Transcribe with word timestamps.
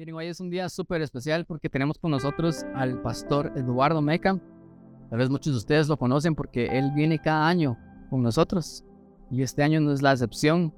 Miren, 0.00 0.14
hoy 0.14 0.28
es 0.28 0.40
un 0.40 0.48
día 0.48 0.66
súper 0.70 1.02
especial 1.02 1.44
porque 1.44 1.68
tenemos 1.68 1.98
con 1.98 2.10
nosotros 2.10 2.64
al 2.74 3.02
pastor 3.02 3.52
Eduardo 3.54 4.00
Meca. 4.00 4.40
Tal 5.10 5.18
vez 5.18 5.28
muchos 5.28 5.52
de 5.52 5.58
ustedes 5.58 5.88
lo 5.88 5.98
conocen 5.98 6.34
porque 6.34 6.68
él 6.78 6.90
viene 6.94 7.18
cada 7.18 7.46
año 7.46 7.76
con 8.08 8.22
nosotros 8.22 8.82
y 9.30 9.42
este 9.42 9.62
año 9.62 9.78
no 9.82 9.92
es 9.92 10.00
la 10.00 10.12
excepción. 10.12 10.72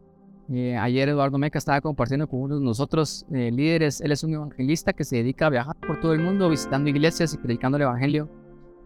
Eh, 0.50 0.76
ayer 0.76 1.08
Eduardo 1.08 1.38
Meca 1.38 1.56
estaba 1.56 1.80
compartiendo 1.80 2.26
con 2.26 2.40
uno 2.40 2.58
de 2.58 2.64
nosotros 2.64 3.24
eh, 3.32 3.52
líderes. 3.52 4.00
Él 4.00 4.10
es 4.10 4.24
un 4.24 4.34
evangelista 4.34 4.92
que 4.92 5.04
se 5.04 5.18
dedica 5.18 5.46
a 5.46 5.50
viajar 5.50 5.76
por 5.76 6.00
todo 6.00 6.14
el 6.14 6.20
mundo 6.20 6.48
visitando 6.48 6.90
iglesias 6.90 7.32
y 7.32 7.38
predicando 7.38 7.76
el 7.76 7.82
evangelio. 7.82 8.28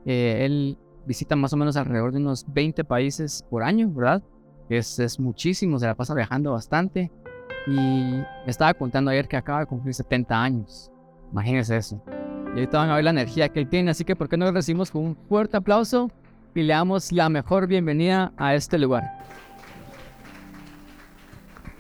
Eh, 0.05 0.45
él 0.45 0.77
visita 1.07 1.35
más 1.35 1.55
o 1.55 1.57
menos 1.57 1.79
alrededor 1.79 2.13
de 2.13 2.19
unos 2.19 2.45
20 2.53 2.85
países 2.85 3.43
por 3.49 3.63
año, 3.63 3.91
¿verdad? 3.91 4.23
Es, 4.69 4.99
es 4.99 5.19
muchísimo, 5.19 5.79
se 5.79 5.87
la 5.87 5.95
pasa 5.95 6.13
viajando 6.13 6.53
bastante. 6.53 7.11
Y 7.67 7.71
me 7.73 8.25
estaba 8.47 8.73
contando 8.75 9.11
ayer 9.11 9.27
que 9.27 9.37
acaba 9.37 9.61
de 9.61 9.67
cumplir 9.67 9.95
70 9.95 10.43
años. 10.43 10.91
Imagínense 11.33 11.77
eso. 11.77 12.03
Y 12.55 12.61
ahorita 12.61 12.79
van 12.79 12.91
a 12.91 12.95
ver 12.95 13.05
la 13.05 13.11
energía 13.11 13.49
que 13.49 13.61
él 13.61 13.69
tiene. 13.69 13.91
Así 13.91 14.05
que, 14.05 14.15
¿por 14.15 14.29
qué 14.29 14.37
no 14.37 14.47
lo 14.47 14.53
recibimos 14.53 14.91
con 14.91 15.03
un 15.05 15.17
fuerte 15.29 15.57
aplauso 15.57 16.11
y 16.55 16.63
le 16.63 16.73
damos 16.73 17.13
la 17.13 17.29
mejor 17.29 17.67
bienvenida 17.67 18.33
a 18.37 18.55
este 18.55 18.79
lugar? 18.79 19.05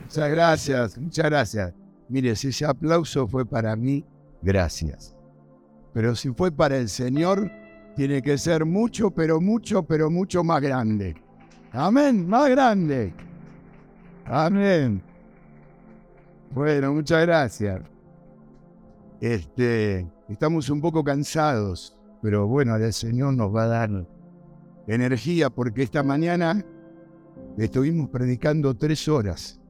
Muchas 0.02 0.30
gracias, 0.30 0.98
muchas 0.98 1.24
gracias. 1.26 1.74
Mire, 2.08 2.36
si 2.36 2.48
ese 2.48 2.64
aplauso 2.64 3.26
fue 3.26 3.44
para 3.44 3.74
mí, 3.76 4.04
gracias. 4.42 5.16
Pero 5.92 6.14
si 6.14 6.30
fue 6.30 6.52
para 6.52 6.76
el 6.76 6.88
Señor, 6.88 7.50
tiene 7.96 8.20
que 8.20 8.36
ser 8.36 8.64
mucho, 8.64 9.10
pero 9.10 9.40
mucho, 9.40 9.82
pero 9.82 10.10
mucho 10.10 10.44
más 10.44 10.60
grande. 10.60 11.16
Amén, 11.72 12.28
más 12.28 12.50
grande. 12.50 13.14
Amén. 14.26 15.02
Bueno, 16.52 16.92
muchas 16.94 17.26
gracias. 17.26 17.82
Este, 19.20 20.06
estamos 20.28 20.68
un 20.70 20.80
poco 20.80 21.02
cansados, 21.02 21.98
pero 22.22 22.46
bueno, 22.46 22.76
el 22.76 22.92
Señor 22.92 23.34
nos 23.34 23.54
va 23.54 23.64
a 23.64 23.68
dar 23.68 24.06
energía 24.86 25.50
porque 25.50 25.82
esta 25.82 26.02
mañana 26.02 26.64
estuvimos 27.58 28.10
predicando 28.10 28.74
tres 28.76 29.08
horas, 29.08 29.60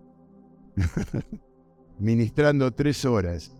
ministrando 1.99 2.73
tres 2.73 3.05
horas, 3.05 3.57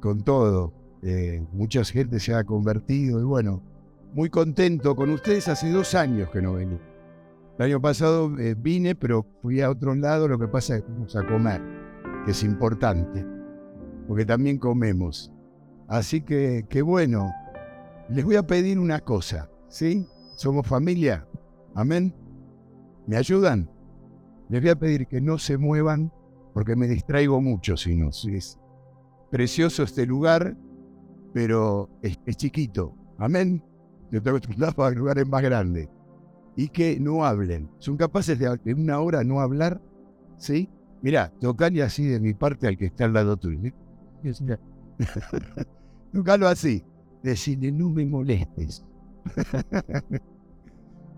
con 0.00 0.22
todo. 0.22 0.72
Eh, 1.02 1.44
mucha 1.52 1.84
gente 1.84 2.20
se 2.20 2.34
ha 2.34 2.44
convertido 2.44 3.20
y 3.20 3.24
bueno, 3.24 3.62
muy 4.12 4.30
contento 4.30 4.94
con 4.94 5.10
ustedes. 5.10 5.48
Hace 5.48 5.70
dos 5.70 5.94
años 5.94 6.30
que 6.30 6.42
no 6.42 6.54
vení. 6.54 6.78
El 7.58 7.64
año 7.64 7.80
pasado 7.80 8.38
eh, 8.38 8.54
vine, 8.56 8.94
pero 8.94 9.26
fui 9.40 9.60
a 9.60 9.70
otro 9.70 9.94
lado, 9.94 10.28
lo 10.28 10.38
que 10.38 10.48
pasa 10.48 10.76
es 10.76 10.82
que 10.82 10.88
fuimos 10.88 11.16
a 11.16 11.26
comer 11.26 11.81
que 12.24 12.30
es 12.30 12.42
importante, 12.42 13.26
porque 14.06 14.24
también 14.24 14.58
comemos. 14.58 15.32
Así 15.88 16.22
que, 16.22 16.66
qué 16.68 16.82
bueno, 16.82 17.32
les 18.08 18.24
voy 18.24 18.36
a 18.36 18.46
pedir 18.46 18.78
una 18.78 19.00
cosa, 19.00 19.50
¿sí? 19.68 20.06
Somos 20.36 20.66
familia, 20.66 21.26
amén. 21.74 22.14
¿Me 23.06 23.16
ayudan? 23.16 23.70
Les 24.48 24.60
voy 24.60 24.70
a 24.70 24.78
pedir 24.78 25.06
que 25.06 25.20
no 25.20 25.38
se 25.38 25.58
muevan, 25.58 26.12
porque 26.54 26.76
me 26.76 26.86
distraigo 26.86 27.40
mucho 27.40 27.76
si 27.76 27.96
no. 27.96 28.10
Es 28.10 28.58
precioso 29.30 29.82
este 29.82 30.06
lugar, 30.06 30.56
pero 31.32 31.88
es, 32.02 32.18
chiquito, 32.36 32.94
amén. 33.18 33.64
Yo 34.10 34.22
tengo 34.22 34.38
que 34.38 34.72
para 34.72 34.90
lugares 34.90 35.26
más 35.26 35.42
grandes. 35.42 35.88
Y 36.54 36.68
que 36.68 37.00
no 37.00 37.24
hablen. 37.24 37.70
Son 37.78 37.96
capaces 37.96 38.38
de 38.38 38.60
en 38.66 38.80
una 38.80 39.00
hora 39.00 39.24
no 39.24 39.40
hablar, 39.40 39.80
¿sí? 40.36 40.68
Mirá, 41.02 41.32
tocale 41.40 41.82
así 41.82 42.06
de 42.06 42.20
mi 42.20 42.32
parte 42.32 42.68
al 42.68 42.78
que 42.78 42.86
está 42.86 43.04
al 43.04 43.12
lado 43.12 43.36
tuyo. 43.36 43.72
tocalo 46.12 46.46
así. 46.46 46.84
Decirle, 47.22 47.72
no 47.72 47.90
me 47.90 48.06
molestes. 48.06 48.86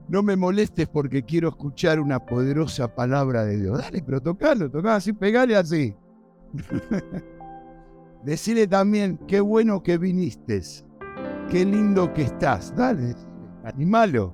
no 0.09 0.23
me 0.23 0.37
molestes 0.37 0.89
porque 0.89 1.23
quiero 1.23 1.51
escuchar 1.51 2.01
una 2.01 2.19
poderosa 2.19 2.95
palabra 2.95 3.45
de 3.45 3.61
Dios. 3.61 3.79
Dale, 3.79 4.03
pero 4.03 4.23
tocalo, 4.23 4.71
tocalo 4.71 4.97
así, 4.97 5.13
pegale 5.13 5.55
así. 5.55 5.95
Decirle 8.25 8.67
también, 8.67 9.19
qué 9.29 9.41
bueno 9.41 9.83
que 9.83 9.99
viniste. 9.99 10.63
Qué 11.51 11.65
lindo 11.65 12.13
que 12.15 12.23
estás. 12.23 12.75
Dale, 12.75 13.15
animalo. 13.65 14.33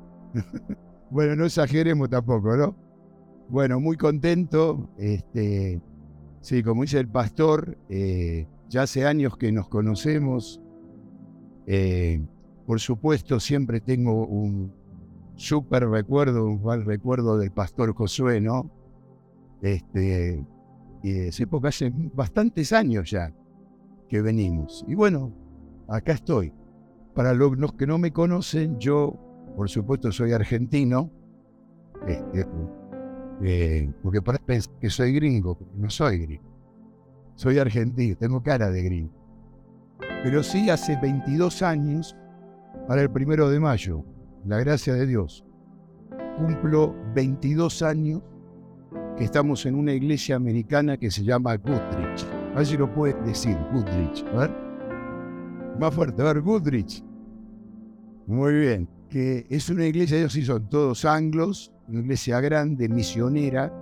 bueno, 1.10 1.34
no 1.34 1.46
exageremos 1.46 2.08
tampoco, 2.08 2.56
¿no? 2.56 2.89
Bueno, 3.50 3.80
muy 3.80 3.96
contento. 3.96 4.88
Este, 4.96 5.80
sí, 6.40 6.62
como 6.62 6.82
dice 6.82 7.00
el 7.00 7.08
pastor, 7.08 7.76
eh, 7.88 8.46
ya 8.68 8.82
hace 8.82 9.04
años 9.04 9.36
que 9.36 9.50
nos 9.50 9.68
conocemos. 9.68 10.62
Eh, 11.66 12.24
por 12.64 12.78
supuesto, 12.78 13.40
siempre 13.40 13.80
tengo 13.80 14.24
un 14.24 14.72
súper 15.34 15.88
recuerdo, 15.88 16.46
un 16.46 16.62
mal 16.62 16.84
recuerdo 16.84 17.38
del 17.38 17.50
pastor 17.50 17.92
Josué, 17.92 18.40
¿no? 18.40 18.70
Este, 19.62 20.46
y 21.02 21.28
hace 21.28 21.46
bastantes 22.14 22.72
años 22.72 23.10
ya 23.10 23.34
que 24.08 24.22
venimos. 24.22 24.84
Y 24.86 24.94
bueno, 24.94 25.32
acá 25.88 26.12
estoy. 26.12 26.52
Para 27.16 27.34
los 27.34 27.72
que 27.72 27.88
no 27.88 27.98
me 27.98 28.12
conocen, 28.12 28.78
yo, 28.78 29.16
por 29.56 29.68
supuesto, 29.68 30.12
soy 30.12 30.30
argentino. 30.32 31.10
Este, 32.06 32.46
eh, 33.42 33.90
porque 34.02 34.20
parece 34.22 34.70
que 34.80 34.90
soy 34.90 35.12
gringo, 35.12 35.56
pero 35.56 35.70
no 35.76 35.90
soy 35.90 36.18
gringo. 36.18 36.50
Soy 37.34 37.58
argentino, 37.58 38.16
tengo 38.16 38.42
cara 38.42 38.70
de 38.70 38.82
gringo. 38.82 39.12
Pero 40.22 40.42
sí 40.42 40.68
hace 40.68 40.98
22 41.00 41.62
años, 41.62 42.16
para 42.86 43.02
el 43.02 43.10
primero 43.10 43.48
de 43.48 43.60
mayo, 43.60 44.04
la 44.44 44.58
gracia 44.58 44.94
de 44.94 45.06
Dios, 45.06 45.44
cumplo 46.36 46.94
22 47.14 47.82
años 47.82 48.22
que 49.16 49.24
estamos 49.24 49.66
en 49.66 49.74
una 49.74 49.92
iglesia 49.92 50.36
americana 50.36 50.96
que 50.96 51.10
se 51.10 51.24
llama 51.24 51.56
Goodrich. 51.56 52.26
A 52.54 52.58
ver 52.58 52.66
si 52.66 52.76
lo 52.76 52.92
puedes 52.92 53.22
decir, 53.24 53.56
Goodrich. 53.72 54.24
A 54.34 54.38
ver. 54.38 54.50
Más 55.78 55.94
fuerte, 55.94 56.22
a 56.22 56.26
ver, 56.26 56.40
Goodrich. 56.40 57.04
Muy 58.26 58.52
bien. 58.54 58.88
Que 59.08 59.46
es 59.48 59.68
una 59.70 59.86
iglesia, 59.86 60.18
ellos 60.18 60.32
sí 60.32 60.42
son 60.42 60.68
todos 60.68 61.04
anglos, 61.04 61.72
una 61.90 62.00
iglesia 62.00 62.40
grande, 62.40 62.88
misionera, 62.88 63.72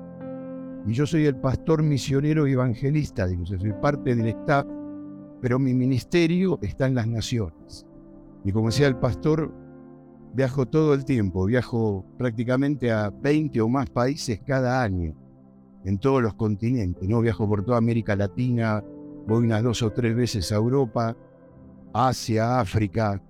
y 0.86 0.92
yo 0.92 1.06
soy 1.06 1.26
el 1.26 1.36
pastor 1.36 1.82
misionero 1.82 2.46
evangelista, 2.46 3.28
soy 3.44 3.72
parte 3.74 4.14
del 4.14 4.28
staff, 4.28 4.66
pero 5.40 5.58
mi 5.58 5.74
ministerio 5.74 6.58
está 6.62 6.86
en 6.86 6.94
las 6.94 7.06
naciones. 7.06 7.86
Y 8.44 8.52
como 8.52 8.68
decía 8.68 8.86
el 8.86 8.96
pastor, 8.96 9.52
viajo 10.34 10.66
todo 10.66 10.94
el 10.94 11.04
tiempo, 11.04 11.44
viajo 11.44 12.04
prácticamente 12.16 12.90
a 12.90 13.10
20 13.10 13.60
o 13.60 13.68
más 13.68 13.90
países 13.90 14.40
cada 14.46 14.82
año, 14.82 15.14
en 15.84 15.98
todos 15.98 16.22
los 16.22 16.34
continentes, 16.34 17.08
¿no? 17.08 17.20
Viajo 17.20 17.48
por 17.48 17.64
toda 17.64 17.78
América 17.78 18.16
Latina, 18.16 18.82
voy 19.26 19.44
unas 19.44 19.62
dos 19.62 19.82
o 19.82 19.90
tres 19.90 20.16
veces 20.16 20.50
a 20.52 20.56
Europa, 20.56 21.16
Asia, 21.92 22.60
África, 22.60 23.22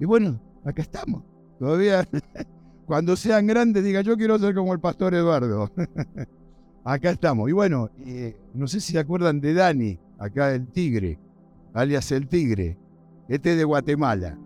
y 0.00 0.04
bueno, 0.04 0.40
acá 0.64 0.82
estamos, 0.82 1.22
todavía 1.58 2.08
Cuando 2.86 3.16
sean 3.16 3.46
grandes, 3.46 3.84
diga, 3.84 4.00
yo 4.00 4.16
quiero 4.16 4.38
ser 4.38 4.54
como 4.54 4.72
el 4.72 4.80
pastor 4.80 5.14
Eduardo. 5.14 5.70
acá 6.84 7.10
estamos. 7.10 7.48
Y 7.48 7.52
bueno, 7.52 7.90
eh, 8.04 8.36
no 8.54 8.66
sé 8.66 8.80
si 8.80 8.92
se 8.92 8.98
acuerdan 8.98 9.40
de 9.40 9.54
Dani, 9.54 9.98
acá 10.18 10.54
el 10.54 10.66
tigre, 10.68 11.18
alias 11.74 12.10
el 12.12 12.28
tigre. 12.28 12.78
Este 13.28 13.52
es 13.52 13.58
de 13.58 13.64
Guatemala. 13.64 14.38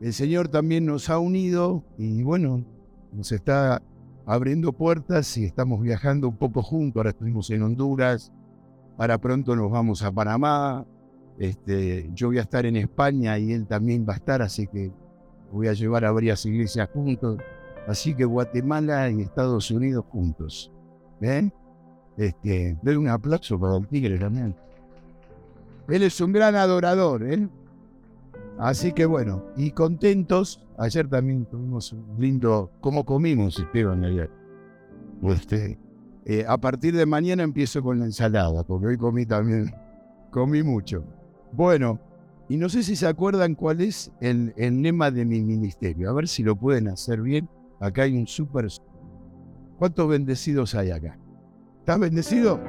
El 0.00 0.12
Señor 0.12 0.48
también 0.48 0.86
nos 0.86 1.08
ha 1.08 1.18
unido 1.18 1.84
y 1.98 2.22
bueno, 2.22 2.64
nos 3.12 3.32
está 3.32 3.82
abriendo 4.26 4.72
puertas 4.72 5.36
y 5.36 5.44
estamos 5.44 5.80
viajando 5.80 6.28
un 6.28 6.36
poco 6.36 6.62
juntos. 6.62 7.00
Ahora 7.00 7.10
estuvimos 7.10 7.48
en 7.50 7.62
Honduras, 7.62 8.32
para 8.96 9.18
pronto 9.18 9.54
nos 9.54 9.70
vamos 9.70 10.02
a 10.02 10.10
Panamá. 10.10 10.86
Este, 11.38 12.10
yo 12.14 12.28
voy 12.28 12.38
a 12.38 12.42
estar 12.42 12.64
en 12.64 12.76
España 12.76 13.38
y 13.38 13.52
él 13.52 13.66
también 13.66 14.06
va 14.08 14.14
a 14.14 14.16
estar, 14.16 14.40
así 14.40 14.66
que 14.68 14.92
voy 15.52 15.68
a 15.68 15.72
llevar 15.72 16.04
a 16.04 16.12
varias 16.12 16.44
iglesias 16.46 16.88
juntos. 16.92 17.38
Así 17.86 18.14
que 18.14 18.24
Guatemala 18.24 19.10
y 19.10 19.22
Estados 19.22 19.70
Unidos 19.70 20.04
juntos. 20.08 20.72
¿Ven? 21.20 21.52
Este, 22.16 22.78
un 22.82 23.08
aplauso 23.08 23.58
para 23.58 23.76
el 23.76 23.86
tigre 23.88 24.18
también. 24.18 24.54
Él 25.88 26.02
es 26.02 26.20
un 26.20 26.32
gran 26.32 26.54
adorador, 26.54 27.22
¿eh? 27.24 27.48
Así 28.58 28.92
que 28.92 29.04
bueno, 29.04 29.44
y 29.56 29.70
contentos. 29.72 30.60
Ayer 30.78 31.08
también 31.08 31.44
tuvimos 31.44 31.92
un 31.92 32.16
lindo. 32.18 32.70
¿Cómo 32.80 33.04
comimos, 33.04 33.64
ayer? 33.74 34.30
Este, 35.22 35.78
eh, 36.24 36.44
a 36.48 36.58
partir 36.58 36.96
de 36.96 37.06
mañana 37.06 37.42
empiezo 37.42 37.82
con 37.82 37.98
la 37.98 38.06
ensalada, 38.06 38.64
porque 38.64 38.86
hoy 38.86 38.96
comí 38.96 39.26
también. 39.26 39.72
Comí 40.30 40.64
mucho. 40.64 41.04
Bueno, 41.52 42.00
y 42.48 42.56
no 42.56 42.68
sé 42.68 42.82
si 42.82 42.96
se 42.96 43.06
acuerdan 43.06 43.54
cuál 43.54 43.80
es 43.80 44.10
el, 44.20 44.52
el 44.56 44.82
lema 44.82 45.12
de 45.12 45.24
mi 45.24 45.42
ministerio. 45.42 46.10
A 46.10 46.12
ver 46.12 46.26
si 46.26 46.42
lo 46.42 46.56
pueden 46.56 46.88
hacer 46.88 47.20
bien. 47.20 47.48
Acá 47.80 48.02
hay 48.02 48.16
un 48.16 48.26
súper... 48.26 48.68
¿Cuántos 49.78 50.08
bendecidos 50.08 50.74
hay 50.74 50.90
acá? 50.90 51.18
¿Estás 51.80 51.98
bendecido? 51.98 52.60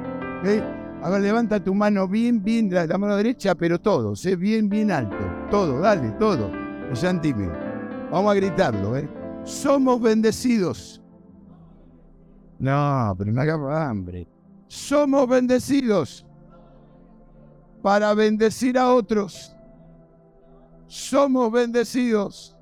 A 1.01 1.09
ver, 1.09 1.21
levanta 1.21 1.63
tu 1.63 1.73
mano 1.73 2.07
bien, 2.07 2.43
bien, 2.43 2.69
la, 2.73 2.97
mano 2.97 3.15
derecha, 3.15 3.55
pero 3.55 3.79
todo, 3.79 4.15
sé 4.15 4.35
bien, 4.35 4.67
bien 4.67 4.91
alto. 4.91 5.17
Todo, 5.49 5.79
dale, 5.79 6.11
todo. 6.13 6.49
No 6.49 6.95
sean 6.95 7.21
tímidos. 7.21 7.55
Vamos 8.11 8.31
a 8.31 8.35
gritarlo, 8.35 8.97
¿eh? 8.97 9.07
Somos 9.43 10.01
bendecidos. 10.01 11.01
No, 12.59 13.13
pero 13.17 13.31
no 13.31 13.41
haga 13.41 13.89
hambre. 13.89 14.27
Somos 14.67 15.27
bendecidos 15.27 16.25
para 17.81 18.13
bendecir 18.15 18.77
a 18.77 18.91
otros. 18.91 19.55
Somos 20.87 21.51
bendecidos, 21.51 22.54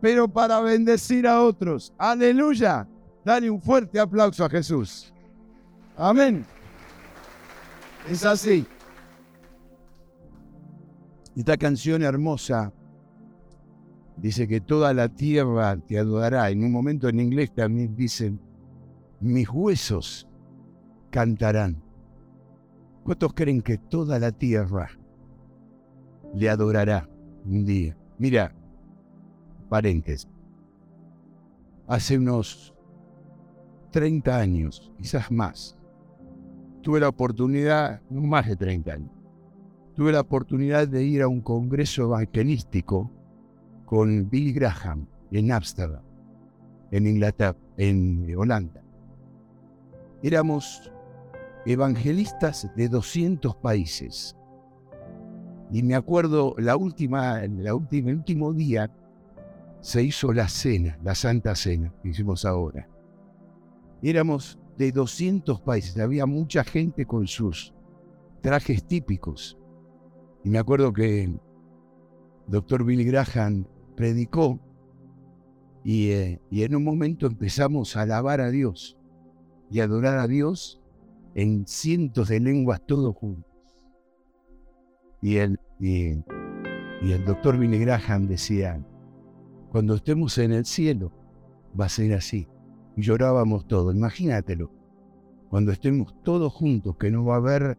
pero 0.00 0.28
para 0.28 0.60
bendecir 0.60 1.26
a 1.26 1.42
otros. 1.42 1.92
Aleluya. 1.98 2.88
Dale 3.24 3.50
un 3.50 3.60
fuerte 3.60 3.98
aplauso 3.98 4.44
a 4.44 4.48
Jesús. 4.48 5.12
Amén. 5.96 6.44
Es 8.08 8.24
así. 8.24 8.66
Esta 11.36 11.56
canción 11.56 12.02
hermosa 12.02 12.72
dice 14.16 14.48
que 14.48 14.60
toda 14.60 14.94
la 14.94 15.08
tierra 15.08 15.76
te 15.76 15.98
adorará. 15.98 16.50
En 16.50 16.64
un 16.64 16.72
momento 16.72 17.08
en 17.08 17.20
inglés 17.20 17.54
también 17.54 17.94
dice, 17.94 18.32
mis 19.20 19.48
huesos 19.48 20.28
cantarán. 21.10 21.82
¿Cuántos 23.04 23.32
creen 23.34 23.62
que 23.62 23.78
toda 23.78 24.18
la 24.18 24.32
tierra 24.32 24.90
le 26.34 26.48
adorará 26.48 27.08
un 27.44 27.64
día? 27.64 27.96
Mira, 28.18 28.54
paréntesis. 29.68 30.28
Hace 31.86 32.18
unos 32.18 32.74
30 33.90 34.36
años, 34.36 34.92
quizás 34.98 35.30
más, 35.30 35.76
tuve 36.82 37.00
la 37.00 37.08
oportunidad, 37.08 38.02
más 38.10 38.46
de 38.46 38.56
30 38.56 38.92
años, 38.92 39.10
tuve 39.94 40.12
la 40.12 40.20
oportunidad 40.20 40.86
de 40.86 41.04
ir 41.04 41.22
a 41.22 41.28
un 41.28 41.40
congreso 41.40 42.02
evangelístico 42.04 43.10
con 43.84 44.28
Bill 44.28 44.52
Graham 44.52 45.06
en 45.30 45.50
Ámsterdam, 45.50 46.02
en 46.90 47.06
Inglaterra, 47.06 47.58
en 47.76 48.34
Holanda. 48.36 48.82
Éramos 50.22 50.92
evangelistas 51.64 52.70
de 52.76 52.88
200 52.88 53.56
países. 53.56 54.36
Y 55.70 55.82
me 55.82 55.94
acuerdo, 55.94 56.54
la 56.58 56.76
última, 56.76 57.40
la 57.46 57.74
última, 57.74 58.10
el 58.10 58.16
último 58.16 58.52
día 58.52 58.90
se 59.80 60.02
hizo 60.02 60.32
la 60.32 60.48
cena, 60.48 60.98
la 61.02 61.14
Santa 61.14 61.54
Cena, 61.54 61.92
que 62.02 62.10
hicimos 62.10 62.44
ahora. 62.44 62.88
Éramos 64.02 64.58
de 64.76 64.92
200 64.92 65.60
países, 65.60 65.98
había 65.98 66.26
mucha 66.26 66.64
gente 66.64 67.06
con 67.06 67.26
sus 67.26 67.74
trajes 68.40 68.86
típicos. 68.86 69.58
Y 70.44 70.50
me 70.50 70.58
acuerdo 70.58 70.92
que 70.92 71.24
el 71.24 71.40
doctor 72.46 72.84
Billy 72.84 73.04
Graham 73.04 73.66
predicó 73.96 74.60
y, 75.84 76.10
eh, 76.10 76.40
y 76.50 76.62
en 76.62 76.76
un 76.76 76.84
momento 76.84 77.26
empezamos 77.26 77.96
a 77.96 78.02
alabar 78.02 78.40
a 78.40 78.50
Dios 78.50 78.96
y 79.70 79.80
adorar 79.80 80.18
a 80.18 80.26
Dios 80.26 80.80
en 81.34 81.66
cientos 81.66 82.28
de 82.28 82.40
lenguas 82.40 82.80
todos 82.86 83.14
juntos. 83.16 83.48
Y 85.20 85.36
el, 85.36 85.58
y, 85.78 86.22
el 87.02 87.24
doctor 87.24 87.58
Billy 87.58 87.78
Graham 87.78 88.26
decía, 88.26 88.84
cuando 89.70 89.94
estemos 89.94 90.38
en 90.38 90.52
el 90.52 90.64
cielo 90.64 91.12
va 91.78 91.86
a 91.86 91.88
ser 91.88 92.14
así. 92.14 92.48
Y 92.96 93.02
llorábamos 93.02 93.66
todos, 93.66 93.94
imagínatelo. 93.94 94.70
Cuando 95.50 95.72
estemos 95.72 96.14
todos 96.22 96.52
juntos, 96.52 96.96
que 96.96 97.10
no 97.10 97.24
va 97.24 97.34
a 97.34 97.38
haber, 97.38 97.78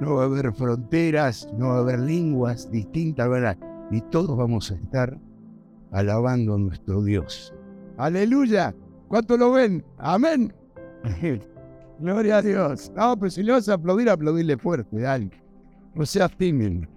no 0.00 0.16
va 0.16 0.22
a 0.22 0.26
haber 0.26 0.52
fronteras, 0.52 1.48
no 1.56 1.68
va 1.68 1.76
a 1.76 1.80
haber 1.80 2.00
lenguas 2.00 2.70
distintas, 2.70 3.28
¿verdad? 3.28 3.58
Y 3.90 4.00
todos 4.02 4.36
vamos 4.36 4.70
a 4.70 4.74
estar 4.74 5.18
alabando 5.90 6.54
a 6.54 6.58
nuestro 6.58 7.02
Dios. 7.02 7.54
Aleluya. 7.98 8.74
¿Cuánto 9.08 9.36
lo 9.36 9.52
ven? 9.52 9.84
Amén. 9.98 10.54
Gloria 11.98 12.38
a 12.38 12.42
Dios. 12.42 12.90
No, 12.96 13.18
pero 13.18 13.30
si 13.30 13.42
le 13.42 13.52
vas 13.52 13.68
a 13.68 13.74
aplaudir, 13.74 14.08
aplaudirle 14.08 14.56
fuerte, 14.56 15.00
dale. 15.00 15.30
No 15.94 16.06
seas 16.06 16.34
tímido. 16.36 16.88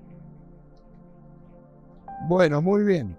Bueno, 2.29 2.61
muy 2.61 2.83
bien. 2.83 3.17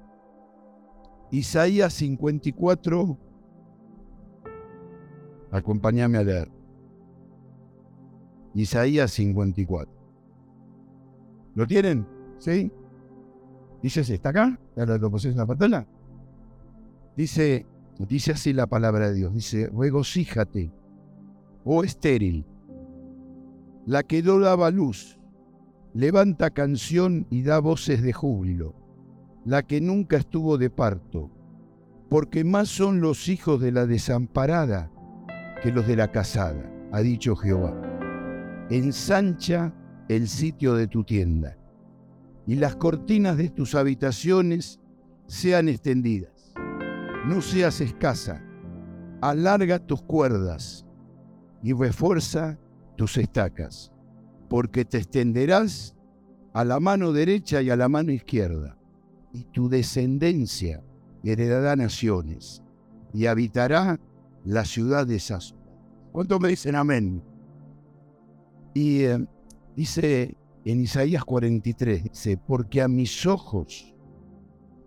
Isaías 1.31 1.93
54. 1.94 3.19
Acompáñame 5.50 6.19
a 6.19 6.23
leer. 6.23 6.50
Isaías 8.55 9.11
54. 9.12 9.93
¿Lo 11.55 11.67
tienen? 11.67 12.06
¿Sí? 12.38 12.70
Dice 13.82 14.00
así, 14.00 14.14
¿está 14.14 14.31
acá? 14.31 14.58
¿Lo 14.76 15.11
pusiste 15.11 15.32
en 15.32 15.38
la 15.38 15.46
pantalla? 15.46 15.87
Dice, 17.17 17.67
dice 17.99 18.32
así 18.32 18.52
la 18.52 18.67
palabra 18.67 19.08
de 19.08 19.14
Dios. 19.14 19.34
Dice, 19.34 19.70
regocíjate, 19.76 20.70
oh 21.64 21.84
estéril, 21.84 22.44
la 23.87 24.02
que 24.02 24.23
no 24.23 24.38
daba 24.38 24.70
luz, 24.70 25.19
levanta 25.94 26.50
canción 26.50 27.26
y 27.31 27.43
da 27.43 27.58
voces 27.58 28.02
de 28.02 28.12
júbilo, 28.12 28.75
la 29.46 29.62
que 29.62 29.81
nunca 29.81 30.19
estuvo 30.19 30.58
de 30.58 30.69
parto, 30.69 31.31
porque 32.10 32.44
más 32.44 32.69
son 32.69 33.00
los 33.00 33.28
hijos 33.28 33.62
de 33.62 33.72
la 33.72 33.87
desamparada 33.87 34.90
que 35.62 35.72
los 35.72 35.87
de 35.87 35.96
la 35.96 36.12
casada, 36.12 36.70
ha 36.93 37.00
dicho 37.00 37.34
Jehová 37.34 37.87
ensancha 38.70 39.72
el 40.08 40.28
sitio 40.28 40.75
de 40.75 40.88
tu 40.88 41.04
tienda 41.04 41.56
y 42.46 42.56
las 42.56 42.76
cortinas 42.76 43.37
de 43.37 43.48
tus 43.50 43.75
habitaciones 43.75 44.81
sean 45.26 45.69
extendidas. 45.69 46.54
No 47.26 47.40
seas 47.40 47.81
escasa, 47.81 48.42
alarga 49.20 49.81
tus 49.81 50.02
cuerdas 50.02 50.87
y 51.62 51.72
refuerza 51.72 52.58
tus 52.96 53.16
estacas, 53.16 53.92
porque 54.49 54.84
te 54.84 54.99
extenderás 54.99 55.96
a 56.52 56.64
la 56.64 56.78
mano 56.78 57.12
derecha 57.12 57.62
y 57.62 57.70
a 57.70 57.76
la 57.76 57.88
mano 57.88 58.12
izquierda, 58.12 58.75
y 59.36 59.44
tu 59.44 59.68
descendencia 59.68 60.82
heredará 61.22 61.76
naciones 61.76 62.62
y 63.12 63.26
habitará 63.26 64.00
la 64.44 64.64
ciudad 64.64 65.06
de 65.06 65.16
esas. 65.16 65.54
¿Cuántos 66.12 66.40
me 66.40 66.48
dicen 66.48 66.74
amén? 66.74 67.22
Y 68.72 69.02
eh, 69.02 69.26
dice 69.76 70.36
en 70.64 70.80
Isaías 70.80 71.22
43, 71.22 72.04
dice, 72.04 72.38
porque 72.38 72.80
a 72.80 72.88
mis 72.88 73.26
ojos 73.26 73.94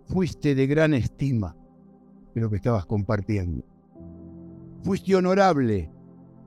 fuiste 0.07 0.55
de 0.55 0.65
gran 0.65 0.95
estima, 0.95 1.55
lo 2.33 2.49
que 2.49 2.55
estabas 2.55 2.85
compartiendo. 2.87 3.63
Fuiste 4.81 5.15
honorable 5.15 5.91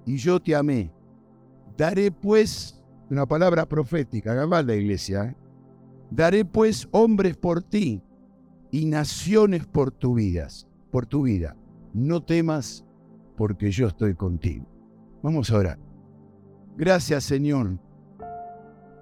y 0.07 0.17
yo 0.17 0.41
te 0.41 0.57
amé. 0.57 0.93
Daré 1.77 2.11
pues, 2.11 2.83
una 3.11 3.27
palabra 3.27 3.67
profética, 3.67 4.35
la 4.35 4.75
iglesia, 4.75 5.25
¿eh? 5.25 5.42
Daré 6.15 6.45
pues 6.45 6.89
hombres 6.91 7.37
por 7.37 7.63
ti 7.63 8.03
y 8.71 8.87
naciones 8.87 9.67
por 9.67 9.91
tu 9.91 10.15
vida, 10.15 10.49
por 10.91 11.07
tu 11.07 11.23
vida. 11.23 11.57
No 11.95 12.23
temas 12.23 12.85
porque 13.37 13.71
yo 13.71 13.89
estoy 13.89 14.15
contigo. 14.15 14.67
Vamos 15.23 15.51
a 15.51 15.57
orar. 15.57 15.79
Gracias 16.77 17.25
Señor. 17.25 17.79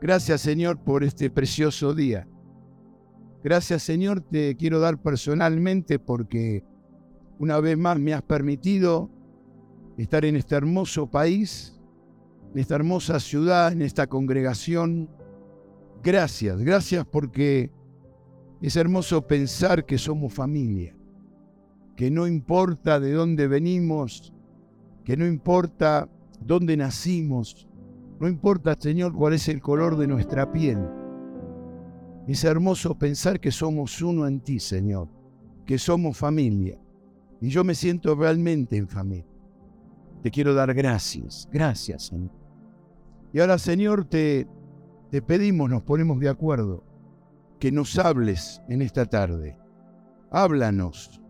Gracias 0.00 0.40
Señor 0.40 0.78
por 0.78 1.04
este 1.04 1.30
precioso 1.30 1.94
día. 1.94 2.26
Gracias 3.42 3.82
Señor 3.82 4.20
te 4.20 4.56
quiero 4.56 4.80
dar 4.80 4.98
personalmente 4.98 5.98
porque 5.98 6.64
una 7.38 7.58
vez 7.58 7.76
más 7.76 7.98
me 7.98 8.14
has 8.14 8.22
permitido 8.22 9.10
estar 9.96 10.24
en 10.24 10.36
este 10.36 10.54
hermoso 10.54 11.10
país, 11.10 11.80
en 12.52 12.60
esta 12.60 12.76
hermosa 12.76 13.18
ciudad, 13.18 13.72
en 13.72 13.82
esta 13.82 14.06
congregación. 14.06 15.08
Gracias, 16.02 16.58
gracias 16.62 17.04
porque 17.04 17.70
es 18.62 18.76
hermoso 18.76 19.26
pensar 19.26 19.84
que 19.84 19.98
somos 19.98 20.32
familia, 20.32 20.96
que 21.96 22.10
no 22.10 22.26
importa 22.26 22.98
de 22.98 23.12
dónde 23.12 23.46
venimos, 23.46 24.32
que 25.04 25.16
no 25.16 25.26
importa 25.26 26.08
dónde 26.40 26.76
nacimos. 26.76 27.66
No 28.18 28.28
importa, 28.28 28.76
Señor, 28.78 29.14
cuál 29.14 29.34
es 29.34 29.48
el 29.48 29.60
color 29.60 29.96
de 29.96 30.06
nuestra 30.06 30.50
piel. 30.52 30.78
Es 32.26 32.44
hermoso 32.44 32.98
pensar 32.98 33.40
que 33.40 33.50
somos 33.50 34.00
uno 34.02 34.26
en 34.26 34.40
ti, 34.40 34.60
Señor, 34.60 35.08
que 35.66 35.78
somos 35.78 36.16
familia. 36.16 36.78
Y 37.40 37.48
yo 37.48 37.64
me 37.64 37.74
siento 37.74 38.14
realmente 38.14 38.76
en 38.76 38.88
familia. 38.88 39.26
Te 40.22 40.30
quiero 40.30 40.52
dar 40.54 40.74
gracias, 40.74 41.48
gracias, 41.50 42.06
Señor. 42.08 42.30
Y 43.32 43.40
ahora, 43.40 43.58
Señor, 43.58 44.04
te, 44.04 44.46
te 45.10 45.22
pedimos, 45.22 45.68
nos 45.70 45.82
ponemos 45.82 46.20
de 46.20 46.28
acuerdo, 46.28 46.84
que 47.58 47.72
nos 47.72 47.98
hables 47.98 48.62
en 48.68 48.82
esta 48.82 49.06
tarde. 49.06 49.58
Háblanos, 50.30 51.20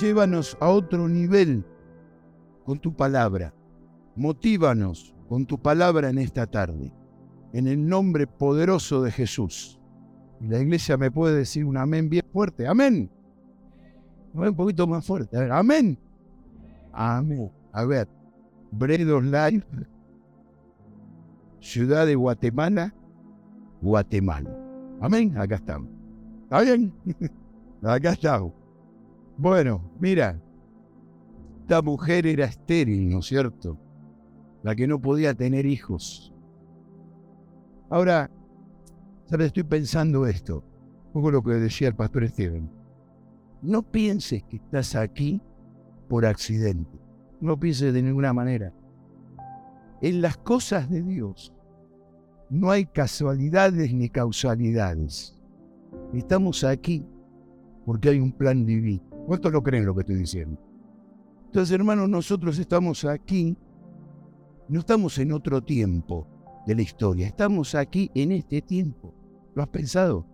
llévanos 0.00 0.56
a 0.60 0.68
otro 0.68 1.08
nivel 1.08 1.64
con 2.64 2.78
tu 2.78 2.94
palabra 2.94 3.54
motívanos 4.16 5.14
con 5.28 5.46
tu 5.46 5.60
palabra 5.60 6.10
en 6.10 6.18
esta 6.18 6.46
tarde, 6.46 6.92
en 7.52 7.66
el 7.66 7.86
nombre 7.86 8.26
poderoso 8.26 9.02
de 9.02 9.10
Jesús. 9.10 9.80
Y 10.40 10.48
la 10.48 10.60
iglesia 10.60 10.96
me 10.96 11.10
puede 11.10 11.36
decir 11.36 11.64
un 11.64 11.76
amén 11.76 12.08
bien 12.08 12.24
fuerte. 12.32 12.66
Amén. 12.66 13.10
Un 14.32 14.54
poquito 14.54 14.86
más 14.86 15.06
fuerte. 15.06 15.36
Amén. 15.50 15.98
Amén. 16.92 17.50
A 17.72 17.84
ver, 17.84 18.08
Bredos 18.70 19.24
Live, 19.24 19.64
Ciudad 21.60 22.06
de 22.06 22.14
Guatemala, 22.14 22.94
Guatemala. 23.84 24.50
Amén. 25.00 25.36
Acá 25.36 25.56
estamos. 25.56 25.90
¿Está 26.44 26.62
bien? 26.62 26.92
Acá 27.82 28.12
estamos. 28.12 28.52
Bueno, 29.36 29.92
mira, 30.00 30.40
esta 31.60 31.82
mujer 31.82 32.26
era 32.26 32.46
estéril, 32.46 33.10
¿no 33.10 33.18
es 33.18 33.26
cierto? 33.26 33.78
La 34.62 34.74
que 34.74 34.86
no 34.86 35.00
podía 35.00 35.34
tener 35.34 35.66
hijos. 35.66 36.32
Ahora, 37.90 38.30
¿sabes? 39.26 39.48
Estoy 39.48 39.64
pensando 39.64 40.26
esto, 40.26 40.64
un 41.08 41.12
poco 41.12 41.30
lo 41.30 41.42
que 41.42 41.52
decía 41.52 41.88
el 41.88 41.94
pastor 41.94 42.26
Steven. 42.26 42.70
No 43.60 43.82
pienses 43.82 44.44
que 44.44 44.56
estás 44.56 44.94
aquí 44.94 45.42
por 46.08 46.24
accidente. 46.24 46.98
No 47.40 47.60
pienses 47.60 47.92
de 47.92 48.02
ninguna 48.02 48.32
manera. 48.32 48.72
En 50.00 50.22
las 50.22 50.38
cosas 50.38 50.88
de 50.88 51.02
Dios 51.02 51.52
no 52.50 52.70
hay 52.70 52.86
casualidades 52.86 53.92
ni 53.92 54.08
causalidades. 54.08 55.36
Estamos 56.12 56.64
aquí 56.64 57.04
porque 57.84 58.10
hay 58.10 58.20
un 58.20 58.32
plan 58.32 58.64
divino. 58.64 59.02
¿Cuántos 59.26 59.52
lo 59.52 59.62
creen 59.62 59.86
lo 59.86 59.94
que 59.94 60.00
estoy 60.00 60.16
diciendo? 60.16 60.60
Entonces, 61.46 61.74
hermanos, 61.74 62.08
nosotros 62.08 62.58
estamos 62.58 63.04
aquí, 63.04 63.56
no 64.68 64.80
estamos 64.80 65.18
en 65.18 65.32
otro 65.32 65.62
tiempo 65.62 66.26
de 66.66 66.74
la 66.74 66.82
historia, 66.82 67.26
estamos 67.26 67.74
aquí 67.74 68.10
en 68.14 68.32
este 68.32 68.60
tiempo. 68.60 69.14
¿Lo 69.54 69.62
has 69.62 69.68
pensado? 69.68 70.26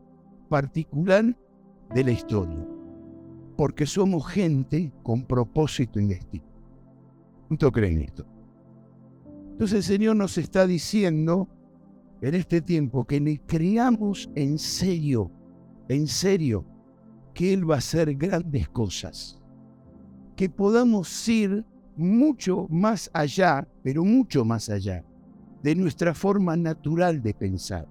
Particular 0.48 1.36
de 1.94 2.04
la 2.04 2.10
historia. 2.10 2.66
Porque 3.56 3.86
somos 3.86 4.26
gente 4.26 4.92
con 5.02 5.24
propósito 5.24 6.00
y 6.00 6.06
destino. 6.06 6.44
¿Cuántos 7.48 7.72
creen 7.72 8.00
esto? 8.02 8.24
Entonces 9.52 9.76
el 9.78 9.82
Señor 9.82 10.16
nos 10.16 10.38
está 10.38 10.66
diciendo 10.66 11.48
en 12.22 12.34
este 12.34 12.60
tiempo 12.60 13.04
que 13.04 13.20
le 13.20 13.40
creamos 13.46 14.30
en 14.34 14.58
serio, 14.58 15.30
en 15.88 16.06
serio, 16.06 16.64
que 17.34 17.52
Él 17.52 17.68
va 17.68 17.76
a 17.76 17.78
hacer 17.78 18.14
grandes 18.14 18.68
cosas. 18.68 19.40
Que 20.36 20.48
podamos 20.48 21.28
ir 21.28 21.64
mucho 21.96 22.66
más 22.70 23.10
allá, 23.12 23.66
pero 23.82 24.04
mucho 24.04 24.44
más 24.44 24.68
allá, 24.68 25.04
de 25.62 25.74
nuestra 25.74 26.14
forma 26.14 26.56
natural 26.56 27.22
de 27.22 27.34
pensar. 27.34 27.86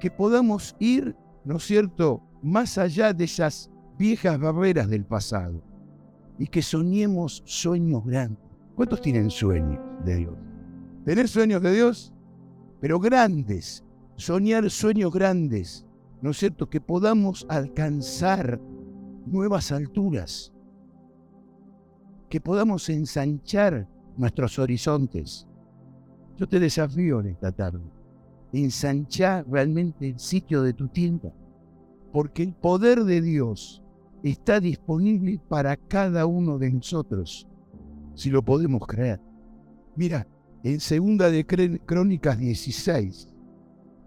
Que 0.00 0.10
podamos 0.10 0.76
ir, 0.78 1.16
¿no 1.44 1.56
es 1.56 1.64
cierto?, 1.64 2.22
más 2.42 2.78
allá 2.78 3.12
de 3.12 3.24
esas 3.24 3.70
viejas 3.98 4.38
barreras 4.38 4.88
del 4.88 5.04
pasado. 5.04 5.62
Y 6.38 6.46
que 6.46 6.62
soñemos 6.62 7.42
sueños 7.44 8.04
grandes. 8.04 8.38
¿Cuántos 8.76 9.00
tienen 9.00 9.28
sueños 9.28 9.80
de 10.04 10.16
Dios? 10.16 10.34
¿Tener 11.04 11.26
sueños 11.26 11.60
de 11.62 11.74
Dios? 11.74 12.14
Pero 12.80 12.98
grandes. 13.00 13.84
Soñar 14.16 14.68
sueños 14.68 15.12
grandes 15.12 15.88
¿no 16.20 16.30
es 16.30 16.38
cierto?, 16.38 16.68
que 16.68 16.80
podamos 16.80 17.46
alcanzar 17.48 18.60
nuevas 19.26 19.72
alturas, 19.72 20.52
que 22.28 22.40
podamos 22.40 22.88
ensanchar 22.88 23.88
nuestros 24.16 24.58
horizontes. 24.58 25.46
Yo 26.36 26.48
te 26.48 26.60
desafío 26.60 27.20
en 27.20 27.28
esta 27.28 27.52
tarde, 27.52 27.84
ensanchar 28.52 29.46
realmente 29.48 30.08
el 30.08 30.18
sitio 30.18 30.62
de 30.62 30.72
tu 30.72 30.88
tienda, 30.88 31.32
porque 32.12 32.42
el 32.42 32.54
poder 32.54 33.04
de 33.04 33.20
Dios 33.20 33.82
está 34.22 34.60
disponible 34.60 35.40
para 35.48 35.76
cada 35.76 36.26
uno 36.26 36.58
de 36.58 36.72
nosotros, 36.72 37.46
si 38.14 38.30
lo 38.30 38.42
podemos 38.42 38.86
creer. 38.86 39.20
Mira, 39.94 40.26
en 40.62 40.80
segunda 40.80 41.30
de 41.30 41.46
Crónicas 41.86 42.38
16, 42.38 43.28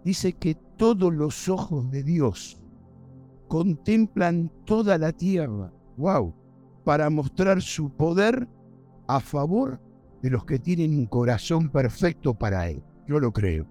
dice 0.03 0.33
que 0.33 0.55
todos 0.55 1.13
los 1.13 1.47
ojos 1.47 1.89
de 1.91 2.03
Dios 2.03 2.61
contemplan 3.47 4.51
toda 4.65 4.97
la 4.97 5.11
tierra, 5.11 5.71
wow, 5.97 6.33
para 6.83 7.09
mostrar 7.09 7.61
su 7.61 7.89
poder 7.91 8.47
a 9.07 9.19
favor 9.19 9.79
de 10.21 10.29
los 10.29 10.45
que 10.45 10.59
tienen 10.59 10.97
un 10.97 11.05
corazón 11.05 11.69
perfecto 11.69 12.33
para 12.33 12.69
Él. 12.69 12.83
Yo 13.07 13.19
lo 13.19 13.31
creo. 13.31 13.67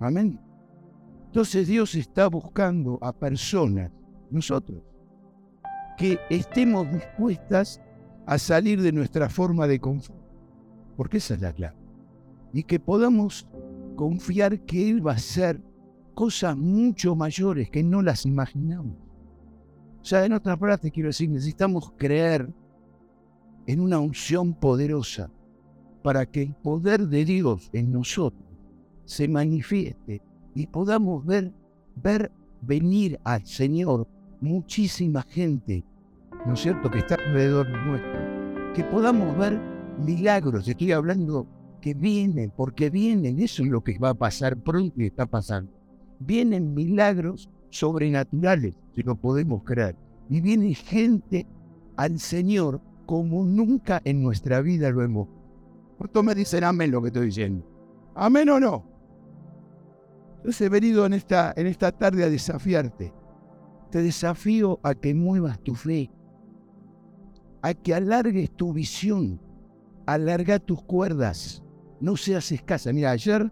Amén. 0.00 0.40
Entonces 1.26 1.68
Dios 1.68 1.94
está 1.94 2.28
buscando 2.28 2.98
a 3.02 3.12
personas, 3.12 3.90
nosotros, 4.30 4.82
que 5.96 6.18
estemos 6.30 6.90
dispuestas 6.90 7.80
a 8.26 8.38
salir 8.38 8.80
de 8.82 8.92
nuestra 8.92 9.28
forma 9.28 9.66
de 9.66 9.80
confort. 9.80 10.18
Porque 10.96 11.18
esa 11.18 11.34
es 11.34 11.40
la 11.40 11.52
clave. 11.52 11.87
Y 12.52 12.62
que 12.62 12.80
podamos 12.80 13.46
confiar 13.96 14.60
que 14.60 14.88
Él 14.88 15.06
va 15.06 15.12
a 15.12 15.16
hacer 15.16 15.60
cosas 16.14 16.56
mucho 16.56 17.14
mayores 17.14 17.70
que 17.70 17.82
no 17.82 18.02
las 18.02 18.26
imaginamos. 18.26 18.96
O 20.00 20.04
sea, 20.04 20.24
en 20.24 20.32
otras 20.32 20.58
palabras, 20.58 20.90
quiero 20.92 21.08
decir, 21.08 21.28
necesitamos 21.28 21.92
creer 21.96 22.52
en 23.66 23.80
una 23.80 23.98
unción 23.98 24.54
poderosa 24.54 25.30
para 26.02 26.24
que 26.26 26.42
el 26.42 26.54
poder 26.54 27.06
de 27.08 27.24
Dios 27.24 27.68
en 27.72 27.92
nosotros 27.92 28.48
se 29.04 29.28
manifieste 29.28 30.22
y 30.54 30.66
podamos 30.66 31.24
ver, 31.24 31.52
ver 31.96 32.32
venir 32.62 33.20
al 33.24 33.44
Señor 33.44 34.08
muchísima 34.40 35.22
gente, 35.22 35.84
¿no 36.46 36.54
es 36.54 36.60
cierto?, 36.60 36.90
que 36.90 36.98
está 36.98 37.16
alrededor 37.16 37.68
nuestro. 37.68 38.74
Que 38.74 38.84
podamos 38.84 39.36
ver 39.36 39.60
milagros, 40.04 40.66
estoy 40.66 40.92
hablando 40.92 41.46
que 41.80 41.94
vienen, 41.94 42.52
porque 42.56 42.90
vienen, 42.90 43.40
eso 43.40 43.62
es 43.62 43.68
lo 43.68 43.82
que 43.82 43.98
va 43.98 44.10
a 44.10 44.14
pasar 44.14 44.56
pronto 44.56 45.00
y 45.00 45.06
está 45.06 45.26
pasando. 45.26 45.72
Vienen 46.18 46.74
milagros 46.74 47.48
sobrenaturales, 47.70 48.74
si 48.94 49.02
lo 49.02 49.14
podemos 49.16 49.62
creer. 49.64 49.96
Y 50.28 50.40
viene 50.40 50.74
gente 50.74 51.46
al 51.96 52.18
Señor 52.18 52.80
como 53.06 53.44
nunca 53.44 54.00
en 54.04 54.22
nuestra 54.22 54.60
vida 54.60 54.90
lo 54.90 55.02
hemos. 55.02 55.28
¿Cuántos 55.96 56.24
me 56.24 56.34
dicen 56.34 56.64
amén 56.64 56.90
lo 56.90 57.00
que 57.00 57.08
estoy 57.08 57.26
diciendo? 57.26 57.66
¿Amén 58.14 58.48
o 58.50 58.60
no? 58.60 58.84
Entonces 60.36 60.60
he 60.60 60.68
venido 60.68 61.06
en 61.06 61.14
esta, 61.14 61.52
en 61.56 61.66
esta 61.66 61.90
tarde 61.92 62.24
a 62.24 62.30
desafiarte. 62.30 63.12
Te 63.90 64.02
desafío 64.02 64.78
a 64.82 64.94
que 64.94 65.14
muevas 65.14 65.58
tu 65.60 65.74
fe, 65.74 66.10
a 67.62 67.74
que 67.74 67.94
alargues 67.94 68.50
tu 68.50 68.72
visión, 68.72 69.40
alarga 70.06 70.58
tus 70.58 70.82
cuerdas, 70.82 71.64
no 72.00 72.16
seas 72.16 72.50
escasa. 72.52 72.92
Mira, 72.92 73.10
ayer, 73.10 73.50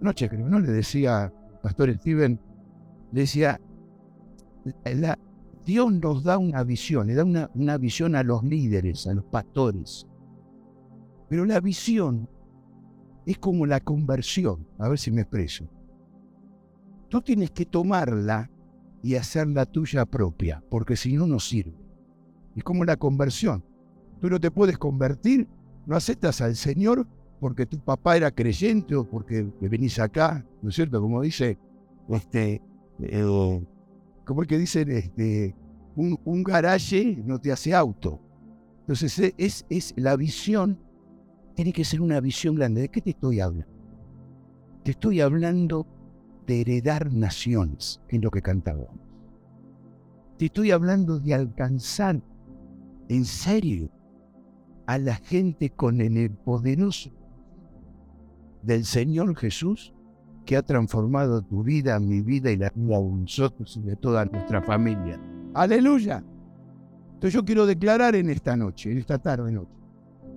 noche 0.00 0.28
creo, 0.28 0.48
¿no? 0.48 0.60
Le 0.60 0.70
decía 0.70 1.32
Pastor 1.62 1.94
Steven, 1.94 2.40
le 3.12 3.20
decía, 3.20 3.60
Dios 5.64 5.92
nos 5.92 6.24
da 6.24 6.38
una 6.38 6.62
visión, 6.64 7.06
le 7.06 7.14
da 7.14 7.24
una, 7.24 7.50
una 7.54 7.78
visión 7.78 8.14
a 8.16 8.22
los 8.22 8.42
líderes, 8.44 9.06
a 9.06 9.14
los 9.14 9.24
pastores. 9.24 10.06
Pero 11.28 11.44
la 11.44 11.60
visión 11.60 12.28
es 13.26 13.38
como 13.38 13.66
la 13.66 13.80
conversión, 13.80 14.66
a 14.78 14.88
ver 14.88 14.98
si 14.98 15.10
me 15.10 15.22
expreso. 15.22 15.68
Tú 17.08 17.22
tienes 17.22 17.50
que 17.50 17.64
tomarla 17.64 18.50
y 19.02 19.14
hacerla 19.14 19.66
tuya 19.66 20.04
propia, 20.04 20.62
porque 20.68 20.96
si 20.96 21.14
no, 21.14 21.26
no 21.26 21.38
sirve. 21.38 21.76
Es 22.56 22.64
como 22.64 22.84
la 22.84 22.96
conversión. 22.96 23.64
Tú 24.20 24.28
no 24.30 24.40
te 24.40 24.50
puedes 24.50 24.78
convertir, 24.78 25.48
no 25.86 25.96
aceptas 25.96 26.40
al 26.40 26.56
Señor 26.56 27.06
porque 27.44 27.66
tu 27.66 27.78
papá 27.78 28.16
era 28.16 28.30
creyente 28.30 28.96
o 28.96 29.04
porque 29.06 29.46
venís 29.60 29.98
acá, 29.98 30.42
¿no 30.62 30.70
es 30.70 30.76
cierto? 30.76 30.98
Como 30.98 31.20
dice, 31.20 31.58
este, 32.08 32.62
eh, 33.00 33.66
como 34.24 34.40
el 34.40 34.48
que 34.48 34.56
dicen, 34.56 34.90
este, 34.90 35.54
un, 35.94 36.42
garaje 36.42 37.22
no 37.22 37.38
te 37.38 37.52
hace 37.52 37.74
auto. 37.74 38.18
Entonces 38.80 39.18
e, 39.18 39.34
es, 39.36 39.66
es 39.68 39.92
la 39.98 40.16
visión, 40.16 40.78
tiene 41.54 41.74
que 41.74 41.84
ser 41.84 42.00
una 42.00 42.18
visión 42.18 42.54
grande. 42.54 42.80
¿De 42.80 42.88
qué 42.88 43.02
te 43.02 43.10
estoy 43.10 43.40
hablando? 43.40 43.68
Te 44.82 44.92
estoy 44.92 45.20
hablando 45.20 45.86
de 46.46 46.62
heredar 46.62 47.12
naciones, 47.12 48.00
en 48.08 48.22
lo 48.22 48.30
que 48.30 48.40
cantábamos. 48.40 48.98
Te 50.38 50.46
estoy 50.46 50.70
hablando 50.70 51.20
de 51.20 51.34
alcanzar 51.34 52.22
en 53.10 53.26
serio 53.26 53.90
a 54.86 54.96
la 54.96 55.16
gente 55.16 55.68
con 55.68 56.00
el 56.00 56.30
poderoso 56.30 57.12
del 58.64 58.84
Señor 58.84 59.36
Jesús 59.36 59.92
que 60.44 60.56
ha 60.56 60.62
transformado 60.62 61.42
tu 61.42 61.62
vida, 61.62 61.98
mi 61.98 62.20
vida 62.20 62.50
y 62.50 62.56
la 62.56 62.70
de 62.74 62.82
nosotros 62.84 63.76
y 63.76 63.80
de 63.80 63.96
toda 63.96 64.24
nuestra 64.26 64.62
familia. 64.62 65.20
Aleluya. 65.54 66.22
Entonces 67.14 67.32
yo 67.32 67.44
quiero 67.44 67.66
declarar 67.66 68.14
en 68.14 68.28
esta 68.28 68.56
noche, 68.56 68.92
en 68.92 68.98
esta 68.98 69.18
tarde 69.18 69.50
noche, 69.52 69.72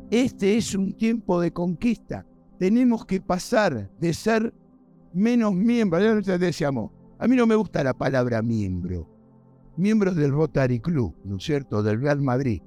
este 0.09 0.55
es 0.55 0.73
un 0.75 0.93
tiempo 0.93 1.41
de 1.41 1.51
conquista. 1.51 2.25
tenemos 2.57 3.05
que 3.05 3.21
pasar 3.21 3.91
de 3.99 4.13
ser 4.13 4.53
menos 5.13 5.53
miembros. 5.53 6.01
Nosotros 6.01 6.39
decíamos, 6.39 6.91
a 7.19 7.27
mí 7.27 7.35
no 7.35 7.45
me 7.45 7.55
gusta 7.55 7.83
la 7.83 7.93
palabra 7.93 8.41
miembro. 8.41 9.07
Miembros 9.75 10.15
del 10.15 10.31
Rotary 10.31 10.79
Club, 10.79 11.15
¿no 11.23 11.37
es 11.37 11.43
cierto? 11.43 11.83
Del 11.83 12.01
Real 12.01 12.21
Madrid. 12.21 12.61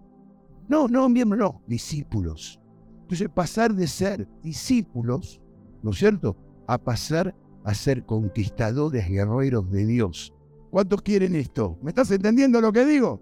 No, 0.69 0.87
no, 0.87 1.09
miembros, 1.09 1.40
no, 1.40 1.62
discípulos. 1.67 2.61
Entonces, 3.02 3.29
pasar 3.29 3.75
de 3.75 3.88
ser 3.88 4.29
discípulos, 4.40 5.39
¿no 5.82 5.90
es 5.90 5.99
cierto? 5.99 6.37
A 6.66 6.78
pasar 6.78 7.34
a 7.64 7.75
ser 7.75 8.04
conquistadores 8.04 9.08
guerreros 9.08 9.70
de 9.70 9.87
Dios. 9.87 10.32
¿Cuántos 10.70 11.02
quieren 11.02 11.34
esto? 11.34 11.78
¿Me 11.82 11.90
estás 11.90 12.10
entendiendo 12.10 12.60
lo 12.60 12.72
que 12.72 12.84
digo? 12.84 13.20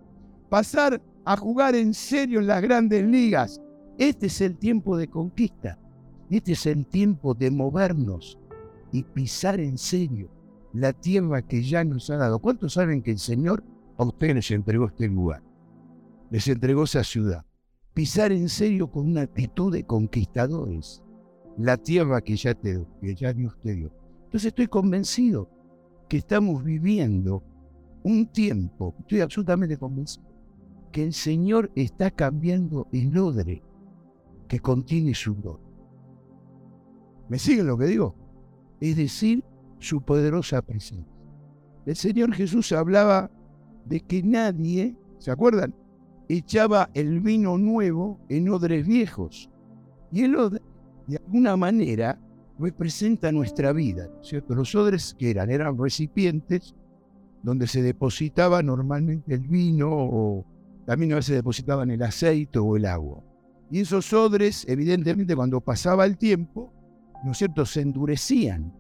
Pasar 0.48 1.02
a 1.24 1.36
jugar 1.36 1.74
en 1.74 1.94
serio 1.94 2.40
en 2.40 2.46
las 2.46 2.62
grandes 2.62 3.04
ligas. 3.04 3.60
Este 3.98 4.26
es 4.26 4.40
el 4.40 4.56
tiempo 4.56 4.96
de 4.96 5.08
conquista. 5.08 5.78
Este 6.30 6.52
es 6.52 6.66
el 6.66 6.86
tiempo 6.86 7.34
de 7.34 7.50
movernos 7.50 8.38
y 8.92 9.02
pisar 9.02 9.60
en 9.60 9.78
serio 9.78 10.30
la 10.72 10.92
tierra 10.92 11.42
que 11.42 11.62
ya 11.62 11.84
nos 11.84 12.10
ha 12.10 12.16
dado. 12.16 12.38
¿Cuántos 12.38 12.74
saben 12.74 13.02
que 13.02 13.12
el 13.12 13.18
Señor 13.18 13.64
a 13.96 14.04
ustedes 14.04 14.34
les 14.34 14.50
entregó 14.50 14.86
este 14.86 15.08
lugar? 15.08 15.42
Les 16.30 16.46
entregó 16.48 16.84
esa 16.84 17.02
ciudad. 17.02 17.44
Pisar 17.94 18.30
en 18.32 18.48
serio 18.48 18.90
con 18.90 19.08
una 19.08 19.22
actitud 19.22 19.72
de 19.72 19.84
conquistadores 19.84 21.02
la 21.58 21.76
tierra 21.76 22.20
que 22.20 22.36
ya, 22.36 22.54
te, 22.54 22.86
que 23.00 23.14
ya 23.14 23.32
Dios 23.32 23.58
te 23.60 23.74
dio. 23.74 23.92
Entonces 24.24 24.46
estoy 24.46 24.68
convencido 24.68 25.50
que 26.08 26.18
estamos 26.18 26.64
viviendo 26.64 27.42
un 28.04 28.26
tiempo, 28.26 28.94
estoy 29.00 29.20
absolutamente 29.20 29.76
convencido, 29.76 30.26
que 30.92 31.02
el 31.02 31.12
Señor 31.12 31.70
está 31.74 32.10
cambiando 32.10 32.88
el 32.92 33.16
odre 33.18 33.62
que 34.46 34.60
contiene 34.60 35.14
su 35.14 35.34
gloria. 35.34 35.66
¿Me 37.28 37.38
siguen 37.38 37.66
lo 37.66 37.76
que 37.76 37.86
digo? 37.86 38.14
Es 38.80 38.96
decir, 38.96 39.44
su 39.80 40.00
poderosa 40.00 40.62
presencia. 40.62 41.12
El 41.84 41.96
Señor 41.96 42.32
Jesús 42.32 42.72
hablaba 42.72 43.30
de 43.84 44.00
que 44.00 44.22
nadie, 44.22 44.96
¿se 45.18 45.30
acuerdan? 45.30 45.74
Echaba 46.28 46.90
el 46.94 47.20
vino 47.20 47.58
nuevo 47.58 48.20
en 48.28 48.48
odres 48.48 48.86
viejos. 48.86 49.50
Y 50.12 50.22
el 50.22 50.36
odre, 50.36 50.62
de 51.08 51.16
alguna 51.16 51.56
manera, 51.56 52.20
representa 52.58 53.32
nuestra 53.32 53.72
vida, 53.72 54.10
¿cierto? 54.22 54.54
Los 54.54 54.74
odres 54.74 55.14
que 55.18 55.30
eran, 55.30 55.50
eran 55.50 55.78
recipientes 55.78 56.74
donde 57.42 57.66
se 57.66 57.82
depositaba 57.82 58.62
normalmente 58.62 59.34
el 59.34 59.40
vino 59.40 59.88
o 59.90 60.44
también 60.86 61.12
a 61.12 61.16
veces 61.16 61.36
depositaban 61.36 61.90
el 61.90 62.02
aceite 62.02 62.58
o 62.58 62.76
el 62.76 62.84
agua. 62.86 63.22
Y 63.70 63.80
esos 63.80 64.12
odres, 64.12 64.66
evidentemente, 64.68 65.36
cuando 65.36 65.60
pasaba 65.60 66.04
el 66.04 66.16
tiempo, 66.16 66.72
¿no 67.24 67.32
es 67.32 67.38
cierto?, 67.38 67.64
se 67.66 67.82
endurecían 67.82 68.72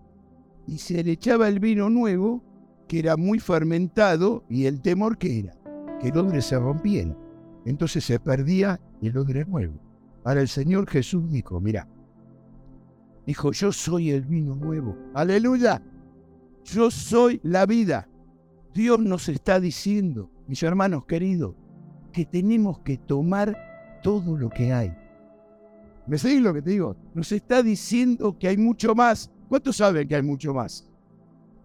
y 0.66 0.78
se 0.78 1.02
le 1.04 1.12
echaba 1.12 1.48
el 1.48 1.60
vino 1.60 1.88
nuevo, 1.88 2.42
que 2.88 2.98
era 2.98 3.16
muy 3.16 3.38
fermentado, 3.38 4.44
y 4.48 4.64
el 4.64 4.80
temor 4.80 5.18
que 5.18 5.40
era, 5.40 5.54
que 6.00 6.08
el 6.08 6.16
odre 6.16 6.40
se 6.42 6.58
rompiera. 6.58 7.14
Entonces 7.64 8.04
se 8.04 8.18
perdía 8.18 8.80
el 9.02 9.16
odre 9.16 9.44
nuevo. 9.44 9.78
Ahora 10.24 10.40
el 10.40 10.48
Señor 10.48 10.88
Jesús 10.88 11.30
dijo, 11.30 11.60
mira, 11.60 11.86
dijo, 13.28 13.52
yo 13.52 13.72
soy 13.72 14.10
el 14.10 14.22
vino 14.22 14.56
nuevo. 14.56 14.96
Aleluya. 15.14 15.82
Yo 16.64 16.90
soy 16.90 17.40
la 17.42 17.66
vida. 17.66 18.08
Dios 18.72 18.98
nos 19.00 19.28
está 19.28 19.60
diciendo, 19.60 20.30
mis 20.46 20.62
hermanos 20.62 21.04
queridos, 21.04 21.54
que 22.10 22.24
tenemos 22.24 22.80
que 22.80 22.96
tomar 22.96 23.54
todo 24.02 24.36
lo 24.36 24.48
que 24.48 24.72
hay. 24.72 24.96
¿Me 26.06 26.16
seguís 26.16 26.40
lo 26.40 26.54
que 26.54 26.62
te 26.62 26.70
digo? 26.70 26.96
Nos 27.12 27.30
está 27.32 27.62
diciendo 27.62 28.38
que 28.38 28.48
hay 28.48 28.56
mucho 28.56 28.94
más. 28.94 29.30
¿Cuántos 29.48 29.76
saben 29.76 30.08
que 30.08 30.16
hay 30.16 30.22
mucho 30.22 30.54
más? 30.54 30.90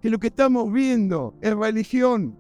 Que 0.02 0.10
lo 0.10 0.20
que 0.20 0.28
estamos 0.28 0.72
viendo 0.72 1.34
es 1.42 1.56
religión. 1.56 2.36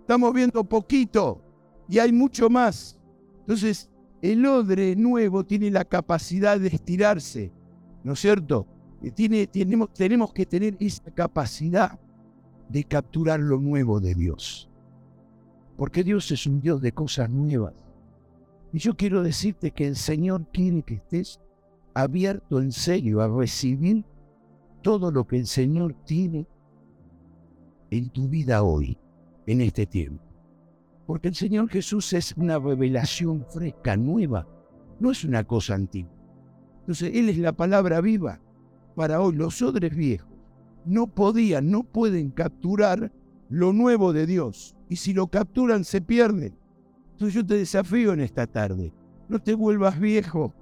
Estamos 0.00 0.32
viendo 0.32 0.64
poquito 0.64 1.42
y 1.86 1.98
hay 1.98 2.12
mucho 2.12 2.48
más. 2.48 2.98
Entonces, 3.40 3.90
el 4.22 4.46
odre 4.46 4.96
nuevo 4.96 5.44
tiene 5.44 5.70
la 5.70 5.84
capacidad 5.84 6.58
de 6.58 6.68
estirarse, 6.68 7.52
¿no 8.04 8.12
es 8.12 8.20
cierto? 8.20 8.66
Tenemos, 9.52 9.92
tenemos 9.92 10.32
que 10.32 10.46
tener 10.46 10.76
esa 10.80 11.10
capacidad 11.12 11.98
de 12.68 12.84
capturar 12.84 13.40
lo 13.40 13.58
nuevo 13.58 14.00
de 14.00 14.14
Dios. 14.14 14.68
Porque 15.76 16.02
Dios 16.02 16.30
es 16.32 16.46
un 16.46 16.60
Dios 16.60 16.80
de 16.80 16.92
cosas 16.92 17.30
nuevas. 17.30 17.74
Y 18.72 18.78
yo 18.78 18.96
quiero 18.96 19.22
decirte 19.22 19.70
que 19.70 19.86
el 19.86 19.96
Señor 19.96 20.46
quiere 20.52 20.82
que 20.82 20.94
estés 20.94 21.40
abierto 21.94 22.60
en 22.60 22.72
serio 22.72 23.20
a 23.20 23.28
recibir 23.28 24.04
todo 24.82 25.10
lo 25.10 25.26
que 25.26 25.38
el 25.38 25.46
Señor 25.46 25.94
tiene 26.04 26.46
en 27.90 28.10
tu 28.10 28.28
vida 28.28 28.62
hoy, 28.62 28.98
en 29.46 29.60
este 29.60 29.86
tiempo. 29.86 30.22
Porque 31.06 31.28
el 31.28 31.34
Señor 31.34 31.68
Jesús 31.70 32.12
es 32.12 32.34
una 32.36 32.58
revelación 32.58 33.46
fresca, 33.48 33.96
nueva, 33.96 34.46
no 35.00 35.10
es 35.10 35.24
una 35.24 35.44
cosa 35.44 35.74
antigua. 35.74 36.17
Entonces, 36.88 37.10
Él 37.12 37.28
es 37.28 37.36
la 37.36 37.52
palabra 37.52 38.00
viva 38.00 38.40
para 38.94 39.20
hoy. 39.20 39.36
Los 39.36 39.60
odres 39.60 39.94
viejos 39.94 40.26
no 40.86 41.06
podían, 41.06 41.70
no 41.70 41.82
pueden 41.82 42.30
capturar 42.30 43.12
lo 43.50 43.74
nuevo 43.74 44.14
de 44.14 44.24
Dios. 44.24 44.74
Y 44.88 44.96
si 44.96 45.12
lo 45.12 45.26
capturan, 45.26 45.84
se 45.84 46.00
pierden. 46.00 46.56
Entonces 47.12 47.34
yo 47.34 47.44
te 47.44 47.58
desafío 47.58 48.14
en 48.14 48.20
esta 48.20 48.46
tarde. 48.46 48.94
No 49.28 49.38
te 49.38 49.52
vuelvas 49.52 50.00
viejo. 50.00 50.54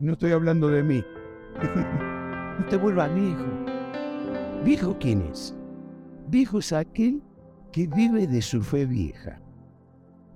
No 0.00 0.14
estoy 0.14 0.32
hablando 0.32 0.66
de 0.66 0.82
mí. 0.82 1.04
no 2.58 2.66
te 2.66 2.76
vuelvas 2.76 3.14
viejo. 3.14 3.46
¿Viejo 4.64 4.96
quién 4.98 5.22
es? 5.22 5.54
Viejo 6.28 6.58
es 6.58 6.72
aquel 6.72 7.22
que 7.70 7.86
vive 7.86 8.26
de 8.26 8.42
su 8.42 8.62
fe 8.62 8.84
vieja. 8.84 9.40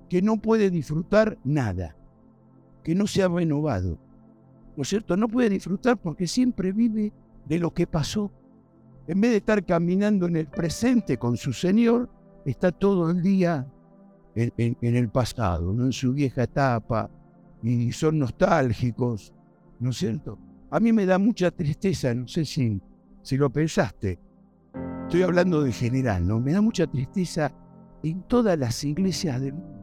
Que 0.07 0.21
no 0.21 0.37
puede 0.37 0.69
disfrutar 0.69 1.37
nada. 1.43 1.97
Que 2.81 2.95
no 2.95 3.07
se 3.07 3.23
ha 3.23 3.27
renovado. 3.27 3.99
¿No 4.75 4.83
es 4.83 4.89
cierto? 4.89 5.15
No 5.17 5.27
puede 5.27 5.49
disfrutar 5.49 5.97
porque 5.97 6.27
siempre 6.27 6.71
vive 6.71 7.11
de 7.45 7.59
lo 7.59 7.73
que 7.73 7.87
pasó. 7.87 8.31
En 9.07 9.21
vez 9.21 9.31
de 9.31 9.37
estar 9.37 9.65
caminando 9.65 10.27
en 10.27 10.37
el 10.37 10.47
presente 10.47 11.17
con 11.17 11.37
su 11.37 11.53
Señor, 11.53 12.09
está 12.45 12.71
todo 12.71 13.11
el 13.11 13.21
día 13.21 13.67
en, 14.35 14.77
el 14.81 15.09
pasado, 15.09 15.71
en 15.71 15.91
su 15.91 16.13
vieja 16.13 16.43
etapa, 16.43 17.09
y 17.61 17.91
son 17.91 18.19
nostálgicos, 18.19 19.33
¿no 19.79 19.91
es 19.91 19.97
cierto? 19.97 20.39
A 20.71 20.79
mí 20.79 20.91
me 20.91 21.05
da 21.05 21.17
mucha 21.17 21.51
tristeza, 21.51 22.13
no 22.13 22.27
sé 22.27 22.45
si, 22.45 22.81
si 23.21 23.37
lo 23.37 23.51
pensaste, 23.51 24.19
estoy 25.03 25.21
hablando 25.21 25.61
de 25.61 25.71
general, 25.71 26.25
¿no? 26.25 26.39
Me 26.39 26.53
da 26.53 26.61
mucha 26.61 26.87
tristeza 26.87 27.53
en 28.01 28.23
todas 28.23 28.57
las 28.57 28.83
iglesias 28.83 29.39
del 29.39 29.53
mundo 29.53 29.73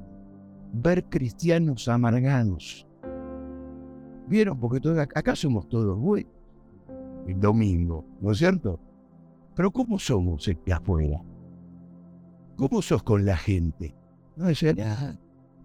ver 0.72 1.04
cristianos 1.04 1.88
amargados. 1.88 2.86
¿Vieron? 4.30 4.60
Porque 4.60 4.80
acá 5.12 5.34
somos 5.34 5.68
todos 5.68 5.98
buenos. 5.98 6.32
El 7.26 7.40
domingo, 7.40 8.04
¿no 8.20 8.30
es 8.30 8.38
cierto? 8.38 8.78
Pero 9.56 9.72
¿cómo 9.72 9.98
somos 9.98 10.46
aquí 10.46 10.70
afuera? 10.70 11.20
¿Cómo 12.56 12.80
sos 12.80 13.02
con 13.02 13.26
la 13.26 13.36
gente? 13.36 13.92
No 14.36 14.46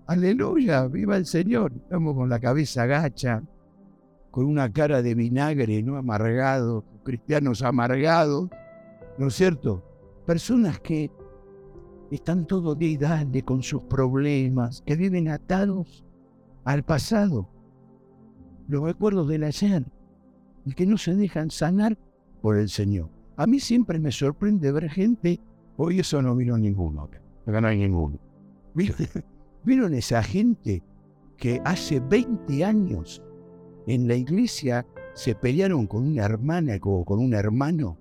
aleluya, 0.07 0.87
viva 0.87 1.15
el 1.15 1.27
Señor. 1.27 1.73
Estamos 1.75 2.15
con 2.15 2.27
la 2.27 2.39
cabeza 2.39 2.87
gacha, 2.87 3.43
con 4.31 4.45
una 4.45 4.73
cara 4.73 5.03
de 5.03 5.13
vinagre, 5.13 5.83
¿no? 5.83 5.97
Amargado, 5.97 6.83
cristianos 7.03 7.61
amargados, 7.61 8.49
¿no 9.19 9.27
es 9.27 9.35
cierto? 9.35 9.83
Personas 10.25 10.79
que 10.79 11.11
están 12.09 12.47
todo 12.47 12.73
día 12.73 12.89
y 12.89 12.97
dale 12.97 13.43
con 13.43 13.61
sus 13.61 13.83
problemas, 13.83 14.81
que 14.87 14.95
viven 14.95 15.29
atados 15.29 16.03
al 16.63 16.83
pasado, 16.83 17.47
los 18.67 18.83
recuerdos 18.83 19.27
del 19.27 19.43
ayer, 19.43 19.83
y 20.65 20.73
que 20.73 20.85
no 20.85 20.97
se 20.97 21.15
dejan 21.15 21.51
sanar 21.51 21.97
por 22.41 22.57
el 22.57 22.69
Señor. 22.69 23.09
A 23.37 23.47
mí 23.47 23.59
siempre 23.59 23.99
me 23.99 24.11
sorprende 24.11 24.71
ver 24.71 24.89
gente, 24.89 25.39
hoy 25.77 25.99
eso 25.99 26.21
no 26.21 26.35
vino 26.35 26.57
ninguno 26.57 27.03
acá, 27.03 27.21
no 27.45 27.67
hay 27.67 27.77
ninguno 27.77 28.17
¿Vieron 29.63 29.93
esa 29.93 30.21
gente 30.21 30.83
que 31.37 31.61
hace 31.65 31.99
20 31.99 32.63
años 32.63 33.21
en 33.87 34.07
la 34.07 34.15
iglesia 34.15 34.85
se 35.13 35.33
pelearon 35.33 35.87
con 35.87 36.07
una 36.07 36.25
hermana 36.25 36.77
o 36.81 37.03
con 37.05 37.19
un 37.19 37.33
hermano? 37.33 37.97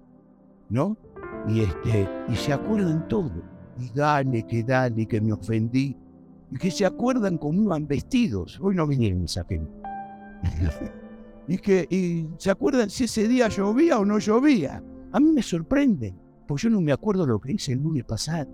¿No? 0.68 0.96
Y, 1.48 1.61
este, 1.61 2.09
y 2.29 2.37
se 2.37 2.53
acuerdan 2.53 3.07
todo. 3.09 3.31
Y 3.79 3.90
dale, 3.94 4.46
que 4.46 4.62
dale, 4.62 5.07
que 5.07 5.20
me 5.20 5.33
ofendí. 5.33 5.96
Y 6.50 6.59
que 6.59 6.70
se 6.70 6.85
acuerdan 6.85 7.38
cómo 7.38 7.62
iban 7.62 7.87
vestidos. 7.87 8.59
Hoy 8.61 8.74
no 8.74 8.87
vinieron 8.87 9.24
esa 9.24 9.44
gente. 9.44 9.83
y 11.48 11.59
que 11.59 11.87
y 11.90 12.28
se 12.38 12.50
acuerdan 12.50 12.90
si 12.90 13.04
ese 13.04 13.28
día 13.28 13.48
llovía 13.48 13.98
o 13.98 14.04
no 14.04 14.18
llovía. 14.18 14.83
A 15.12 15.20
mí 15.20 15.33
me 15.33 15.42
sorprende, 15.42 16.14
porque 16.46 16.64
yo 16.64 16.70
no 16.70 16.80
me 16.80 16.92
acuerdo 16.92 17.26
lo 17.26 17.40
que 17.40 17.52
hice 17.52 17.72
el 17.72 17.83
lunes 17.83 18.04
pasado. 18.04 18.50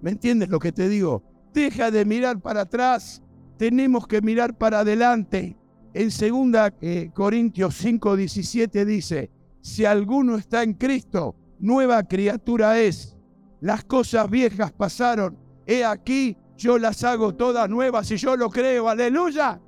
¿Me 0.00 0.12
entiendes 0.12 0.48
lo 0.48 0.58
que 0.58 0.72
te 0.72 0.88
digo? 0.88 1.22
Deja 1.52 1.90
de 1.90 2.04
mirar 2.04 2.40
para 2.40 2.62
atrás. 2.62 3.22
Tenemos 3.56 4.06
que 4.06 4.22
mirar 4.22 4.56
para 4.56 4.80
adelante. 4.80 5.56
En 5.92 6.08
2 6.08 6.72
eh, 6.80 7.10
Corintios 7.12 7.74
5, 7.76 8.16
17 8.16 8.84
dice, 8.84 9.30
si 9.60 9.84
alguno 9.84 10.36
está 10.36 10.62
en 10.62 10.74
Cristo, 10.74 11.34
nueva 11.58 12.02
criatura 12.04 12.78
es. 12.78 13.16
Las 13.60 13.84
cosas 13.84 14.30
viejas 14.30 14.72
pasaron. 14.72 15.36
He 15.66 15.84
aquí, 15.84 16.36
yo 16.56 16.78
las 16.78 17.02
hago 17.02 17.34
todas 17.34 17.68
nuevas 17.68 18.10
y 18.12 18.16
yo 18.16 18.36
lo 18.36 18.48
creo. 18.50 18.88
Aleluya. 18.88 19.60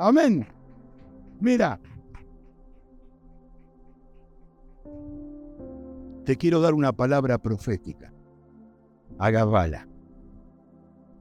Amén. 0.00 0.46
Mira. 1.40 1.78
Te 6.24 6.36
quiero 6.36 6.62
dar 6.62 6.72
una 6.72 6.92
palabra 6.92 7.36
profética. 7.36 8.10
Agabala. 9.18 9.86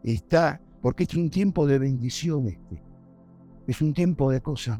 Está, 0.01 0.61
porque 0.81 1.03
es 1.03 1.13
un 1.13 1.29
tiempo 1.29 1.67
de 1.67 1.77
bendición 1.77 2.47
este. 2.47 2.81
Es 3.67 3.81
un 3.81 3.93
tiempo 3.93 4.31
de 4.31 4.39
cosas. 4.39 4.79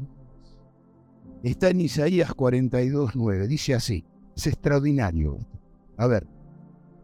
Está 1.42 1.68
en 1.68 1.82
Isaías 1.82 2.32
42, 2.32 3.14
9. 3.14 3.48
Dice 3.48 3.74
así. 3.74 4.06
Es 4.34 4.46
extraordinario. 4.46 5.38
A 5.98 6.06
ver. 6.06 6.26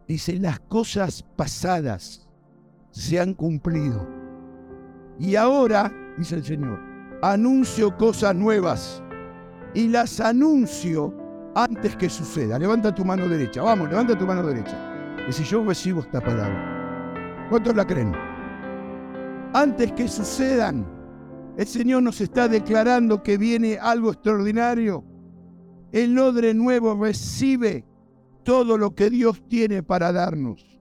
Dice, 0.09 0.39
las 0.39 0.61
cosas 0.61 1.23
pasadas 1.37 2.27
se 2.91 3.21
han 3.21 3.35
cumplido. 3.35 4.09
Y 5.19 5.37
ahora, 5.37 5.93
dice 6.17 6.37
el 6.37 6.45
Señor, 6.45 6.81
anuncio 7.23 7.97
cosas 7.97 8.35
nuevas. 8.35 9.03
Y 9.75 9.89
las 9.89 10.21
anuncio 10.21 11.15
antes 11.55 11.97
que 11.97 12.09
suceda. 12.09 12.59
Levanta 12.59 12.95
tu 12.95 13.05
mano 13.05 13.29
derecha. 13.29 13.63
Vamos, 13.63 13.89
levanta 13.89 14.17
tu 14.17 14.27
mano 14.27 14.47
derecha. 14.47 14.77
Y 15.29 15.33
si 15.33 15.43
yo 15.45 15.65
recibo 15.65 16.01
esta 16.01 16.21
palabra, 16.21 17.47
¿cuántos 17.51 17.75
la 17.75 17.87
creen? 17.87 18.13
Antes 19.53 19.93
que 19.93 20.07
sucedan, 20.07 20.87
el 21.57 21.67
Señor 21.67 22.03
nos 22.03 22.21
está 22.21 22.49
declarando 22.49 23.23
que 23.23 23.39
viene 23.39 23.79
algo 23.79 24.13
extraordinario. 24.13 25.03
El 25.93 26.19
odre 26.19 26.53
nuevo 26.53 26.95
recibe 26.95 27.85
todo 28.43 28.77
lo 28.77 28.95
que 28.95 29.09
Dios 29.09 29.43
tiene 29.49 29.83
para 29.83 30.13
darnos. 30.13 30.79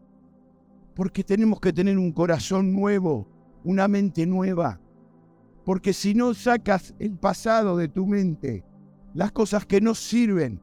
Porque 0.93 1.24
tenemos 1.24 1.60
que 1.62 1.71
tener 1.71 1.98
un 1.98 2.12
corazón 2.12 2.74
nuevo, 2.74 3.28
una 3.63 3.88
mente 3.88 4.26
nueva. 4.26 4.80
Porque 5.65 5.93
si 5.93 6.13
no 6.13 6.34
sacas 6.34 6.93
el 6.99 7.17
pasado 7.17 7.75
de 7.75 7.88
tu 7.88 8.06
mente, 8.06 8.63
las 9.13 9.32
cosas 9.32 9.65
que 9.65 9.82
no 9.82 9.95
sirven, 9.95 10.62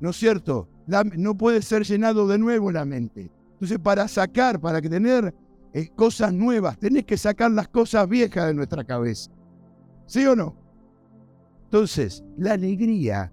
¿no 0.00 0.10
es 0.10 0.16
cierto? 0.16 0.68
no 1.16 1.36
puede 1.36 1.62
ser 1.62 1.82
llenado 1.82 2.28
de 2.28 2.38
nuevo 2.38 2.70
la 2.70 2.84
mente. 2.84 3.28
Entonces, 3.54 3.80
para 3.80 4.06
sacar, 4.06 4.60
para 4.60 4.80
tener 4.80 5.34
eh, 5.72 5.88
cosas 5.96 6.32
nuevas, 6.32 6.78
tenés 6.78 7.04
que 7.04 7.16
sacar 7.16 7.50
las 7.50 7.66
cosas 7.66 8.08
viejas 8.08 8.46
de 8.46 8.54
nuestra 8.54 8.84
cabeza. 8.84 9.32
¿Sí 10.06 10.24
o 10.26 10.36
no? 10.36 10.54
Entonces, 11.64 12.22
la 12.36 12.52
alegría 12.52 13.32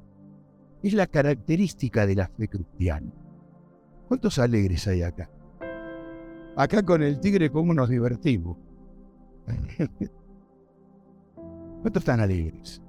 es 0.81 0.93
la 0.93 1.05
característica 1.05 2.07
de 2.07 2.15
la 2.15 2.27
fe 2.27 2.47
cristiana. 2.47 3.13
¿Cuántos 4.07 4.39
alegres 4.39 4.87
hay 4.87 5.03
acá? 5.03 5.29
Acá 6.55 6.83
con 6.83 7.03
el 7.03 7.19
tigre, 7.19 7.51
¿cómo 7.51 7.73
nos 7.73 7.89
divertimos? 7.89 8.57
¿Cuántos 11.83 12.01
están 12.01 12.21
alegres? 12.21 12.81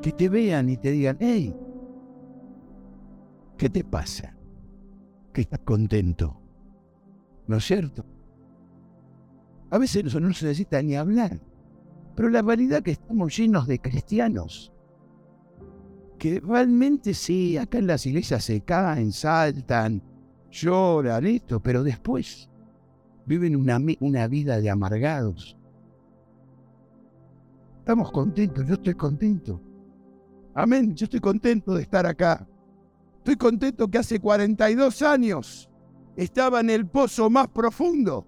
Que 0.00 0.10
te 0.10 0.30
vean 0.30 0.70
y 0.70 0.78
te 0.78 0.90
digan, 0.90 1.18
hey, 1.20 1.54
¿qué 3.58 3.68
te 3.68 3.84
pasa? 3.84 4.34
Que 5.34 5.42
estás 5.42 5.60
contento. 5.60 6.40
¿No 7.46 7.58
es 7.58 7.66
cierto? 7.66 8.06
A 9.68 9.76
veces 9.76 10.04
no 10.04 10.10
se 10.10 10.20
necesita 10.22 10.80
ni 10.80 10.96
hablar. 10.96 11.38
Pero 12.14 12.30
la 12.30 12.40
realidad 12.40 12.78
es 12.78 12.84
que 12.84 12.90
estamos 12.92 13.36
llenos 13.36 13.66
de 13.66 13.78
cristianos 13.78 14.72
que 16.18 16.40
realmente 16.40 17.12
sí, 17.12 17.58
acá 17.58 17.76
en 17.76 17.88
las 17.88 18.06
iglesias 18.06 18.42
se 18.42 18.62
caen, 18.62 19.12
saltan, 19.12 20.02
lloran, 20.50 21.26
esto, 21.26 21.60
pero 21.60 21.82
después 21.82 22.48
viven 23.26 23.56
una, 23.56 23.78
una 24.00 24.28
vida 24.28 24.60
de 24.60 24.70
amargados. 24.70 25.56
Estamos 27.78 28.10
contentos, 28.10 28.66
yo 28.66 28.74
estoy 28.74 28.94
contento. 28.94 29.60
Amén, 30.54 30.94
yo 30.94 31.04
estoy 31.04 31.20
contento 31.20 31.74
de 31.74 31.82
estar 31.82 32.06
acá. 32.06 32.46
Estoy 33.18 33.36
contento 33.36 33.88
que 33.88 33.98
hace 33.98 34.18
42 34.18 35.02
años 35.02 35.68
estaba 36.16 36.60
en 36.60 36.70
el 36.70 36.86
pozo 36.86 37.28
más 37.28 37.48
profundo 37.48 38.26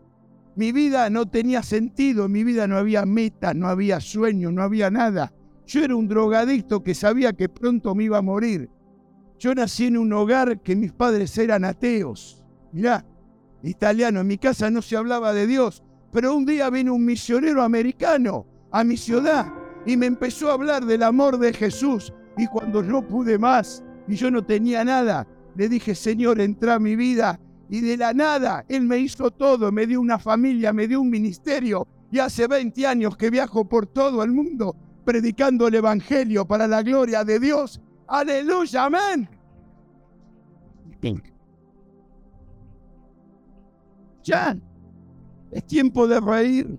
mi 0.59 0.73
vida 0.73 1.09
no 1.09 1.27
tenía 1.27 1.63
sentido, 1.63 2.25
en 2.25 2.33
mi 2.33 2.43
vida 2.43 2.67
no 2.67 2.77
había 2.77 3.07
meta, 3.07 3.55
no 3.55 3.69
había 3.69 4.01
sueño, 4.01 4.51
no 4.51 4.65
había 4.65 4.91
nada. 4.91 5.33
Yo 5.65 5.85
era 5.85 5.95
un 5.95 6.09
drogadicto 6.09 6.83
que 6.83 6.97
sabía 6.97 7.33
que 7.33 7.49
pronto 7.49 7.95
me 7.95 8.03
iba 8.03 8.19
a 8.19 8.23
morir. 8.23 8.69
Yo 9.39 9.55
nací 9.55 9.87
en 9.87 9.97
un 9.97 10.13
hogar 10.13 10.61
que 10.61 10.75
mis 10.75 10.91
padres 10.91 11.39
eran 11.39 11.65
ateos. 11.65 12.43
Mirá, 12.73 13.07
italiano, 13.63 14.21
en 14.21 14.27
mi 14.27 14.39
casa 14.39 14.71
no 14.71 14.83
se 14.83 14.97
hablaba 14.97 15.33
de 15.33 15.47
Dios, 15.47 15.83
pero 16.13 16.35
un 16.35 16.47
día 16.47 16.71
vino 16.71 16.95
un 16.95 17.05
misionero 17.05 17.63
americano 17.63 18.47
a 18.71 18.85
mi 18.85 18.97
ciudad 18.97 19.53
y 19.87 19.97
me 19.97 20.07
empezó 20.07 20.51
a 20.51 20.55
hablar 20.55 20.85
del 20.85 21.03
amor 21.03 21.39
de 21.39 21.53
Jesús. 21.53 22.13
Y 22.37 22.47
cuando 22.47 22.83
no 22.83 23.07
pude 23.07 23.39
más 23.39 23.83
y 24.07 24.15
yo 24.15 24.31
no 24.31 24.45
tenía 24.45 24.85
nada, 24.85 25.27
le 25.57 25.69
dije, 25.69 25.95
Señor, 25.95 26.41
entra 26.41 26.75
a 26.75 26.79
mi 26.79 26.97
vida 26.97 27.41
y 27.69 27.81
de 27.81 27.97
la 27.97 28.15
nada 28.15 28.65
Él 28.69 28.83
me 28.83 28.99
hizo 28.99 29.31
todo, 29.31 29.73
me 29.73 29.87
dio 29.87 30.01
una 30.01 30.19
familia, 30.19 30.73
me 30.73 30.87
dio 30.87 31.01
un 31.01 31.11
ministerio. 31.11 31.87
Y 32.11 32.21
hace 32.21 32.47
20 32.47 32.87
años 32.87 33.17
que 33.17 33.29
viajo 33.29 33.69
por 33.69 33.87
todo 33.87 34.23
el 34.23 34.33
mundo 34.33 34.75
predicando 35.09 35.69
el 35.69 35.75
Evangelio 35.75 36.47
para 36.47 36.67
la 36.67 36.83
gloria 36.83 37.25
de 37.25 37.41
Dios. 37.41 37.81
Aleluya, 38.07 38.85
amén. 38.85 39.27
Ya, 44.29 44.59
es 45.51 45.65
tiempo 45.65 46.07
de 46.07 46.21
reír. 46.21 46.79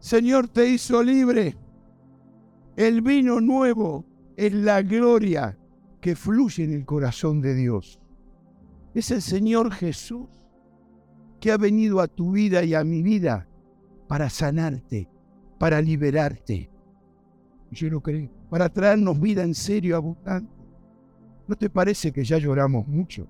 Señor 0.00 0.48
te 0.48 0.68
hizo 0.68 1.00
libre. 1.00 1.56
El 2.74 3.00
vino 3.00 3.40
nuevo 3.40 4.04
es 4.36 4.52
la 4.52 4.82
gloria 4.82 5.56
que 6.00 6.16
fluye 6.16 6.64
en 6.64 6.72
el 6.72 6.84
corazón 6.84 7.40
de 7.40 7.54
Dios. 7.54 8.00
Es 8.92 9.12
el 9.12 9.22
Señor 9.22 9.72
Jesús 9.72 10.26
que 11.38 11.52
ha 11.52 11.56
venido 11.56 12.00
a 12.00 12.08
tu 12.08 12.32
vida 12.32 12.64
y 12.64 12.74
a 12.74 12.82
mi 12.82 13.02
vida 13.02 13.46
para 14.08 14.28
sanarte, 14.28 15.08
para 15.60 15.80
liberarte. 15.80 16.68
Yo 17.70 17.88
lo 17.88 18.00
creo, 18.00 18.28
para 18.50 18.68
traernos 18.68 19.20
vida 19.20 19.44
en 19.44 19.54
serio, 19.54 19.94
abundante. 19.94 20.52
¿No 21.46 21.54
te 21.54 21.70
parece 21.70 22.10
que 22.10 22.24
ya 22.24 22.38
lloramos 22.38 22.88
mucho? 22.88 23.28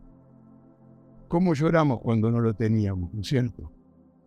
¿Cómo 1.33 1.55
lloramos 1.55 2.03
cuando 2.03 2.31
no 2.31 2.43
lo 2.43 2.53
teníamos, 2.53 3.15
no 3.15 3.23
es 3.23 3.29
cierto? 3.29 3.73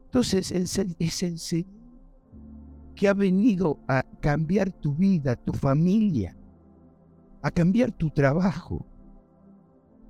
Entonces 0.05 0.51
es 0.51 0.79
el, 0.79 0.95
es 0.97 1.21
el 1.21 1.37
Señor 1.37 1.69
que 2.95 3.07
ha 3.07 3.13
venido 3.13 3.77
a 3.87 4.01
cambiar 4.21 4.71
tu 4.71 4.95
vida, 4.95 5.35
tu 5.35 5.53
familia, 5.53 6.35
a 7.43 7.51
cambiar 7.51 7.91
tu 7.91 8.09
trabajo, 8.09 8.87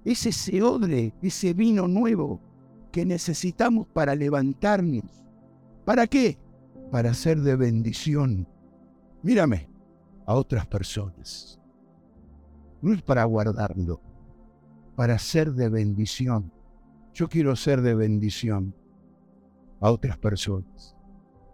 es 0.05 0.25
ese 0.25 0.63
odre, 0.63 1.13
ese 1.21 1.53
vino 1.53 1.85
nuevo 1.85 2.39
que 2.93 3.05
necesitamos 3.05 3.87
para 3.87 4.15
levantarnos. 4.15 5.25
¿Para 5.83 6.07
qué? 6.07 6.37
Para 6.91 7.13
ser 7.13 7.41
de 7.41 7.57
bendición. 7.57 8.47
Mírame, 9.21 9.67
a 10.25 10.33
otras 10.33 10.65
personas. 10.65 11.59
No 12.81 12.93
es 12.93 13.01
para 13.01 13.25
guardarlo, 13.25 13.99
para 14.95 15.19
ser 15.19 15.51
de 15.51 15.67
bendición. 15.67 16.54
Yo 17.15 17.29
quiero 17.29 17.55
ser 17.55 17.81
de 17.81 17.95
bendición 17.95 18.75
a 19.79 19.89
otras 19.89 20.17
personas. 20.17 20.97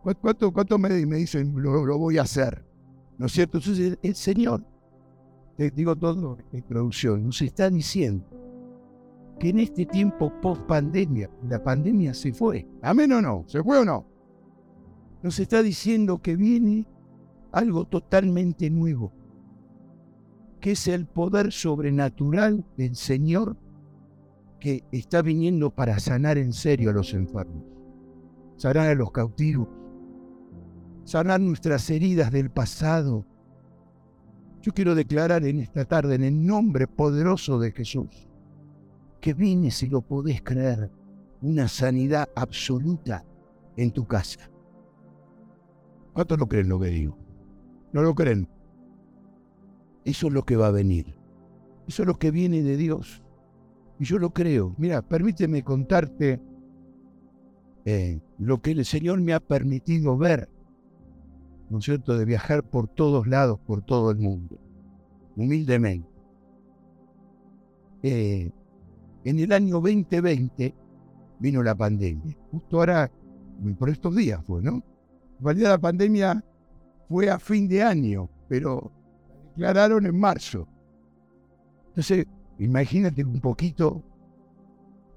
¿Cuánto, 0.01 0.51
cuánto 0.51 0.79
me, 0.79 0.89
dicen 0.89 1.53
lo, 1.55 1.99
voy 1.99 2.17
a 2.17 2.23
hacer? 2.23 2.65
¿No 3.19 3.27
es 3.27 3.31
cierto? 3.33 3.59
Entonces 3.59 3.99
el, 4.01 4.15
Señor, 4.15 4.65
te 5.55 5.69
digo 5.69 5.95
todo 5.95 6.39
en 6.51 6.57
introducción, 6.57 7.23
nos 7.23 7.39
está 7.43 7.69
diciendo 7.69 8.25
que 9.39 9.49
en 9.49 9.59
este 9.59 9.85
tiempo 9.85 10.33
post 10.41 10.63
pandemia, 10.63 11.29
la 11.47 11.63
pandemia 11.63 12.15
se 12.15 12.33
fue. 12.33 12.67
Amén 12.81 13.11
o 13.11 13.21
no, 13.21 13.43
se 13.45 13.61
fue 13.61 13.77
o 13.77 13.85
no. 13.85 14.07
Nos 15.21 15.37
está 15.37 15.61
diciendo 15.61 16.23
que 16.23 16.35
viene 16.35 16.87
algo 17.51 17.85
totalmente 17.85 18.71
nuevo, 18.71 19.13
que 20.59 20.71
es 20.71 20.87
el 20.87 21.05
poder 21.05 21.51
sobrenatural 21.51 22.65
del 22.77 22.95
Señor 22.95 23.57
que 24.61 24.85
está 24.91 25.21
viniendo 25.21 25.71
para 25.71 25.99
sanar 25.99 26.37
en 26.37 26.53
serio 26.53 26.91
a 26.91 26.93
los 26.93 27.13
enfermos, 27.13 27.65
sanar 28.55 28.89
a 28.89 28.95
los 28.95 29.11
cautivos, 29.11 29.67
sanar 31.03 31.41
nuestras 31.41 31.89
heridas 31.89 32.31
del 32.31 32.51
pasado. 32.51 33.25
Yo 34.61 34.71
quiero 34.71 34.93
declarar 34.95 35.43
en 35.45 35.59
esta 35.59 35.83
tarde, 35.83 36.15
en 36.15 36.23
el 36.23 36.45
nombre 36.45 36.87
poderoso 36.87 37.59
de 37.59 37.71
Jesús, 37.71 38.29
que 39.19 39.33
viene, 39.33 39.71
si 39.71 39.87
lo 39.87 40.01
podés 40.01 40.43
creer, 40.43 40.91
una 41.41 41.67
sanidad 41.67 42.29
absoluta 42.35 43.25
en 43.77 43.91
tu 43.91 44.05
casa. 44.05 44.51
¿Cuántos 46.13 46.37
no 46.37 46.47
creen 46.47 46.69
lo 46.69 46.79
que 46.79 46.87
digo? 46.87 47.17
¿No 47.93 48.03
lo 48.03 48.13
creen? 48.13 48.47
Eso 50.05 50.27
es 50.27 50.33
lo 50.33 50.43
que 50.43 50.55
va 50.55 50.67
a 50.67 50.71
venir. 50.71 51.15
Eso 51.87 52.03
es 52.03 52.07
lo 52.07 52.19
que 52.19 52.29
viene 52.29 52.61
de 52.61 52.77
Dios. 52.77 53.23
Y 54.01 54.05
yo 54.05 54.17
lo 54.17 54.31
creo. 54.31 54.73
Mira, 54.79 55.03
permíteme 55.03 55.63
contarte 55.63 56.41
eh, 57.85 58.19
lo 58.39 58.59
que 58.59 58.71
el 58.71 58.83
Señor 58.83 59.21
me 59.21 59.31
ha 59.31 59.39
permitido 59.39 60.17
ver, 60.17 60.49
¿no 61.69 61.77
es 61.77 61.85
cierto?, 61.85 62.17
de 62.17 62.25
viajar 62.25 62.63
por 62.63 62.87
todos 62.87 63.27
lados, 63.27 63.59
por 63.59 63.83
todo 63.83 64.09
el 64.09 64.17
mundo, 64.17 64.57
humildemente. 65.35 66.09
Eh, 68.01 68.49
en 69.23 69.39
el 69.39 69.51
año 69.51 69.75
2020 69.75 70.73
vino 71.37 71.61
la 71.61 71.75
pandemia. 71.75 72.35
Justo 72.49 72.79
ahora, 72.79 73.11
por 73.77 73.91
estos 73.91 74.15
días 74.15 74.43
fue, 74.47 74.63
¿no? 74.63 74.77
En 75.37 75.45
realidad 75.45 75.69
la 75.69 75.77
pandemia 75.77 76.43
fue 77.07 77.29
a 77.29 77.37
fin 77.37 77.67
de 77.67 77.83
año, 77.83 78.27
pero 78.49 78.91
declararon 79.55 80.07
en 80.07 80.19
marzo. 80.19 80.67
Entonces, 81.89 82.25
imagínate 82.61 83.23
un 83.23 83.41
poquito 83.41 84.03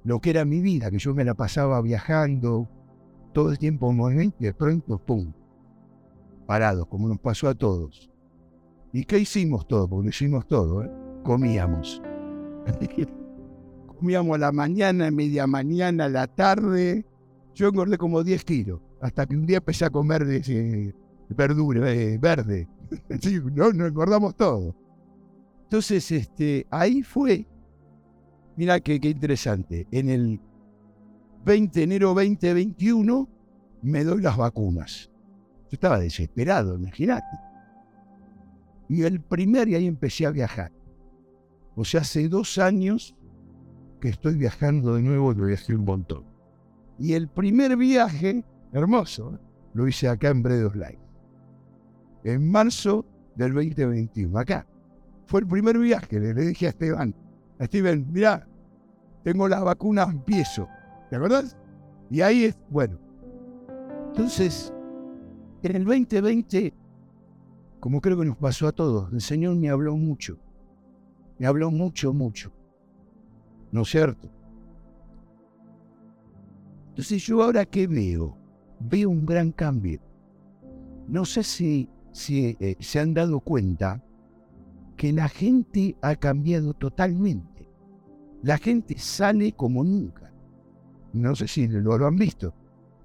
lo 0.05 0.21
que 0.21 0.31
era 0.31 0.45
mi 0.45 0.61
vida, 0.61 0.91
que 0.91 0.99
yo 0.99 1.15
me 1.15 1.25
la 1.25 1.35
pasaba 1.35 1.81
viajando 1.81 2.69
todo 3.33 3.51
el 3.51 3.59
tiempo 3.59 3.91
en 3.91 3.97
movimiento 3.97 4.37
y 4.41 4.45
de 4.45 4.55
pronto, 4.55 4.99
¡pum! 4.99 5.33
Parado, 6.47 6.87
como 6.87 7.09
nos 7.09 7.19
pasó 7.19 7.49
a 7.49 7.55
todos. 7.55 8.11
¿Y 8.93 9.05
qué 9.05 9.19
hicimos 9.19 9.67
todo? 9.67 9.89
Porque 9.89 10.11
hicimos 10.11 10.47
todo, 10.47 10.85
¿eh? 10.85 10.91
Comíamos. 11.25 12.03
Comíamos 13.87 14.37
a 14.37 14.39
la 14.39 14.53
mañana, 14.53 15.11
media 15.11 15.47
mañana, 15.47 16.05
a 16.05 16.09
la 16.09 16.27
tarde. 16.27 17.07
Yo 17.55 17.69
engordé 17.69 17.99
como 17.99 18.23
10 18.23 18.45
kilos, 18.45 18.81
hasta 19.01 19.27
que 19.27 19.37
un 19.37 19.47
día 19.47 19.59
empecé 19.59 19.85
a 19.85 19.91
comer 19.91 20.25
de, 20.27 20.95
verdura, 21.31 21.93
eh, 21.93 22.19
verde. 22.19 22.69
no, 23.55 23.73
nos 23.73 23.89
engordamos 23.89 24.37
todo. 24.37 24.77
Entonces, 25.65 26.11
este, 26.13 26.67
ahí 26.71 27.03
fue, 27.03 27.47
mira 28.57 28.79
qué, 28.81 29.01
interesante, 29.03 29.87
en 29.91 30.09
el 30.09 30.41
20 31.45 31.81
de 31.81 31.85
enero 31.85 32.09
2021 32.15 33.29
me 33.83 34.05
doy 34.05 34.23
las 34.23 34.37
vacunas. 34.37 35.11
Yo 35.65 35.71
estaba 35.73 35.99
desesperado, 35.99 36.77
imagínate. 36.77 37.27
Y 38.89 39.03
el 39.03 39.21
primer, 39.21 39.69
y 39.69 39.75
ahí 39.75 39.87
empecé 39.87 40.27
a 40.27 40.31
viajar. 40.31 40.71
O 41.75 41.85
sea, 41.85 42.03
hace 42.03 42.29
dos 42.29 42.59
años 42.59 43.17
que 44.01 44.11
estoy 44.11 44.37
viajando 44.37 44.95
de 44.95 45.03
nuevo 45.03 45.33
y 45.33 45.47
viajé 45.47 45.75
un 45.75 45.85
montón. 45.85 46.25
Y 46.99 47.15
el 47.15 47.29
primer 47.29 47.77
viaje, 47.77 48.45
hermoso, 48.73 49.35
¿eh? 49.35 49.39
lo 49.73 49.89
hice 49.89 50.09
acá 50.09 50.29
en 50.29 50.43
Bredos 50.43 50.77
Light. 50.77 51.01
En 52.23 52.51
marzo 52.51 53.05
del 53.35 53.55
2021, 53.55 54.39
acá. 54.39 54.67
Fue 55.27 55.41
el 55.41 55.47
primer 55.47 55.79
viaje, 55.79 56.21
le, 56.21 56.35
dije 56.35 56.67
a 56.67 56.71
Esteban, 56.71 57.15
a 57.59 57.65
Steven, 57.65 58.07
mira, 58.13 58.47
tengo 59.23 59.49
la 59.49 59.61
vacuna, 59.63 60.05
empiezo. 60.05 60.69
¿Te 61.09 61.17
acuerdas? 61.17 61.57
Y 62.11 62.21
ahí 62.21 62.45
es, 62.45 62.59
bueno. 62.69 62.99
Entonces, 64.09 64.73
en 65.63 65.77
el 65.77 65.85
2020, 65.85 66.75
como 67.81 68.01
creo 68.01 68.19
que 68.19 68.27
nos 68.27 68.37
pasó 68.37 68.69
a 68.69 68.73
todos, 68.73 69.13
el 69.13 69.21
Señor 69.21 69.57
me 69.57 69.71
habló 69.71 69.97
mucho. 69.97 70.39
Me 71.39 71.47
habló 71.47 71.71
mucho, 71.71 72.13
mucho. 72.13 72.53
¿No 73.73 73.83
es 73.83 73.89
cierto? 73.89 74.31
Entonces 76.91 77.27
yo 77.27 77.43
ahora 77.43 77.65
qué 77.65 77.87
veo? 77.87 78.39
Veo 78.79 79.11
un 79.11 79.27
gran 79.27 79.51
cambio. 79.51 80.01
No 81.09 81.25
sé 81.25 81.43
si, 81.43 81.89
si 82.13 82.57
eh, 82.61 82.77
se 82.79 83.01
han 83.01 83.15
dado 83.15 83.41
cuenta 83.41 84.01
que 84.97 85.13
la 85.13 85.29
gente 85.29 85.97
ha 86.03 86.17
cambiado 86.17 86.75
totalmente. 86.75 87.69
La 88.43 88.59
gente 88.59 88.99
sale 88.99 89.53
como 89.53 89.83
nunca. 89.85 90.33
No 91.13 91.35
sé 91.35 91.49
si 91.49 91.69
lo, 91.69 91.95
han 91.95 92.17
visto. 92.17 92.55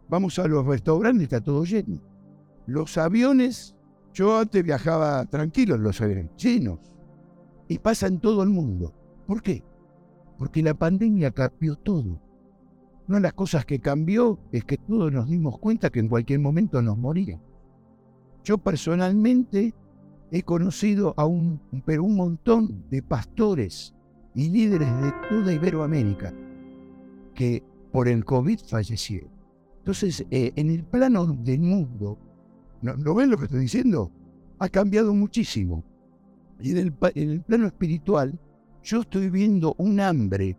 Vamos 0.09 0.37
a 0.39 0.47
los 0.47 0.65
restaurantes, 0.65 1.23
está 1.23 1.41
todo 1.41 1.63
lleno. 1.63 2.01
Los 2.65 2.97
aviones, 2.97 3.75
yo 4.13 4.39
antes 4.39 4.63
viajaba 4.63 5.25
tranquilo 5.25 5.75
en 5.75 5.83
los 5.83 6.01
aviones, 6.01 6.31
llenos. 6.35 6.79
Y 7.67 7.77
pasa 7.79 8.07
en 8.07 8.19
todo 8.19 8.43
el 8.43 8.49
mundo. 8.49 8.93
¿Por 9.27 9.41
qué? 9.41 9.63
Porque 10.37 10.63
la 10.63 10.73
pandemia 10.73 11.31
cambió 11.31 11.75
todo. 11.75 12.19
Una 13.07 13.17
de 13.17 13.23
las 13.23 13.33
cosas 13.33 13.65
que 13.65 13.79
cambió 13.79 14.39
es 14.51 14.65
que 14.65 14.77
todos 14.77 15.11
nos 15.11 15.29
dimos 15.29 15.59
cuenta 15.59 15.89
que 15.89 15.99
en 15.99 16.09
cualquier 16.09 16.39
momento 16.39 16.81
nos 16.81 16.97
morían. 16.97 17.41
Yo 18.43 18.57
personalmente 18.57 19.73
he 20.31 20.43
conocido 20.43 21.13
a 21.17 21.25
un, 21.25 21.59
pero 21.85 22.03
un 22.03 22.15
montón 22.15 22.83
de 22.89 23.01
pastores 23.01 23.95
y 24.35 24.49
líderes 24.49 24.89
de 25.01 25.11
toda 25.29 25.53
Iberoamérica 25.53 26.33
que 27.33 27.63
por 27.91 28.07
el 28.07 28.25
COVID 28.25 28.59
fallecieron. 28.59 29.31
Entonces, 29.79 30.25
eh, 30.29 30.51
en 30.55 30.69
el 30.69 30.83
plano 30.83 31.25
del 31.25 31.61
mundo, 31.61 32.19
¿no, 32.81 33.15
ven 33.15 33.29
lo 33.29 33.37
que 33.37 33.45
estoy 33.45 33.61
diciendo? 33.61 34.11
Ha 34.59 34.69
cambiado 34.69 35.13
muchísimo. 35.13 35.83
Y 36.59 36.71
en 36.71 36.77
el, 36.77 36.93
en 37.15 37.29
el 37.31 37.41
plano 37.41 37.67
espiritual, 37.67 38.37
yo 38.83 39.01
estoy 39.01 39.29
viendo 39.29 39.73
un 39.77 39.99
hambre 39.99 40.57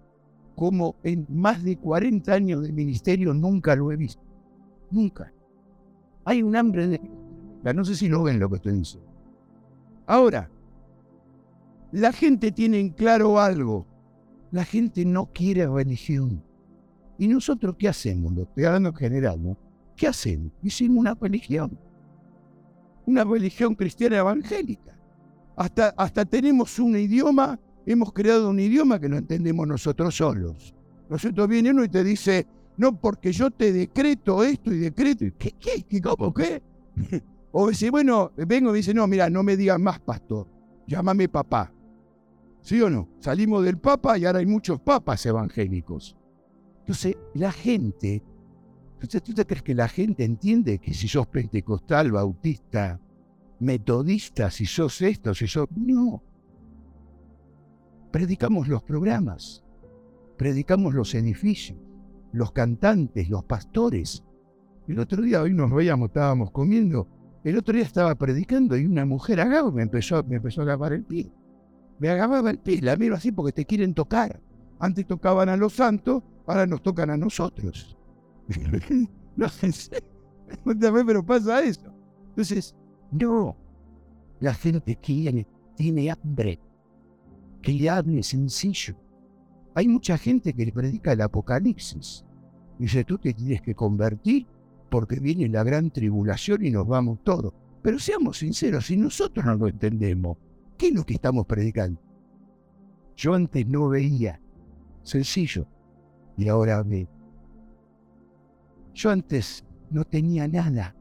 como 0.57 0.97
en 1.05 1.27
más 1.29 1.63
de 1.63 1.77
40 1.77 2.33
años 2.33 2.63
de 2.63 2.73
ministerio 2.73 3.33
nunca 3.33 3.77
lo 3.77 3.93
he 3.93 3.97
visto. 3.97 4.23
Nunca. 4.91 5.33
Hay 6.25 6.43
un 6.43 6.57
hambre 6.57 6.87
de... 6.87 7.01
No 7.75 7.85
sé 7.85 7.95
si 7.95 8.09
lo 8.09 8.23
ven 8.23 8.41
lo 8.41 8.49
que 8.49 8.57
estoy 8.57 8.73
diciendo. 8.73 9.10
Ahora, 10.11 10.51
la 11.93 12.13
gente 12.13 12.51
tiene 12.51 12.81
en 12.81 12.89
claro 12.89 13.39
algo. 13.39 13.87
La 14.51 14.65
gente 14.65 15.05
no 15.05 15.27
quiere 15.33 15.69
religión. 15.69 16.43
¿Y 17.17 17.29
nosotros 17.29 17.77
qué 17.79 17.87
hacemos? 17.87 18.33
Lo 18.33 18.43
estoy 18.43 18.65
hablando 18.65 18.89
en 18.89 18.97
general, 18.97 19.41
¿no? 19.41 19.57
¿Qué 19.95 20.09
hacemos? 20.09 20.51
Hicimos 20.65 20.99
una 20.99 21.15
religión. 21.15 21.79
Una 23.07 23.23
religión 23.23 23.77
cristiana 23.77 24.19
evangélica. 24.19 24.99
Hasta, 25.55 25.95
hasta 25.97 26.25
tenemos 26.25 26.81
un 26.81 26.97
idioma, 26.97 27.61
hemos 27.87 28.13
creado 28.13 28.51
un 28.51 28.59
idioma 28.59 28.99
que 28.99 29.09
no 29.09 29.17
entendemos 29.17 29.65
nosotros 29.69 30.17
solos. 30.17 30.75
Nosotros 31.09 31.47
viene 31.47 31.71
uno 31.71 31.85
y 31.85 31.89
te 31.89 32.03
dice, 32.03 32.49
no, 32.79 32.99
porque 32.99 33.31
yo 33.31 33.53
te 33.53 33.73
decreto 33.73 34.43
esto 34.43 34.75
y 34.75 34.79
decreto. 34.79 35.27
¿Qué? 35.39 35.53
¿Qué? 35.53 36.03
¿Cómo 36.03 36.35
qué? 36.35 36.61
O 37.53 37.69
dice, 37.69 37.91
bueno, 37.91 38.33
vengo 38.37 38.73
y 38.75 38.79
dice, 38.79 38.95
no, 38.95 39.07
mira, 39.07 39.29
no 39.29 39.43
me 39.43 39.57
digas 39.57 39.81
más 39.81 39.99
pastor, 40.01 40.47
llámame 40.87 41.29
papá. 41.29 41.73
¿Sí 42.63 42.81
o 42.81 42.91
no? 42.91 43.09
Salimos 43.21 43.65
del 43.65 43.79
papa 43.79 44.19
y 44.19 44.25
ahora 44.25 44.41
hay 44.41 44.47
muchos 44.47 44.81
papas 44.81 45.25
evangélicos. 45.27 46.17
Entonces, 46.81 47.17
la 47.35 47.53
gente, 47.53 48.23
¿tú 49.01 49.35
te 49.35 49.47
crees 49.47 49.63
que 49.63 49.75
la 49.75 49.89
gente 49.89 50.25
entiende 50.25 50.79
que 50.79 50.95
si 50.95 51.09
sos 51.09 51.27
pentecostal, 51.27 52.13
bautista, 52.13 53.01
metodista, 53.61 54.51
si 54.51 54.67
sos 54.67 55.01
esto, 55.03 55.35
si 55.35 55.47
sos... 55.47 55.67
No. 55.75 56.23
Predicamos 58.11 58.69
los 58.69 58.83
programas, 58.83 59.65
predicamos 60.37 60.95
los 60.95 61.15
edificios, 61.15 61.79
los 62.33 62.53
cantantes, 62.53 63.29
los 63.29 63.45
pastores. 63.45 64.25
El 64.89 64.99
otro 64.99 65.23
día 65.23 65.43
hoy 65.43 65.55
nos 65.55 65.73
veíamos, 65.73 66.09
estábamos 66.09 66.51
comiendo 66.51 67.07
el 67.45 67.57
otro 67.57 67.75
día 67.75 67.85
estaba 67.85 68.15
predicando 68.15 68.77
y 68.77 68.85
una 68.85 69.07
mujer 69.07 69.41
agaba 69.41 69.71
me 69.71 69.83
empezó, 69.83 70.23
me 70.25 70.37
empezó 70.37 70.61
a 70.61 70.65
agarrar 70.65 70.93
el 70.93 71.05
pie. 71.05 71.33
Me 71.99 72.09
agarraba 72.09 72.51
el 72.51 72.59
pie, 72.59 72.81
la 72.83 72.97
miro 72.97 73.15
así 73.15 73.33
porque 73.33 73.53
te 73.53 73.65
quieren 73.65 73.95
tocar. 73.95 74.41
Antes 74.79 75.07
tocaban 75.07 75.49
a 75.49 75.57
los 75.57 75.75
santos, 75.75 76.23
ahora 76.47 76.67
nos 76.67 76.83
tocan 76.83 77.11
a 77.11 77.17
nosotros. 77.17 77.97
no 79.37 79.49
sé, 79.49 80.03
pero 81.07 81.25
pasa 81.25 81.63
eso. 81.63 81.93
Entonces, 82.29 82.75
no, 83.13 83.57
la 84.41 84.55
gente 84.55 84.97
quiere, 84.97 85.47
tiene 85.77 86.11
hambre, 86.11 86.59
que 87.63 87.73
le 87.73 87.91
hable 87.91 88.23
sencillo. 88.23 88.97
Hay 89.75 89.89
mucha 89.89 90.17
gente 90.19 90.53
que 90.53 90.67
le 90.67 90.73
predica 90.73 91.13
el 91.13 91.21
apocalipsis. 91.21 92.25
Dice, 92.79 93.05
tú 93.05 93.19
te 93.19 93.35
tienes 93.35 93.61
que 93.61 93.75
convertir 93.75 94.47
porque 94.91 95.21
viene 95.21 95.49
la 95.49 95.63
gran 95.63 95.91
tribulación 95.91 96.65
y 96.65 96.71
nos 96.71 96.87
vamos 96.87 97.21
todos. 97.23 97.55
Pero 97.81 97.99
seamos 97.99 98.39
sinceros, 98.39 98.87
si 98.87 98.97
nosotros 98.97 99.47
no 99.47 99.55
lo 99.55 99.69
entendemos, 99.69 100.37
¿qué 100.77 100.89
es 100.89 100.95
lo 100.95 101.05
que 101.07 101.15
estamos 101.15 101.47
predicando? 101.47 102.01
Yo 103.17 103.35
antes 103.35 103.67
no 103.67 103.89
veía, 103.89 104.41
sencillo, 105.03 105.67
y 106.37 106.49
ahora 106.49 106.83
ve. 106.83 107.09
Yo 108.93 109.11
antes 109.11 109.65
no 109.91 110.05
tenía 110.05 110.47
nada, 110.49 110.95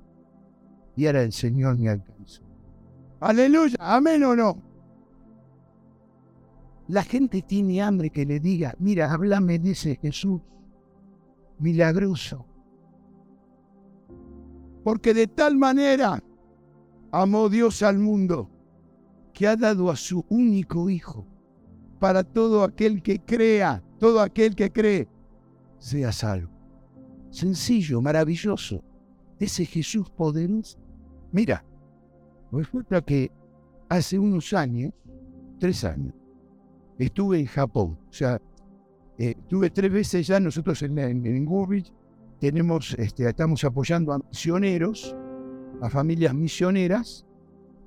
y 0.95 1.07
ahora 1.07 1.23
el 1.23 1.33
Señor 1.33 1.77
me 1.77 1.89
alcanzó. 1.89 2.43
Aleluya, 3.19 3.75
amén 3.79 4.23
o 4.23 4.35
no. 4.35 4.61
La 6.87 7.03
gente 7.03 7.41
tiene 7.41 7.81
hambre 7.81 8.09
que 8.09 8.25
le 8.25 8.39
diga, 8.39 8.73
mira, 8.79 9.11
háblame 9.11 9.59
de 9.59 9.71
ese 9.71 9.97
Jesús 9.97 10.41
milagroso 11.59 12.48
Porque 14.83 15.13
de 15.13 15.27
tal 15.27 15.57
manera 15.57 16.23
amó 17.11 17.49
Dios 17.49 17.83
al 17.83 17.99
mundo 17.99 18.49
que 19.33 19.47
ha 19.47 19.55
dado 19.55 19.89
a 19.89 19.95
su 19.95 20.25
único 20.29 20.89
Hijo 20.89 21.25
para 21.99 22.23
todo 22.23 22.63
aquel 22.63 23.01
que 23.01 23.19
crea, 23.19 23.83
todo 23.99 24.21
aquel 24.21 24.55
que 24.55 24.71
cree, 24.71 25.07
sea 25.77 26.11
salvo. 26.11 26.51
Sencillo, 27.29 28.01
maravilloso. 28.01 28.83
Ese 29.39 29.65
Jesús 29.65 30.09
poderoso. 30.09 30.77
Mira, 31.31 31.63
resulta 32.51 33.01
que 33.01 33.31
hace 33.87 34.17
unos 34.17 34.53
años, 34.53 34.93
tres 35.59 35.83
años, 35.83 36.13
estuve 36.97 37.39
en 37.39 37.45
Japón. 37.45 37.97
O 38.09 38.13
sea, 38.13 38.41
eh, 39.17 39.35
estuve 39.37 39.69
tres 39.69 39.91
veces 39.91 40.27
ya 40.27 40.39
nosotros 40.39 40.81
en, 40.81 40.97
en, 40.97 41.45
tenemos, 42.39 42.95
este, 42.97 43.27
estamos 43.27 43.63
apoyando 43.63 44.13
a 44.13 44.19
misioneros, 44.19 45.15
a 45.81 45.89
familias 45.89 46.33
misioneras 46.33 47.25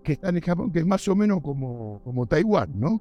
que 0.03 0.12
están 0.12 0.37
en 0.37 0.43
Japón, 0.43 0.73
que 0.73 0.81
es 0.81 0.87
más 0.87 1.07
o 1.09 1.17
menos 1.17 1.41
como, 1.43 2.01
como 2.05 2.27
Taiwán, 2.27 2.73
¿no? 2.79 3.01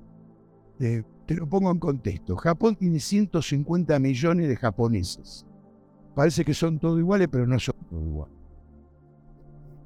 te 0.77 1.35
lo 1.35 1.47
pongo 1.47 1.69
en 1.69 1.77
contexto. 1.77 2.35
Japón 2.35 2.75
tiene 2.75 2.99
150 2.99 3.99
millones 3.99 4.47
de 4.47 4.55
japoneses. 4.55 5.45
Parece 6.15 6.43
que 6.43 6.53
son 6.53 6.79
todos 6.79 6.99
iguales, 6.99 7.27
pero 7.31 7.45
no 7.45 7.59
son 7.59 7.75
todos 7.89 8.03
iguales. 8.03 8.35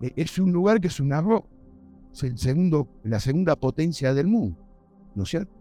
E, 0.02 0.14
es 0.16 0.40
un 0.40 0.52
lugar 0.52 0.80
que 0.80 0.88
es 0.88 1.00
un 1.00 1.14
arroz. 1.14 1.44
Es 2.14 2.24
el 2.24 2.38
segundo, 2.38 2.88
la 3.04 3.20
segunda 3.20 3.56
potencia 3.56 4.14
del 4.14 4.28
mundo. 4.28 4.58
¿No 5.16 5.24
es 5.24 5.30
cierto? 5.30 5.54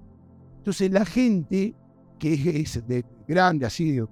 Entonces 0.59 0.91
la 0.91 1.05
gente 1.05 1.75
que 2.19 2.61
es 2.61 2.87
de 2.87 3.05
grande, 3.27 3.67
así 3.67 3.93
de 3.93 4.07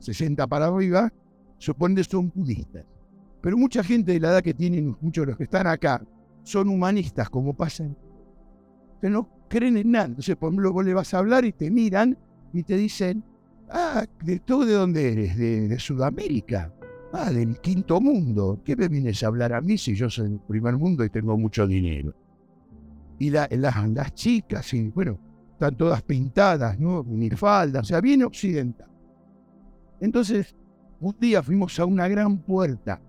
60 0.00 0.46
para 0.46 0.66
arriba, 0.66 1.12
supone 1.58 1.96
que 1.96 2.04
son 2.04 2.32
budistas. 2.34 2.84
Pero 3.40 3.56
mucha 3.56 3.82
gente 3.82 4.12
de 4.12 4.20
la 4.20 4.30
edad 4.30 4.42
que 4.42 4.54
tienen, 4.54 4.96
muchos 5.00 5.22
de 5.22 5.26
los 5.28 5.36
que 5.36 5.44
están 5.44 5.66
acá, 5.66 6.02
son 6.42 6.68
humanistas, 6.68 7.28
como 7.28 7.54
pasa. 7.54 7.88
Que 9.00 9.10
no 9.10 9.28
creen 9.48 9.76
en 9.76 9.90
nada. 9.90 10.06
Entonces, 10.06 10.36
por 10.36 10.52
le 10.84 10.94
vas 10.94 11.14
a 11.14 11.18
hablar 11.18 11.44
y 11.44 11.52
te 11.52 11.70
miran 11.70 12.16
y 12.52 12.62
te 12.62 12.76
dicen, 12.76 13.22
ah, 13.70 14.04
¿de 14.24 14.40
todo 14.40 14.64
de 14.64 14.72
dónde 14.72 15.12
eres? 15.12 15.36
De, 15.36 15.78
Sudamérica. 15.78 16.72
Ah, 17.12 17.30
del 17.32 17.60
quinto 17.60 18.00
mundo. 18.00 18.60
¿Qué 18.64 18.76
me 18.76 18.88
vienes 18.88 19.22
a 19.22 19.28
hablar 19.28 19.52
a 19.52 19.60
mí 19.60 19.78
si 19.78 19.94
yo 19.94 20.10
soy 20.10 20.28
del 20.28 20.40
primer 20.40 20.76
mundo 20.76 21.04
y 21.04 21.10
tengo 21.10 21.36
mucho 21.36 21.66
dinero? 21.66 22.14
Y 23.18 23.30
la, 23.30 23.48
las 23.50 24.14
chicas, 24.14 24.72
y, 24.74 24.88
bueno, 24.88 25.18
están 25.52 25.76
todas 25.76 26.02
pintadas, 26.02 26.78
¿no? 26.78 27.04
falda, 27.34 27.80
o 27.80 27.84
sea, 27.84 28.00
bien 28.00 28.22
occidental. 28.22 28.90
Entonces, 30.00 30.54
un 31.00 31.16
día 31.18 31.42
fuimos 31.42 31.78
a 31.78 31.84
una 31.84 32.08
gran 32.08 32.38
puerta 32.38 33.00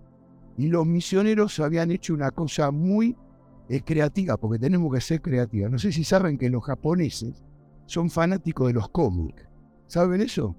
y 0.58 0.68
los 0.68 0.86
misioneros 0.86 1.60
habían 1.60 1.92
hecho 1.92 2.14
una 2.14 2.32
cosa 2.32 2.72
muy 2.72 3.16
eh, 3.70 3.82
creativa, 3.82 4.38
porque 4.38 4.60
tenemos 4.60 4.94
que 4.94 5.02
ser 5.02 5.22
creativos. 5.22 5.72
No 5.72 5.78
sé 5.78 5.92
si 5.92 6.04
saben 6.04 6.38
que 6.38 6.50
los 6.50 6.64
japoneses 6.64 7.44
son 7.86 8.10
fanáticos 8.10 8.68
de 8.68 8.74
los 8.74 8.90
cómics. 8.90 9.48
¿Saben 9.88 10.22
eso? 10.22 10.56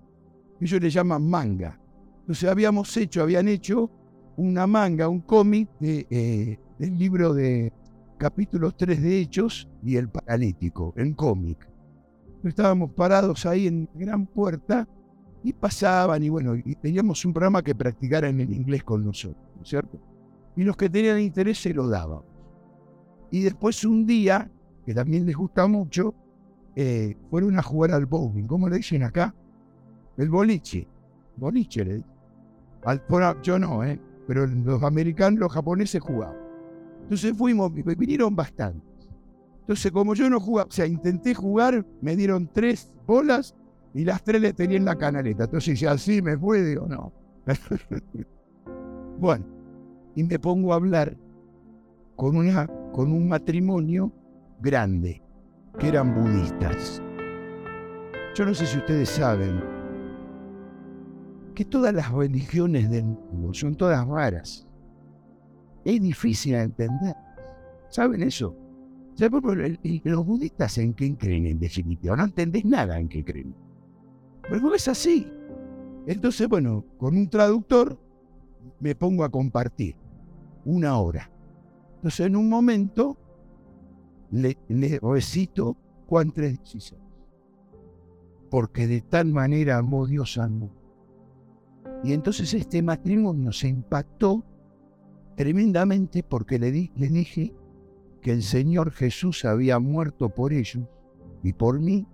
Ellos 0.60 0.80
le 0.80 0.90
llaman 0.90 1.28
manga. 1.28 1.80
Entonces 2.20 2.48
habíamos 2.48 2.96
hecho, 2.96 3.22
habían 3.22 3.48
hecho 3.48 3.90
una 4.36 4.66
manga, 4.66 5.08
un 5.08 5.20
cómic 5.20 5.68
eh, 5.80 6.58
del 6.78 6.98
libro 6.98 7.34
de 7.34 7.72
capítulos 8.18 8.76
3 8.76 9.02
de 9.02 9.18
Hechos 9.20 9.68
y 9.82 9.96
el 9.96 10.08
Paralítico, 10.08 10.94
en 10.96 11.14
cómic. 11.14 11.68
Estábamos 12.44 12.92
parados 12.92 13.46
ahí 13.46 13.66
en 13.66 13.88
gran 13.94 14.26
puerta 14.26 14.88
y 15.42 15.52
pasaban 15.52 16.22
y 16.22 16.28
bueno, 16.28 16.56
y 16.56 16.74
teníamos 16.76 17.24
un 17.24 17.32
programa 17.32 17.62
que 17.62 17.74
practicaran 17.74 18.40
en 18.40 18.52
inglés 18.52 18.82
con 18.84 19.04
nosotros, 19.04 19.42
¿no 19.56 19.62
es 19.62 19.68
cierto? 19.68 19.98
Y 20.56 20.64
los 20.64 20.76
que 20.76 20.90
tenían 20.90 21.20
interés 21.20 21.62
se 21.62 21.72
lo 21.72 21.88
daban. 21.88 22.22
Y 23.30 23.42
después 23.42 23.84
un 23.84 24.06
día, 24.06 24.50
que 24.84 24.94
también 24.94 25.26
les 25.26 25.36
gusta 25.36 25.66
mucho, 25.66 26.14
eh, 26.74 27.16
fueron 27.30 27.58
a 27.58 27.62
jugar 27.62 27.92
al 27.92 28.06
bowling. 28.06 28.44
¿Cómo 28.44 28.68
le 28.68 28.76
dicen 28.76 29.02
acá? 29.02 29.34
El 30.16 30.30
boliche. 30.30 30.88
Boliche 31.36 31.84
le 31.84 31.94
dicen. 31.96 32.18
Yo 33.42 33.58
no, 33.58 33.84
¿eh? 33.84 34.00
pero 34.26 34.46
los 34.46 34.82
americanos, 34.82 35.40
los 35.40 35.52
japoneses 35.52 36.00
jugaban. 36.00 36.36
Entonces 37.02 37.36
fuimos, 37.36 37.72
vinieron 37.72 38.36
bastantes. 38.36 39.08
Entonces, 39.60 39.90
como 39.92 40.14
yo 40.14 40.30
no 40.30 40.40
jugaba, 40.40 40.68
o 40.68 40.72
sea, 40.72 40.86
intenté 40.86 41.34
jugar, 41.34 41.84
me 42.00 42.16
dieron 42.16 42.48
tres 42.52 42.92
bolas 43.06 43.54
y 43.94 44.04
las 44.04 44.22
tres 44.22 44.40
le 44.40 44.52
tenía 44.52 44.76
en 44.76 44.84
la 44.84 44.96
canaleta. 44.96 45.44
Entonces, 45.44 45.78
si 45.78 45.86
así 45.86 46.22
me 46.22 46.36
fue, 46.36 46.76
o 46.76 46.86
no. 46.86 47.12
bueno, 49.18 49.44
y 50.14 50.24
me 50.24 50.38
pongo 50.38 50.72
a 50.72 50.76
hablar 50.76 51.16
con, 52.16 52.36
una, 52.36 52.66
con 52.92 53.12
un 53.12 53.28
matrimonio 53.28 54.12
grande, 54.60 55.22
que 55.78 55.88
eran 55.88 56.14
budistas. 56.14 57.02
Yo 58.34 58.44
no 58.44 58.54
sé 58.54 58.66
si 58.66 58.78
ustedes 58.78 59.08
saben 59.08 59.60
que 61.54 61.64
todas 61.64 61.92
las 61.94 62.10
religiones 62.12 62.90
del 62.90 63.04
mundo 63.04 63.52
son 63.54 63.74
todas 63.74 64.06
raras. 64.06 64.66
Es 65.84 66.00
difícil 66.00 66.52
de 66.52 66.62
entender. 66.62 67.16
¿Saben 67.88 68.22
eso? 68.22 68.56
los 70.04 70.26
budistas 70.26 70.78
en 70.78 70.94
qué 70.94 71.16
creen 71.16 71.46
en 71.46 71.58
definitiva? 71.58 72.14
No 72.14 72.24
entendés 72.24 72.64
nada 72.64 73.00
en 73.00 73.08
qué 73.08 73.24
creen. 73.24 73.54
Pero 74.50 74.74
es 74.74 74.88
así. 74.88 75.30
Entonces, 76.06 76.48
bueno, 76.48 76.84
con 76.96 77.16
un 77.16 77.28
traductor 77.28 77.98
me 78.80 78.94
pongo 78.94 79.24
a 79.24 79.28
compartir 79.28 79.96
una 80.64 80.98
hora. 80.98 81.30
Entonces, 81.96 82.26
en 82.26 82.36
un 82.36 82.48
momento, 82.48 83.16
le, 84.30 84.56
recito 85.02 85.76
Juan 86.06 86.32
3.16. 86.32 86.94
Porque 88.50 88.86
de 88.86 89.02
tal 89.02 89.32
manera 89.32 89.78
amó 89.78 90.06
Dios 90.06 90.38
al 90.38 90.50
mundo. 90.50 90.74
Y 92.04 92.12
entonces 92.12 92.54
este 92.54 92.80
matrimonio 92.80 93.52
se 93.52 93.68
impactó 93.68 94.44
tremendamente 95.36 96.22
porque 96.22 96.58
le, 96.58 96.70
le 96.70 97.08
dije 97.08 97.54
que 98.22 98.32
el 98.32 98.42
Señor 98.42 98.92
Jesús 98.92 99.44
había 99.44 99.78
muerto 99.78 100.28
por 100.28 100.52
ellos 100.52 100.84
y 101.42 101.52
por 101.52 101.80
mí 101.80 102.06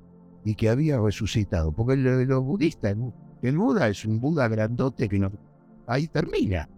y 0.44 0.54
que 0.54 0.68
había 0.68 0.98
resucitado. 0.98 1.72
Porque 1.72 1.96
los 1.96 2.44
budistas, 2.44 2.96
el 3.42 3.59
Buda 3.59 3.88
es 3.88 4.04
un 4.04 4.20
Buda 4.20 4.48
grandote 4.48 5.09
que 5.09 5.18
no, 5.18 5.33
ahí 5.87 6.07
termina. 6.09 6.68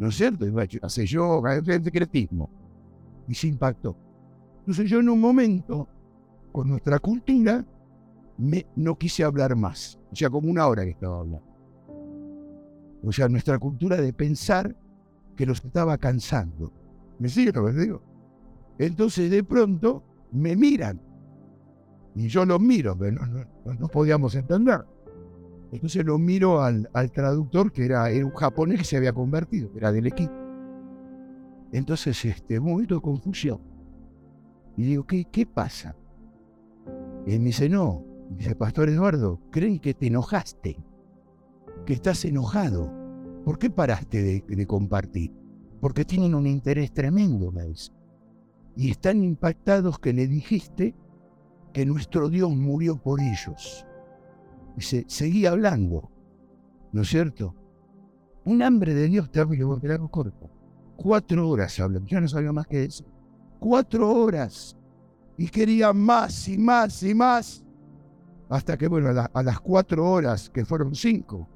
¿no 0.00 0.08
es 0.08 0.16
cierto? 0.16 0.46
Hace 0.82 1.06
yoga, 1.06 1.56
el 1.56 1.84
secretismo. 1.84 2.48
Y 3.28 3.34
se 3.34 3.48
impactó. 3.48 3.94
Entonces 4.60 4.88
yo 4.88 4.98
en 4.98 5.10
un 5.10 5.20
momento, 5.20 5.86
con 6.52 6.68
nuestra 6.68 6.98
cultura, 6.98 7.64
me, 8.38 8.66
no 8.76 8.96
quise 8.96 9.24
hablar 9.24 9.54
más. 9.56 9.98
O 10.10 10.16
sea, 10.16 10.30
como 10.30 10.50
una 10.50 10.66
hora 10.66 10.84
que 10.84 10.90
estaba 10.90 11.18
hablando. 11.18 11.42
O 13.04 13.12
sea, 13.12 13.28
nuestra 13.28 13.58
cultura 13.58 13.96
de 13.96 14.12
pensar 14.14 14.74
que 15.36 15.44
los 15.44 15.62
estaba 15.62 15.98
cansando. 15.98 16.72
¿Me 17.18 17.28
sigue 17.28 17.52
lo 17.52 17.66
que 17.66 17.72
digo? 17.72 18.02
Entonces 18.78 19.30
de 19.30 19.44
pronto 19.44 20.02
me 20.32 20.56
miran. 20.56 20.98
Y 22.20 22.28
yo 22.28 22.44
los 22.44 22.60
miro, 22.60 22.94
pero 22.98 23.18
no, 23.64 23.88
podíamos 23.88 24.34
entender. 24.34 24.84
Entonces 25.72 26.04
lo 26.04 26.18
miro 26.18 26.60
al, 26.60 26.86
traductor, 27.14 27.72
que 27.72 27.86
era, 27.86 28.04
un 28.22 28.32
japonés 28.32 28.80
que 28.80 28.84
se 28.84 28.98
había 28.98 29.14
convertido, 29.14 29.70
era 29.74 29.90
del 29.90 30.06
equipo. 30.06 30.34
Entonces, 31.72 32.22
este, 32.26 32.58
un 32.58 32.66
momento 32.66 32.96
de 32.96 33.00
confusión. 33.00 33.62
Y 34.76 34.82
digo, 34.82 35.06
¿qué, 35.06 35.24
qué 35.32 35.46
pasa? 35.46 35.96
Y 37.26 37.38
me 37.38 37.46
dice, 37.46 37.70
no. 37.70 38.04
dice, 38.36 38.54
Pastor 38.54 38.90
Eduardo, 38.90 39.40
creen 39.50 39.78
que 39.78 39.94
te 39.94 40.08
enojaste, 40.08 40.76
que 41.86 41.94
estás 41.94 42.22
enojado. 42.26 42.92
¿Por 43.46 43.58
qué 43.58 43.70
paraste 43.70 44.22
de, 44.22 44.44
de 44.46 44.66
compartir? 44.66 45.32
Porque 45.80 46.04
tienen 46.04 46.34
un 46.34 46.46
interés 46.46 46.92
tremendo, 46.92 47.50
me 47.50 47.64
dice. 47.64 47.92
Y 48.76 48.90
están 48.90 49.24
impactados 49.24 49.98
que 49.98 50.12
le 50.12 50.26
dijiste 50.28 50.94
que 51.72 51.86
nuestro 51.86 52.28
Dios 52.28 52.50
murió 52.50 52.96
por 52.96 53.20
ellos 53.20 53.86
se 54.80 55.04
seguía 55.08 55.50
hablando, 55.50 56.10
¿no 56.92 57.02
es 57.02 57.08
cierto? 57.08 57.54
Un 58.44 58.62
hambre 58.62 58.94
de 58.94 59.08
Dios 59.08 59.30
terrible, 59.30 59.64
voy 59.64 59.90
a 59.90 59.98
corto. 59.98 60.50
Cuatro 60.96 61.48
horas 61.48 61.78
hablando, 61.80 62.08
yo 62.08 62.20
no 62.20 62.28
sabía 62.28 62.52
más 62.52 62.66
que 62.66 62.84
eso. 62.84 63.04
Cuatro 63.58 64.10
horas. 64.10 64.76
Y 65.36 65.48
quería 65.48 65.92
más 65.92 66.48
y 66.48 66.58
más 66.58 67.02
y 67.02 67.14
más. 67.14 67.64
Hasta 68.48 68.76
que, 68.76 68.88
bueno, 68.88 69.08
a, 69.32 69.42
las 69.42 69.60
cuatro 69.60 70.10
horas, 70.10 70.50
que 70.50 70.64
fueron 70.64 70.94
cinco, 70.94 71.48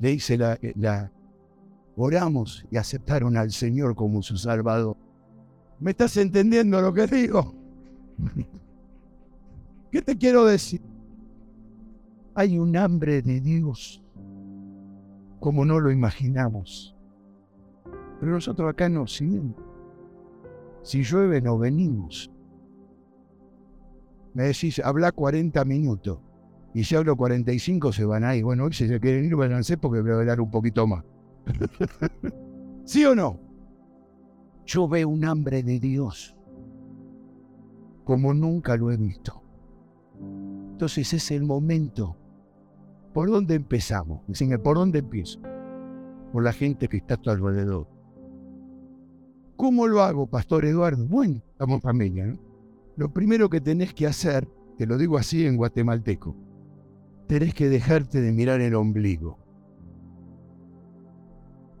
le 0.00 0.12
hice 0.12 0.38
la, 0.38 0.58
la, 0.76 1.12
oramos 1.96 2.64
y 2.70 2.76
aceptaron 2.76 3.36
al 3.36 3.50
Señor 3.52 3.94
como 3.94 4.22
su 4.22 4.36
Salvador. 4.36 4.96
¿Me 5.78 5.90
estás 5.90 6.16
entendiendo 6.16 6.80
lo 6.80 6.92
que 6.92 7.06
digo? 7.06 7.54
¿Qué 9.90 10.02
te 10.02 10.16
quiero 10.16 10.44
decir? 10.44 10.80
hay 12.34 12.58
un 12.58 12.76
hambre 12.76 13.22
de 13.22 13.40
Dios 13.40 14.02
como 15.40 15.64
no 15.64 15.78
lo 15.78 15.90
imaginamos. 15.90 16.96
Pero 18.18 18.32
nosotros 18.32 18.70
acá 18.70 18.86
en 18.86 18.96
Occidente, 18.96 19.62
si 20.82 21.02
llueve 21.02 21.40
no 21.40 21.58
venimos. 21.58 22.30
Me 24.32 24.44
decís, 24.44 24.80
habla 24.80 25.12
40 25.12 25.64
minutos. 25.64 26.18
Y 26.72 26.82
si 26.82 26.96
hablo 26.96 27.14
45 27.14 27.92
se 27.92 28.04
van 28.04 28.24
ahí. 28.24 28.42
Bueno, 28.42 28.72
si 28.72 28.88
se 28.88 28.98
quieren 28.98 29.26
ir, 29.26 29.36
váyanse 29.36 29.76
porque 29.76 30.00
voy 30.00 30.10
a 30.10 30.14
hablar 30.14 30.40
un 30.40 30.50
poquito 30.50 30.86
más. 30.86 31.04
¿Sí 32.84 33.04
o 33.04 33.14
no? 33.14 33.38
Yo 34.66 34.88
veo 34.88 35.08
un 35.08 35.24
hambre 35.24 35.62
de 35.62 35.78
Dios 35.78 36.36
como 38.04 38.34
nunca 38.34 38.76
lo 38.76 38.90
he 38.90 38.96
visto. 38.96 39.42
Entonces 40.72 41.12
es 41.12 41.30
el 41.30 41.44
momento. 41.44 42.16
¿Por 43.12 43.30
dónde 43.30 43.54
empezamos? 43.54 44.20
Dicen, 44.26 44.60
¿por 44.62 44.76
dónde 44.76 45.00
empiezo? 45.00 45.40
Por 46.32 46.42
la 46.42 46.52
gente 46.52 46.88
que 46.88 46.98
está 46.98 47.14
a 47.14 47.16
tu 47.16 47.30
alrededor. 47.30 47.88
¿Cómo 49.56 49.86
lo 49.86 50.02
hago, 50.02 50.26
Pastor 50.26 50.64
Eduardo? 50.64 51.06
Bueno, 51.06 51.40
estamos 51.52 51.80
familia. 51.80 52.36
Lo 52.96 53.12
primero 53.12 53.48
que 53.48 53.60
tenés 53.60 53.94
que 53.94 54.06
hacer, 54.06 54.48
te 54.76 54.86
lo 54.86 54.98
digo 54.98 55.16
así 55.16 55.46
en 55.46 55.56
guatemalteco, 55.56 56.36
tenés 57.28 57.54
que 57.54 57.68
dejarte 57.68 58.20
de 58.20 58.32
mirar 58.32 58.60
el 58.60 58.74
ombligo. 58.74 59.38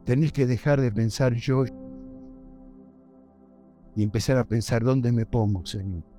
Tenés 0.04 0.32
que 0.32 0.46
dejar 0.46 0.80
de 0.80 0.92
pensar 0.92 1.34
yo 1.34 1.64
y 3.96 4.02
empezar 4.02 4.38
a 4.38 4.44
pensar 4.44 4.84
dónde 4.84 5.12
me 5.12 5.26
pongo, 5.26 5.66
Señor. 5.66 6.13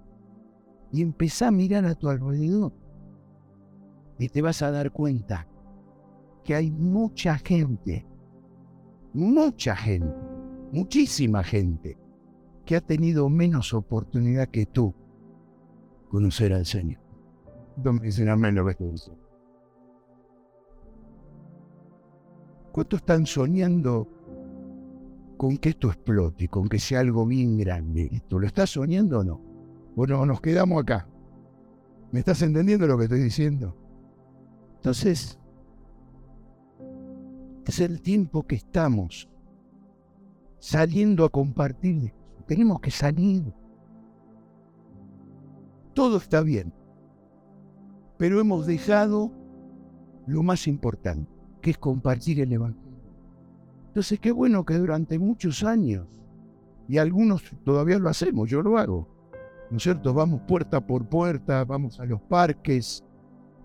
Y 0.91 1.01
empezá 1.01 1.47
a 1.47 1.51
mirar 1.51 1.85
a 1.85 1.95
tu 1.95 2.09
alrededor. 2.09 2.73
Y 4.17 4.29
te 4.29 4.41
vas 4.41 4.61
a 4.61 4.71
dar 4.71 4.91
cuenta 4.91 5.47
que 6.43 6.55
hay 6.55 6.71
mucha 6.71 7.37
gente, 7.39 8.05
mucha 9.13 9.75
gente, 9.75 10.15
muchísima 10.71 11.43
gente 11.43 11.97
que 12.65 12.75
ha 12.75 12.81
tenido 12.81 13.29
menos 13.29 13.73
oportunidad 13.73 14.47
que 14.49 14.65
tú 14.65 14.93
conocer 16.09 16.53
al 16.53 16.65
Señor. 16.65 16.99
¿Cuántos 22.71 22.99
están 22.99 23.25
soñando 23.25 24.07
con 25.37 25.57
que 25.57 25.69
esto 25.69 25.87
explote, 25.87 26.47
con 26.47 26.69
que 26.69 26.79
sea 26.79 26.99
algo 27.01 27.25
bien 27.25 27.57
grande? 27.57 28.09
¿Esto 28.11 28.39
lo 28.39 28.47
estás 28.47 28.69
soñando 28.69 29.19
o 29.19 29.23
no? 29.23 29.54
Bueno, 29.95 30.25
nos 30.25 30.41
quedamos 30.41 30.83
acá. 30.83 31.07
¿Me 32.11 32.19
estás 32.19 32.41
entendiendo 32.41 32.85
lo 32.85 32.97
que 32.97 33.05
estoy 33.05 33.21
diciendo? 33.21 33.77
Entonces, 34.75 35.39
es 37.65 37.79
el 37.79 38.01
tiempo 38.01 38.43
que 38.43 38.55
estamos 38.55 39.29
saliendo 40.59 41.23
a 41.23 41.29
compartir. 41.29 42.13
Tenemos 42.45 42.81
que 42.81 42.91
salir. 42.91 43.53
Todo 45.93 46.17
está 46.17 46.41
bien, 46.41 46.73
pero 48.17 48.41
hemos 48.41 48.65
dejado 48.65 49.31
lo 50.27 50.43
más 50.43 50.67
importante, 50.67 51.31
que 51.61 51.71
es 51.71 51.77
compartir 51.77 52.41
el 52.41 52.51
Evangelio. 52.51 52.99
Entonces, 53.87 54.19
qué 54.19 54.33
bueno 54.33 54.65
que 54.65 54.73
durante 54.73 55.17
muchos 55.17 55.63
años, 55.63 56.05
y 56.89 56.97
algunos 56.97 57.43
todavía 57.63 57.97
lo 57.97 58.09
hacemos, 58.09 58.49
yo 58.49 58.61
lo 58.61 58.77
hago, 58.77 59.14
¿no 59.69 59.77
es 59.77 59.83
cierto? 59.83 60.13
Vamos 60.13 60.41
puerta 60.47 60.85
por 60.85 61.05
puerta, 61.07 61.63
vamos 61.65 61.99
a 61.99 62.05
los 62.05 62.21
parques. 62.21 63.03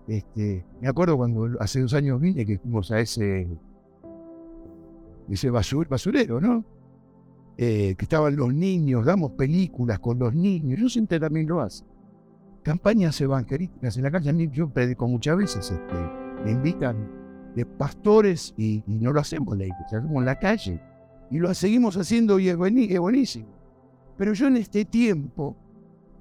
Este, 0.07 0.65
me 0.81 0.87
acuerdo 0.87 1.17
cuando 1.17 1.49
hace 1.59 1.81
dos 1.81 1.93
años 1.93 2.19
vine 2.19 2.45
que 2.45 2.57
fuimos 2.57 2.91
a 2.91 2.99
ese, 2.99 3.47
ese 5.29 5.49
basurero, 5.49 6.41
¿no? 6.41 6.65
Eh, 7.57 7.95
que 7.97 8.05
estaban 8.05 8.35
los 8.35 8.53
niños, 8.53 9.05
damos 9.05 9.33
películas 9.33 9.99
con 9.99 10.17
los 10.17 10.33
niños, 10.33 10.79
yo 10.79 10.89
siempre 10.89 11.19
también 11.19 11.47
lo 11.47 11.61
hace. 11.61 11.85
Campañas 12.63 13.19
evangelísticas 13.21 13.97
en 13.97 14.03
la 14.03 14.11
calle, 14.11 14.49
yo 14.51 14.69
predico 14.69 15.07
muchas 15.07 15.37
veces, 15.37 15.71
este, 15.71 15.95
me 16.43 16.51
invitan 16.51 17.21
de 17.55 17.65
pastores 17.65 18.53
y, 18.57 18.83
no 18.87 19.11
lo 19.11 19.19
hacemos 19.19 19.57
la 19.57 19.65
iglesia, 19.65 19.99
hacemos 19.99 20.17
en 20.17 20.25
la 20.25 20.39
calle. 20.39 20.81
Y 21.29 21.39
lo 21.39 21.53
seguimos 21.53 21.97
haciendo 21.97 22.39
y 22.39 22.49
es 22.49 22.57
buenísimo. 22.57 23.47
Pero 24.17 24.33
yo 24.33 24.47
en 24.47 24.57
este 24.57 24.85
tiempo 24.85 25.55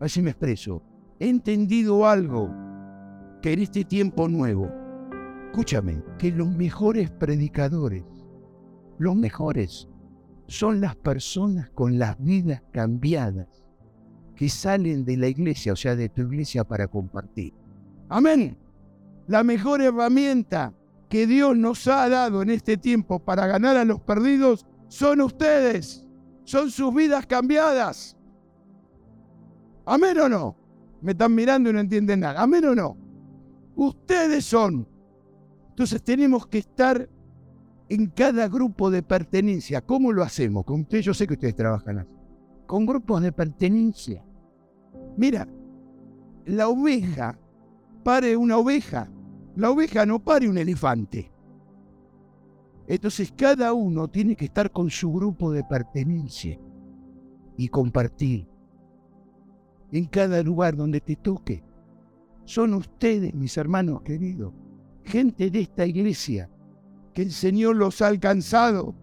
así 0.01 0.23
me 0.23 0.31
expreso, 0.31 0.83
he 1.19 1.29
entendido 1.29 2.09
algo 2.09 2.51
que 3.43 3.53
en 3.53 3.61
este 3.61 3.85
tiempo 3.85 4.29
nuevo, 4.29 4.71
escúchame, 5.47 6.03
que 6.19 6.31
los 6.31 6.49
mejores 6.49 7.11
predicadores, 7.11 8.05
los 8.99 9.17
mejores, 9.17 9.89
son 10.47 10.81
las 10.81 10.97
personas 10.97 11.71
con 11.71 11.99
las 11.99 12.23
vidas 12.23 12.63
cambiadas 12.73 13.47
que 14.35 14.49
salen 14.49 15.05
de 15.05 15.17
la 15.17 15.29
iglesia, 15.29 15.73
o 15.75 15.77
sea, 15.77 15.95
de 15.95 16.09
tu 16.09 16.23
iglesia 16.23 16.65
para 16.65 16.89
compartir. 16.89 17.55
Amén. 18.09 18.59
La 19.27 19.45
mejor 19.45 19.81
herramienta 19.81 20.75
que 21.09 21.27
Dios 21.27 21.57
nos 21.57 21.87
ha 21.87 22.09
dado 22.09 22.43
en 22.43 22.51
este 22.51 22.77
tiempo 22.77 23.19
para 23.19 23.47
ganar 23.47 23.77
a 23.77 23.85
los 23.85 24.01
perdidos 24.01 24.67
son 24.89 25.21
ustedes, 25.21 26.07
son 26.45 26.71
sus 26.71 26.95
vidas 26.95 27.27
cambiadas. 27.27 28.17
Amén 29.91 30.17
o 30.21 30.29
no. 30.29 30.57
Me 31.03 31.13
están 31.13 31.35
mirando 31.35 31.69
y 31.69 31.73
no 31.73 31.81
entienden 31.81 32.21
nada. 32.21 32.41
Amén 32.41 32.65
o 32.65 32.77
no. 32.77 32.97
Ustedes 33.75 34.45
son. 34.45 34.87
Entonces 35.71 36.01
tenemos 36.05 36.47
que 36.47 36.59
estar 36.59 37.09
en 37.89 38.07
cada 38.07 38.47
grupo 38.47 38.89
de 38.89 39.03
pertenencia. 39.03 39.81
¿Cómo 39.81 40.13
lo 40.13 40.23
hacemos? 40.23 40.65
Con 40.65 40.83
ustedes, 40.83 41.05
yo 41.05 41.13
sé 41.13 41.27
que 41.27 41.33
ustedes 41.33 41.57
trabajan 41.57 41.99
así. 41.99 42.11
Con 42.69 42.87
grupos 42.87 43.21
de 43.21 43.33
pertenencia. 43.33 44.25
Mira, 45.17 45.49
la 46.45 46.69
oveja 46.69 47.37
pare 48.05 48.37
una 48.37 48.59
oveja. 48.59 49.11
La 49.57 49.73
oveja 49.73 50.07
no 50.07 50.23
pare 50.23 50.49
un 50.49 50.59
elefante. 50.59 51.33
Entonces 52.87 53.33
cada 53.37 53.73
uno 53.73 54.07
tiene 54.07 54.37
que 54.37 54.45
estar 54.45 54.71
con 54.71 54.89
su 54.89 55.13
grupo 55.13 55.51
de 55.51 55.65
pertenencia 55.65 56.61
y 57.57 57.67
compartir 57.67 58.50
en 59.93 60.05
cada 60.07 60.43
lugar 60.43 60.77
donde 60.77 61.01
te 61.01 61.17
toque. 61.17 61.63
Son 62.45 62.75
ustedes, 62.75 63.35
mis 63.35 63.57
hermanos 63.57 64.03
queridos, 64.03 64.53
gente 65.05 65.51
de 65.51 65.61
esta 65.61 65.87
iglesia, 65.87 66.51
que 67.15 67.23
el 67.23 67.33
Señor 67.33 67.77
los 67.77 68.01
ha 68.03 68.09
alcanzado 68.09 68.95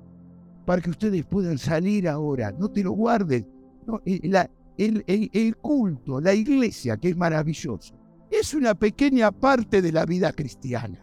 para 0.66 0.82
que 0.82 0.90
ustedes 0.90 1.26
puedan 1.26 1.58
salir 1.58 2.08
ahora. 2.08 2.52
No 2.52 2.70
te 2.70 2.84
lo 2.84 2.92
guarden. 2.92 3.48
el, 3.96 5.06
el 5.08 5.58
culto, 5.58 6.20
la 6.20 6.34
iglesia, 6.34 6.98
que 6.98 7.10
es 7.10 7.18
maravilloso, 7.18 7.96
es 8.30 8.54
una 8.54 8.76
pequeña 8.76 9.32
parte 9.32 9.82
de 9.82 9.92
la 9.92 10.06
vida 10.06 10.32
cristiana. 10.34 11.00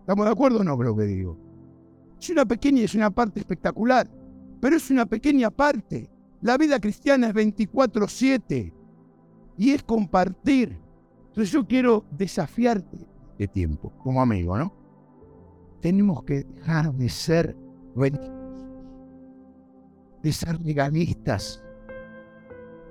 ¿Estamos 0.00 0.24
de 0.24 0.32
acuerdo 0.32 0.60
o 0.60 0.64
no 0.64 0.76
con 0.76 0.86
lo 0.86 0.96
que 0.96 1.04
digo? 1.04 1.38
Es 2.20 2.30
una 2.30 2.46
pequeña, 2.46 2.82
es 2.82 2.94
una 2.94 3.10
parte 3.10 3.40
espectacular, 3.40 4.08
pero 4.60 4.76
es 4.76 4.90
una 4.90 5.06
pequeña 5.06 5.50
parte. 5.50 6.08
La 6.46 6.56
vida 6.56 6.78
cristiana 6.78 7.26
es 7.26 7.34
24/7 7.34 8.72
y 9.58 9.72
es 9.72 9.82
compartir. 9.82 10.78
Entonces 11.26 11.50
yo 11.50 11.66
quiero 11.66 12.04
desafiarte 12.12 12.98
de 13.36 13.48
tiempo, 13.48 13.92
como 13.98 14.22
amigo, 14.22 14.56
¿no? 14.56 14.72
Tenemos 15.80 16.22
que 16.22 16.44
dejar 16.44 16.94
de 16.94 17.08
ser 17.08 17.56
de 20.22 20.32
ser 20.32 20.60
legalistas. 20.60 21.64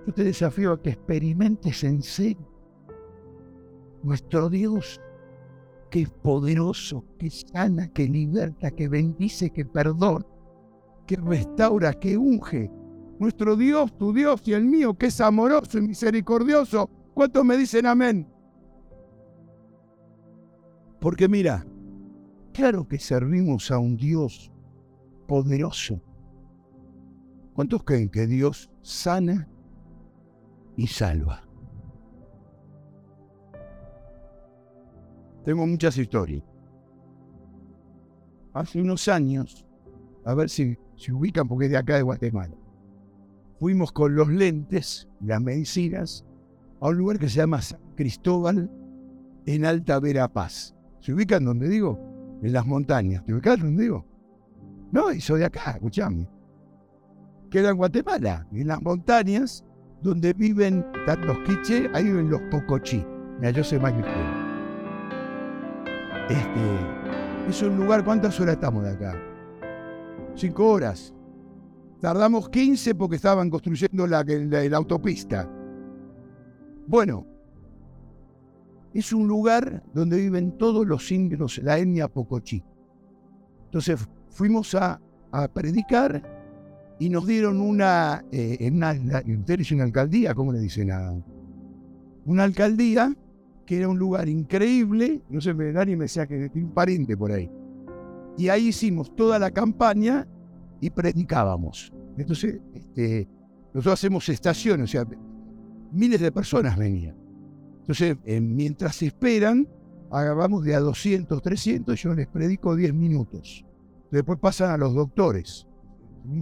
Yo 0.05 0.13
te 0.13 0.25
desafío 0.25 0.73
a 0.73 0.81
que 0.81 0.89
experimentes 0.89 1.81
en 1.85 2.01
serio 2.01 2.51
nuestro 4.03 4.49
Dios, 4.49 4.99
que 5.89 6.01
es 6.01 6.09
poderoso, 6.09 7.05
que 7.17 7.29
sana, 7.29 7.87
que 7.87 8.05
liberta, 8.05 8.69
que 8.71 8.89
bendice, 8.89 9.49
que 9.51 9.63
perdona, 9.63 10.25
que 11.07 11.15
restaura, 11.15 11.93
que 11.93 12.17
unge, 12.17 12.69
nuestro 13.19 13.55
Dios, 13.55 13.97
tu 13.97 14.13
Dios 14.13 14.41
y 14.47 14.53
el 14.53 14.65
mío, 14.65 14.97
que 14.97 15.07
es 15.07 15.21
amoroso 15.21 15.77
y 15.77 15.81
misericordioso. 15.81 16.89
¿Cuántos 17.13 17.45
me 17.45 17.57
dicen 17.57 17.85
amén? 17.85 18.27
Porque 20.99 21.27
mira, 21.27 21.65
claro 22.53 22.87
que 22.87 22.99
servimos 22.99 23.71
a 23.71 23.79
un 23.79 23.95
Dios 23.95 24.51
poderoso. 25.27 26.01
¿Cuántos 27.53 27.83
creen 27.83 28.09
que 28.09 28.27
Dios 28.27 28.69
sana 28.81 29.47
y 30.75 30.87
salva? 30.87 31.41
Tengo 35.45 35.65
muchas 35.65 35.97
historias. 35.97 36.43
Hace 38.53 38.81
unos 38.81 39.07
años, 39.07 39.65
a 40.25 40.33
ver 40.33 40.49
si 40.49 40.77
se 40.95 41.13
ubican 41.13 41.47
porque 41.47 41.65
es 41.65 41.71
de 41.71 41.77
acá 41.77 41.97
de 41.97 42.01
Guatemala 42.01 42.55
fuimos 43.65 43.91
con 43.91 44.13
los 44.13 44.27
lentes, 44.27 45.07
las 45.21 45.41
medicinas, 45.41 46.23
a 46.79 46.89
un 46.89 46.97
lugar 46.99 47.17
que 47.17 47.27
se 47.27 47.37
llama 47.37 47.63
San 47.63 47.79
Cristóbal 47.95 48.69
en 49.47 49.65
Alta 49.65 49.99
Verapaz. 49.99 50.75
¿Se 50.99 51.11
ubican 51.11 51.43
donde 51.43 51.67
digo? 51.67 51.99
En 52.43 52.53
las 52.53 52.67
montañas. 52.67 53.25
¿Te 53.25 53.33
ubicas 53.33 53.59
donde 53.59 53.81
digo? 53.81 54.05
No, 54.91 55.11
y 55.11 55.19
soy 55.19 55.39
de 55.39 55.47
acá, 55.47 55.71
escuchame. 55.71 56.29
Queda 57.49 57.71
en 57.71 57.77
Guatemala, 57.77 58.47
en 58.51 58.67
las 58.67 58.83
montañas, 58.83 59.65
donde 60.03 60.33
viven 60.33 60.85
los 61.25 61.39
quiche, 61.39 61.89
ahí 61.95 62.03
viven 62.03 62.29
los 62.29 62.41
pocochí. 62.51 63.03
Mira, 63.39 63.49
yo 63.49 63.63
soy 63.63 63.79
más 63.79 63.93
que 63.93 64.01
Este, 66.29 67.49
es 67.49 67.63
un 67.63 67.77
lugar, 67.77 68.05
¿cuántas 68.05 68.39
horas 68.39 68.57
estamos 68.57 68.83
de 68.83 68.91
acá? 68.91 69.19
Cinco 70.35 70.69
horas. 70.69 71.14
Tardamos 72.05 72.49
15 72.49 72.93
porque 72.93 73.15
estaban 73.15 73.49
construyendo 73.49 74.05
la, 74.05 74.23
autopista. 74.73 75.49
Bueno, 76.85 77.25
es 78.93 79.11
un 79.11 79.27
lugar 79.27 79.81
donde 79.91 80.17
viven 80.17 80.55
todos 80.55 80.85
los 80.85 81.11
indios, 81.11 81.57
la 81.63 81.79
etnia 81.79 82.07
Pocochí. 82.07 82.63
Entonces 83.63 84.07
fuimos 84.29 84.75
a, 84.75 85.01
predicar 85.51 86.21
y 86.99 87.09
nos 87.09 87.25
dieron 87.25 87.59
una, 87.59 88.23
eh, 88.31 88.69
una, 88.71 88.93
una 88.93 89.83
alcaldía, 89.83 90.35
¿cómo 90.35 90.53
le 90.53 90.59
dicen? 90.59 90.91
una 92.27 92.43
alcaldía 92.43 93.15
que 93.65 93.79
era 93.79 93.89
un 93.89 93.97
lugar 93.97 94.29
increíble, 94.29 95.23
no 95.31 95.41
sé, 95.41 95.55
nadie 95.55 95.95
me 95.95 96.03
decía 96.03 96.27
que 96.27 96.49
tenía 96.49 96.67
un 96.67 96.73
pariente 96.75 97.17
por 97.17 97.31
ahí. 97.31 97.49
Y 98.37 98.49
ahí 98.49 98.67
hicimos 98.67 99.15
toda 99.15 99.39
la 99.39 99.49
campaña 99.49 100.27
y 100.81 100.89
predicábamos. 100.89 101.93
Entonces, 102.17 102.59
este, 102.73 103.27
nosotros 103.73 103.93
hacemos 103.93 104.29
estaciones, 104.29 104.85
o 104.85 104.91
sea, 104.91 105.07
miles 105.91 106.21
de 106.21 106.31
personas 106.31 106.77
venían. 106.77 107.15
Entonces, 107.81 108.17
eh, 108.25 108.41
mientras 108.41 109.01
esperan, 109.03 109.67
agarramos 110.11 110.63
de 110.63 110.75
a 110.75 110.79
200, 110.79 111.41
300, 111.41 112.01
yo 112.01 112.13
les 112.13 112.27
predico 112.27 112.75
10 112.75 112.93
minutos. 112.93 113.65
Después 114.11 114.39
pasan 114.39 114.71
a 114.71 114.77
los 114.77 114.93
doctores. 114.93 115.67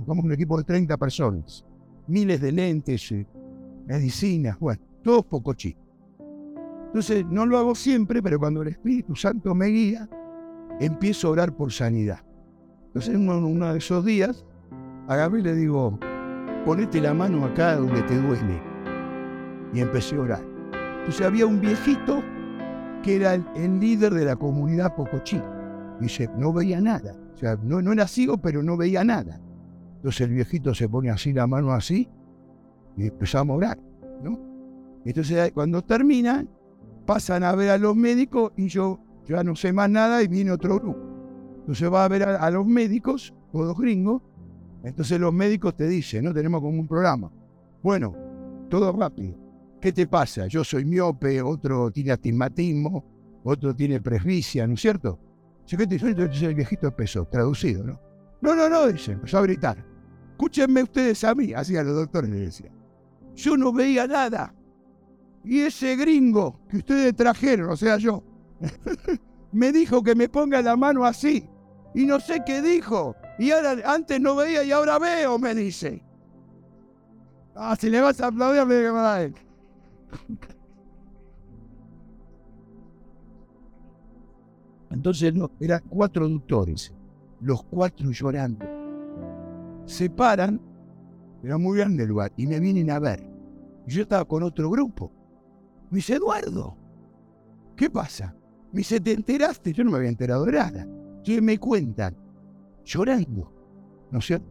Somos 0.05 0.23
un 0.23 0.31
equipo 0.31 0.57
de 0.57 0.63
30 0.63 0.95
personas. 0.97 1.65
Miles 2.07 2.39
de 2.39 2.51
lentes, 2.51 3.11
eh, 3.11 3.27
medicinas, 3.85 4.59
bueno, 4.59 4.81
todos 5.03 5.25
poco 5.25 5.53
chicos. 5.53 5.83
Entonces, 6.87 7.25
no 7.25 7.45
lo 7.45 7.57
hago 7.57 7.73
siempre, 7.73 8.21
pero 8.21 8.37
cuando 8.39 8.61
el 8.61 8.67
Espíritu 8.67 9.15
Santo 9.15 9.55
me 9.55 9.65
guía, 9.67 10.07
empiezo 10.79 11.27
a 11.27 11.31
orar 11.31 11.55
por 11.55 11.71
sanidad. 11.71 12.19
Entonces, 12.93 13.15
uno, 13.15 13.39
uno 13.39 13.71
de 13.71 13.79
esos 13.79 14.05
días, 14.05 14.45
a 15.07 15.27
y 15.27 15.41
le 15.41 15.55
digo, 15.55 15.97
ponete 16.63 17.01
la 17.01 17.13
mano 17.13 17.43
acá 17.45 17.75
donde 17.75 18.03
te 18.03 18.15
duele. 18.15 18.61
Y 19.73 19.79
empecé 19.79 20.15
a 20.15 20.19
orar. 20.19 20.43
Entonces 20.99 21.25
había 21.25 21.47
un 21.47 21.59
viejito 21.59 22.21
que 23.01 23.15
era 23.15 23.33
el, 23.33 23.79
líder 23.79 24.13
de 24.13 24.25
la 24.25 24.35
comunidad 24.35 24.95
Pocochí. 24.95 25.41
Dice, 25.99 26.29
no 26.37 26.53
veía 26.53 26.79
nada. 26.79 27.15
O 27.33 27.37
sea, 27.37 27.57
no, 27.63 27.81
no 27.81 27.91
era 27.91 28.07
ciego, 28.07 28.37
pero 28.37 28.61
no 28.61 28.77
veía 28.77 29.03
nada. 29.03 29.41
Entonces 29.95 30.21
el 30.21 30.33
viejito 30.35 30.75
se 30.75 30.87
pone 30.87 31.09
así 31.09 31.33
la 31.33 31.47
mano 31.47 31.71
así 31.73 32.07
y 32.95 33.07
empezamos 33.07 33.55
a 33.55 33.57
orar, 33.57 33.79
¿no? 34.21 34.39
Entonces 35.03 35.51
cuando 35.51 35.81
terminan, 35.81 36.47
pasan 37.05 37.43
a 37.43 37.53
ver 37.55 37.71
a 37.71 37.77
los 37.77 37.95
médicos 37.95 38.51
y 38.55 38.67
yo 38.67 38.99
ya 39.25 39.43
no 39.43 39.55
sé 39.55 39.73
más 39.73 39.89
nada 39.89 40.21
y 40.21 40.27
viene 40.27 40.51
otro 40.51 40.79
grupo. 40.79 41.12
Entonces 41.63 41.89
va 41.89 42.03
a 42.03 42.07
ver 42.09 42.23
a, 42.23 42.51
los 42.51 42.65
médicos, 42.65 43.33
todos 43.53 43.77
gringos, 43.77 44.21
entonces 44.83 45.17
los 45.17 45.33
médicos 45.33 45.77
te 45.77 45.87
dicen, 45.87 46.25
¿no? 46.25 46.33
Tenemos 46.33 46.59
como 46.59 46.77
un 46.77 46.87
programa. 46.89 47.31
Bueno, 47.81 48.13
todo 48.69 48.91
rápido. 48.91 49.37
¿Qué 49.79 49.93
te 49.93 50.05
pasa? 50.05 50.47
Yo 50.47 50.65
soy 50.65 50.83
miope, 50.83 51.41
otro 51.41 51.89
tiene 51.89 52.11
astigmatismo, 52.11 53.05
otro 53.45 53.73
tiene 53.73 54.01
presbicia, 54.01 54.67
¿no 54.67 54.73
es 54.73 54.81
cierto? 54.81 55.17
¿qué 55.65 55.87
te 55.87 55.95
Entonces 55.95 56.41
el 56.43 56.55
viejito 56.55 56.87
empezó, 56.87 57.23
traducido, 57.25 57.85
¿no? 57.85 57.99
No, 58.41 58.53
no, 58.55 58.67
no, 58.67 58.87
dice, 58.87 59.13
empezó 59.13 59.37
a 59.37 59.43
gritar. 59.43 59.77
Escúchenme 60.31 60.83
ustedes 60.83 61.23
a 61.23 61.33
mí, 61.33 61.53
así 61.53 61.77
a 61.77 61.83
los 61.83 61.95
doctores 61.95 62.29
le 62.29 62.39
decía. 62.39 62.69
Yo 63.35 63.55
no 63.55 63.71
veía 63.71 64.05
nada. 64.05 64.53
Y 65.45 65.61
ese 65.61 65.95
gringo 65.95 66.59
que 66.67 66.77
ustedes 66.77 67.15
trajeron, 67.15 67.69
o 67.69 67.77
sea, 67.77 67.95
yo, 67.95 68.21
me 69.53 69.71
dijo 69.71 70.03
que 70.03 70.13
me 70.13 70.27
ponga 70.27 70.61
la 70.61 70.75
mano 70.75 71.05
así. 71.05 71.47
Y 71.93 72.05
no 72.05 72.19
sé 72.19 72.43
qué 72.45 72.61
dijo. 72.61 73.15
Y 73.37 73.51
ahora, 73.51 73.77
antes 73.85 74.19
no 74.19 74.35
veía 74.35 74.63
y 74.63 74.71
ahora 74.71 74.99
veo, 74.99 75.37
me 75.39 75.53
dice. 75.55 76.03
Ah, 77.55 77.75
si 77.79 77.89
le 77.89 78.01
vas 78.01 78.19
a 78.19 78.27
aplaudir, 78.27 78.65
me 78.65 78.89
va 78.89 79.15
a 79.15 79.23
él. 79.23 79.35
Entonces, 84.89 85.33
no, 85.33 85.51
eran 85.59 85.81
cuatro 85.89 86.29
doctores, 86.29 86.93
los 87.41 87.63
cuatro 87.63 88.11
llorando. 88.11 88.65
Se 89.85 90.09
paran, 90.09 90.61
era 91.43 91.57
muy 91.57 91.79
grande 91.79 92.03
el 92.03 92.09
lugar, 92.09 92.31
y 92.37 92.47
me 92.47 92.59
vienen 92.59 92.91
a 92.91 92.99
ver. 92.99 93.27
Yo 93.87 94.03
estaba 94.03 94.23
con 94.25 94.43
otro 94.43 94.69
grupo. 94.69 95.11
Me 95.89 95.97
dice, 95.97 96.15
Eduardo, 96.15 96.77
¿qué 97.75 97.89
pasa? 97.89 98.35
Me 98.71 98.79
dice, 98.79 98.99
¿te 98.99 99.13
enteraste? 99.13 99.73
Yo 99.73 99.83
no 99.83 99.91
me 99.91 99.97
había 99.97 100.09
enterado 100.09 100.45
de 100.45 100.51
nada. 100.53 100.87
Entonces 101.23 101.41
me 101.41 101.57
cuentan, 101.57 102.17
llorando. 102.83 103.49
¿No 104.11 104.19
es 104.19 104.25
cierto? 104.25 104.45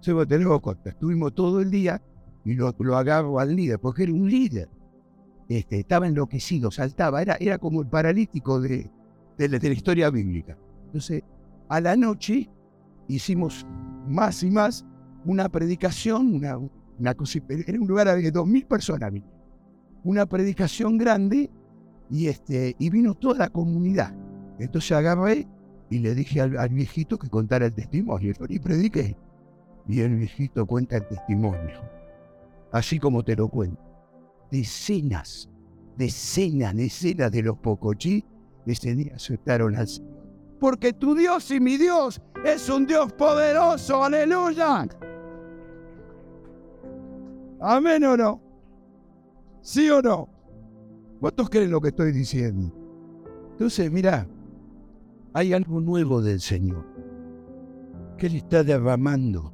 Se 0.00 0.14
tenemos 0.26 0.60
corta. 0.62 0.90
Estuvimos 0.90 1.34
todo 1.34 1.60
el 1.60 1.70
día 1.70 2.00
y 2.42 2.54
lo, 2.54 2.74
lo 2.78 2.96
agarro 2.96 3.38
al 3.38 3.54
líder, 3.54 3.78
porque 3.78 4.04
era 4.04 4.12
un 4.12 4.30
líder. 4.30 4.70
Este, 5.46 5.80
estaba 5.80 6.06
enloquecido, 6.06 6.70
saltaba, 6.70 7.20
era, 7.20 7.36
era 7.38 7.58
como 7.58 7.82
el 7.82 7.88
paralítico 7.88 8.62
de, 8.62 8.90
de, 9.36 9.48
la, 9.48 9.58
historia 9.68 10.08
bíblica. 10.08 10.56
Entonces, 10.86 11.22
a 11.68 11.82
la 11.82 11.96
noche 11.96 12.48
hicimos 13.06 13.66
más 14.08 14.42
y 14.42 14.50
más 14.50 14.86
una 15.26 15.50
predicación, 15.50 16.34
una, 16.34 16.56
una 16.98 17.14
cosa, 17.14 17.40
era 17.48 17.78
un 17.78 17.86
lugar 17.86 18.06
de 18.16 18.30
dos 18.30 18.46
mil 18.46 18.64
personas, 18.64 19.12
una 20.02 20.24
predicación 20.24 20.96
grande 20.96 21.50
y, 22.08 22.28
este, 22.28 22.74
y 22.78 22.88
vino 22.88 23.14
toda 23.14 23.38
la 23.40 23.48
comunidad. 23.50 24.14
Entonces 24.58 24.92
agarré 24.92 25.46
y 25.90 25.98
le 25.98 26.14
dije 26.14 26.40
al, 26.40 26.68
viejito 26.70 27.18
que 27.18 27.28
contara 27.28 27.66
el 27.66 27.72
testimonio. 27.72 28.34
Y 28.48 28.58
prediqué. 28.58 29.16
Y 29.86 30.00
el 30.00 30.16
viejito 30.16 30.66
cuenta 30.66 30.96
el 30.96 31.06
testimonio. 31.06 31.80
Así 32.72 32.98
como 32.98 33.22
te 33.22 33.36
lo 33.36 33.48
cuento. 33.48 33.80
Decenas, 34.50 35.48
decenas, 35.96 36.74
decenas 36.74 37.30
de 37.30 37.42
los 37.42 37.58
pocochí 37.58 38.24
ese 38.66 38.94
día 38.94 39.14
aceptaron 39.14 39.76
al 39.76 39.88
Señor. 39.88 40.14
Porque 40.58 40.92
tu 40.92 41.14
Dios 41.14 41.50
y 41.50 41.60
mi 41.60 41.76
Dios 41.76 42.20
es 42.44 42.68
un 42.70 42.86
Dios 42.86 43.12
poderoso. 43.12 44.02
Aleluya. 44.02 44.86
Amén 47.60 48.04
o 48.04 48.16
no. 48.16 48.40
¿Sí 49.60 49.90
o 49.90 50.00
no? 50.00 50.28
¿Cuántos 51.20 51.48
creen 51.50 51.70
lo 51.70 51.80
que 51.80 51.88
estoy 51.88 52.12
diciendo? 52.12 52.72
Entonces, 53.52 53.90
mira, 53.90 54.26
hay 55.34 55.52
algo 55.52 55.80
nuevo 55.80 56.22
del 56.22 56.40
Señor 56.40 56.86
que 58.16 58.28
Él 58.28 58.36
está 58.36 58.62
derramando. 58.62 59.52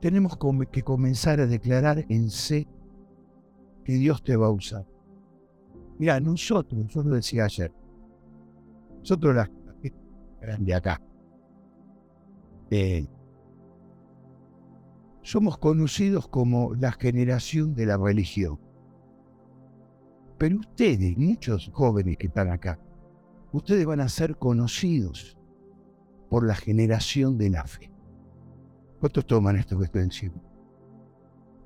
Tenemos 0.00 0.36
que 0.72 0.82
comenzar 0.82 1.40
a 1.40 1.46
declarar 1.46 2.04
en 2.08 2.30
sé 2.30 2.66
que 3.84 3.92
Dios 3.92 4.22
te 4.24 4.36
va 4.36 4.48
a 4.48 4.50
usar. 4.50 4.84
Mira, 5.98 6.18
nosotros, 6.18 6.82
nosotros 6.82 7.14
decía 7.14 7.44
ayer, 7.44 7.72
nosotros 8.98 9.36
las 9.36 9.50
de 10.58 10.74
acá, 10.74 11.00
eh, 12.70 13.06
somos 15.22 15.58
conocidos 15.58 16.26
como 16.28 16.74
la 16.74 16.92
generación 16.92 17.74
de 17.74 17.86
la 17.86 17.96
religión. 17.98 18.58
Pero 20.38 20.58
ustedes, 20.58 21.16
muchos 21.18 21.70
jóvenes 21.72 22.16
que 22.16 22.28
están 22.28 22.48
acá, 22.48 22.80
ustedes 23.52 23.86
van 23.86 24.00
a 24.00 24.08
ser 24.08 24.36
conocidos 24.36 25.38
por 26.28 26.46
la 26.46 26.54
generación 26.54 27.38
de 27.38 27.50
la 27.50 27.64
fe. 27.64 27.90
¿Cuántos 29.00 29.26
toman 29.26 29.56
esto 29.56 29.78
que 29.78 29.84
estoy 29.84 30.04
diciendo? 30.04 30.40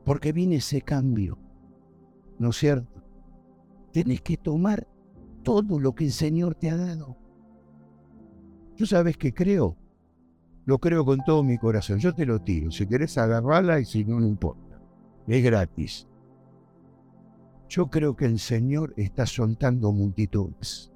Porque 0.04 0.32
viene 0.32 0.56
ese 0.56 0.82
cambio, 0.82 1.38
¿no 2.38 2.50
es 2.50 2.56
cierto? 2.56 3.02
Tienes 3.90 4.20
que 4.22 4.36
tomar 4.36 4.88
todo 5.42 5.78
lo 5.78 5.94
que 5.94 6.04
el 6.04 6.12
Señor 6.12 6.54
te 6.54 6.70
ha 6.70 6.76
dado. 6.76 7.16
¿Tú 8.76 8.86
sabes 8.86 9.16
que 9.16 9.32
creo? 9.32 9.76
Lo 10.64 10.78
creo 10.78 11.04
con 11.04 11.20
todo 11.24 11.42
mi 11.42 11.58
corazón. 11.58 11.98
Yo 11.98 12.14
te 12.14 12.26
lo 12.26 12.40
tiro. 12.40 12.70
Si 12.70 12.86
querés 12.86 13.18
agarrarla 13.18 13.80
y 13.80 13.84
si 13.84 14.04
no, 14.04 14.18
no 14.18 14.26
importa. 14.26 14.80
Es 15.26 15.44
gratis. 15.44 16.08
Yo 17.68 17.88
creo 17.88 18.16
que 18.16 18.24
el 18.24 18.38
Señor 18.38 18.94
está 18.96 19.26
soltando 19.26 19.92
multitudes. 19.92 20.93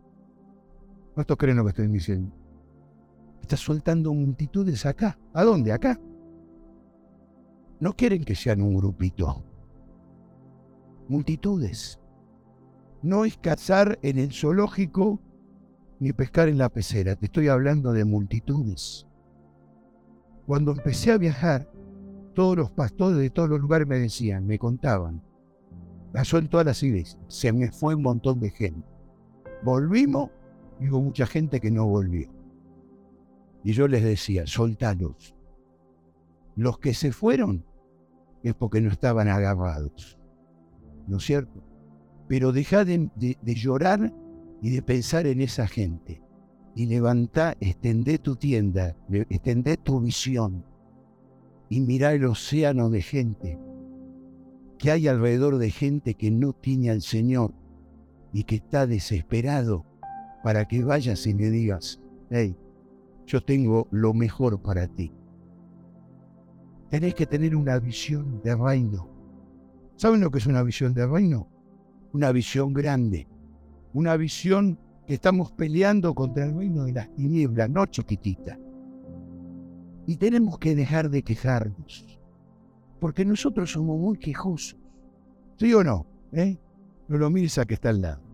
¿Cuántos 1.19 1.37
creen 1.37 1.57
lo 1.57 1.64
que 1.64 1.71
estoy 1.71 1.89
diciendo? 1.89 2.33
Está 3.43 3.57
soltando 3.57 4.14
multitudes 4.14 4.87
acá. 4.87 5.19
¿A 5.35 5.43
dónde? 5.43 5.73
Acá. 5.73 6.01
No 7.81 7.93
quieren 7.97 8.23
que 8.23 8.37
sean 8.37 8.62
un 8.62 8.77
grupito. 8.77 9.43
Multitudes. 11.09 11.99
No 13.03 13.25
es 13.25 13.37
cazar 13.37 13.99
en 14.03 14.21
el 14.21 14.31
zoológico 14.31 15.21
ni 15.99 16.12
pescar 16.12 16.49
en 16.49 16.59
la 16.59 16.69
pecera. 16.69 17.16
Te 17.16 17.27
estoy 17.27 17.49
hablando 17.49 17.93
de 17.93 18.05
multitudes. 18.05 19.05
Cuando 20.47 20.71
empecé 20.71 21.11
a 21.11 21.19
viajar, 21.19 21.69
todos 22.33 22.57
los 22.57 22.71
pastores 22.71 23.19
de 23.19 23.31
todos 23.31 23.49
los 23.49 23.59
lugares 23.59 23.89
me 23.89 23.99
decían, 23.99 24.47
me 24.47 24.57
contaban, 24.57 25.21
pasó 26.12 26.39
en 26.39 26.47
todas 26.47 26.66
las 26.66 26.81
iglesias, 26.85 27.21
se 27.27 27.53
me 27.53 27.73
fue 27.73 27.97
un 27.97 28.03
montón 28.03 28.39
de 28.39 28.51
gente. 28.51 28.87
Volvimos 29.64 30.31
y 30.81 30.89
hubo 30.89 31.01
mucha 31.01 31.26
gente 31.26 31.61
que 31.61 31.70
no 31.70 31.87
volvió. 31.87 32.31
Y 33.64 33.72
yo 33.72 33.89
les 33.89 34.03
decía, 34.03 34.47
soltalos. 34.47 35.35
Los 36.57 36.79
que 36.79 36.95
se 36.95 37.12
fueron 37.12 37.64
es 38.43 38.55
porque 38.55 38.81
no 38.81 38.91
estaban 38.91 39.29
agarrados. 39.29 40.18
¿No 41.07 41.18
es 41.18 41.24
cierto? 41.24 41.62
Pero 42.29 42.53
deja 42.53 42.85
de, 42.85 43.11
llorar 43.45 44.12
y 44.62 44.70
de 44.70 44.83
pensar 44.83 45.26
en 45.26 45.41
esa 45.41 45.66
gente. 45.66 46.22
Y 46.74 46.87
levantá, 46.87 47.57
extendé 47.61 48.18
tu 48.18 48.37
tienda, 48.37 48.97
extendé 49.09 49.76
tu 49.76 50.01
visión. 50.01 50.64
Y 51.68 51.81
mirá 51.81 52.12
el 52.12 52.24
océano 52.24 52.91
de 52.91 53.03
gente 53.03 53.59
que 54.79 54.93
hay 54.93 55.09
alrededor 55.09 55.59
de 55.59 55.70
gente 55.70 56.14
que 56.14 56.31
no 56.31 56.53
tiene 56.53 56.91
al 56.91 57.03
Señor 57.03 57.53
y 58.33 58.45
que 58.45 58.57
está 58.57 58.87
desesperado 58.87 59.85
para 60.43 60.66
que 60.66 60.84
vayas 60.84 61.26
y 61.26 61.34
le 61.34 61.51
digas, 61.51 62.01
hey, 62.30 62.57
yo 63.26 63.43
tengo 63.43 63.89
lo 63.91 64.14
mejor 64.14 64.61
para 64.62 64.86
ti. 64.89 65.12
Tenés 66.91 67.14
que 67.14 67.26
tener 67.26 67.55
una 67.55 67.78
visión 67.78 68.41
de 68.43 68.57
reino. 68.57 69.09
¿Saben 69.97 70.20
lo 70.20 70.30
que 70.30 70.39
es 70.39 70.47
una 70.47 70.62
visión 70.62 70.95
de 70.95 71.07
reino? 71.07 71.49
Una 72.12 72.32
visión 72.32 72.72
grande. 72.72 73.28
Una 73.93 74.16
visión 74.16 74.78
que 75.07 75.14
estamos 75.14 75.53
peleando 75.53 76.14
contra 76.14 76.47
el 76.47 76.57
reino 76.57 76.84
de 76.84 76.93
las 76.93 77.14
tinieblas, 77.14 77.68
no 77.68 77.84
chiquitita. 77.86 78.59
Y 80.07 80.16
tenemos 80.16 80.59
que 80.59 80.74
dejar 80.74 81.11
de 81.11 81.22
quejarnos. 81.22 82.18
Porque 83.01 83.24
nosotros 83.24 83.72
somos 83.72 83.99
muy 83.99 84.18
quejosos. 84.18 84.78
¿Sí 85.59 85.74
o 85.74 85.84
no? 85.84 86.07
¿Eh? 86.32 86.59
No 87.09 87.18
lo 87.18 87.28
mires 87.28 87.59
a 87.59 87.66
que 87.66 87.74
está 87.74 87.91
al 87.91 88.01
lado. 88.01 88.28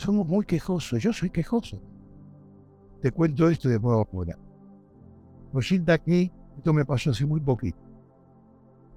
Somos 0.00 0.26
muy 0.26 0.46
quejosos. 0.46 1.02
Yo 1.02 1.12
soy 1.12 1.28
quejoso. 1.28 1.78
Te 3.02 3.12
cuento 3.12 3.50
esto 3.50 3.68
después 3.68 4.00
afuera. 4.00 4.38
Resulta 5.52 5.98
que, 5.98 6.32
esto 6.56 6.72
me 6.72 6.86
pasó 6.86 7.10
hace 7.10 7.26
muy 7.26 7.38
poquito. 7.40 7.76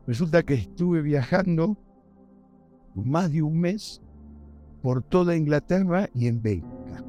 Resulta 0.07 0.43
que 0.43 0.53
estuve 0.53 1.01
viajando 1.01 1.75
más 2.95 3.33
de 3.33 3.41
un 3.41 3.59
mes 3.59 4.01
por 4.81 5.03
toda 5.03 5.35
Inglaterra 5.35 6.07
y 6.15 6.27
en 6.27 6.41
Bélgica. 6.41 7.03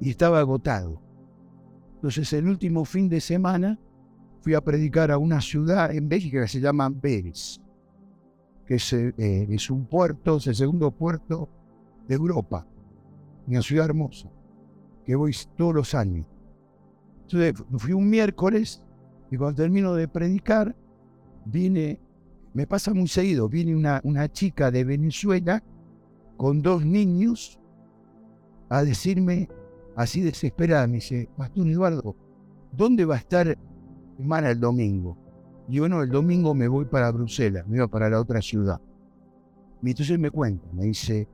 Y 0.00 0.08
estaba 0.08 0.38
agotado. 0.38 1.02
Entonces 1.96 2.32
el 2.32 2.48
último 2.48 2.86
fin 2.86 3.10
de 3.10 3.20
semana 3.20 3.78
fui 4.40 4.54
a 4.54 4.62
predicar 4.62 5.10
a 5.10 5.18
una 5.18 5.42
ciudad 5.42 5.94
en 5.94 6.08
Bélgica 6.08 6.40
que 6.40 6.48
se 6.48 6.60
llama 6.60 6.86
Amberes, 6.86 7.60
que 8.64 8.76
es, 8.76 8.90
eh, 8.94 9.12
es 9.18 9.68
un 9.68 9.84
puerto, 9.84 10.38
es 10.38 10.46
el 10.46 10.54
segundo 10.54 10.90
puerto 10.90 11.50
de 12.08 12.14
Europa, 12.14 12.66
una 13.46 13.62
ciudad 13.62 13.86
hermosa 13.86 14.30
que 15.04 15.14
voy 15.14 15.34
todos 15.56 15.74
los 15.74 15.94
años. 15.94 16.26
Entonces 17.22 17.54
fui 17.78 17.92
un 17.92 18.08
miércoles 18.08 18.84
y 19.30 19.36
cuando 19.36 19.62
termino 19.62 19.94
de 19.94 20.08
predicar, 20.08 20.74
viene, 21.44 22.00
me 22.52 22.66
pasa 22.66 22.94
muy 22.94 23.08
seguido, 23.08 23.48
viene 23.48 23.74
una, 23.74 24.00
una 24.04 24.30
chica 24.30 24.70
de 24.70 24.84
Venezuela 24.84 25.62
con 26.36 26.62
dos 26.62 26.84
niños 26.84 27.58
a 28.68 28.82
decirme 28.82 29.48
así 29.96 30.20
desesperada, 30.20 30.86
me 30.86 30.94
dice, 30.94 31.28
Pastor 31.36 31.68
Eduardo, 31.68 32.16
¿dónde 32.72 33.04
va 33.04 33.14
a 33.14 33.18
estar 33.18 33.56
hermana 34.18 34.50
el 34.50 34.60
domingo? 34.60 35.16
Y 35.68 35.78
bueno, 35.78 36.02
el 36.02 36.10
domingo 36.10 36.54
me 36.54 36.68
voy 36.68 36.84
para 36.84 37.10
Bruselas, 37.10 37.66
me 37.66 37.78
voy 37.78 37.88
para 37.88 38.10
la 38.10 38.20
otra 38.20 38.42
ciudad. 38.42 38.80
Y 39.82 39.90
entonces 39.90 40.18
me 40.18 40.30
cuenta, 40.30 40.66
me 40.72 40.84
dice, 40.84 41.28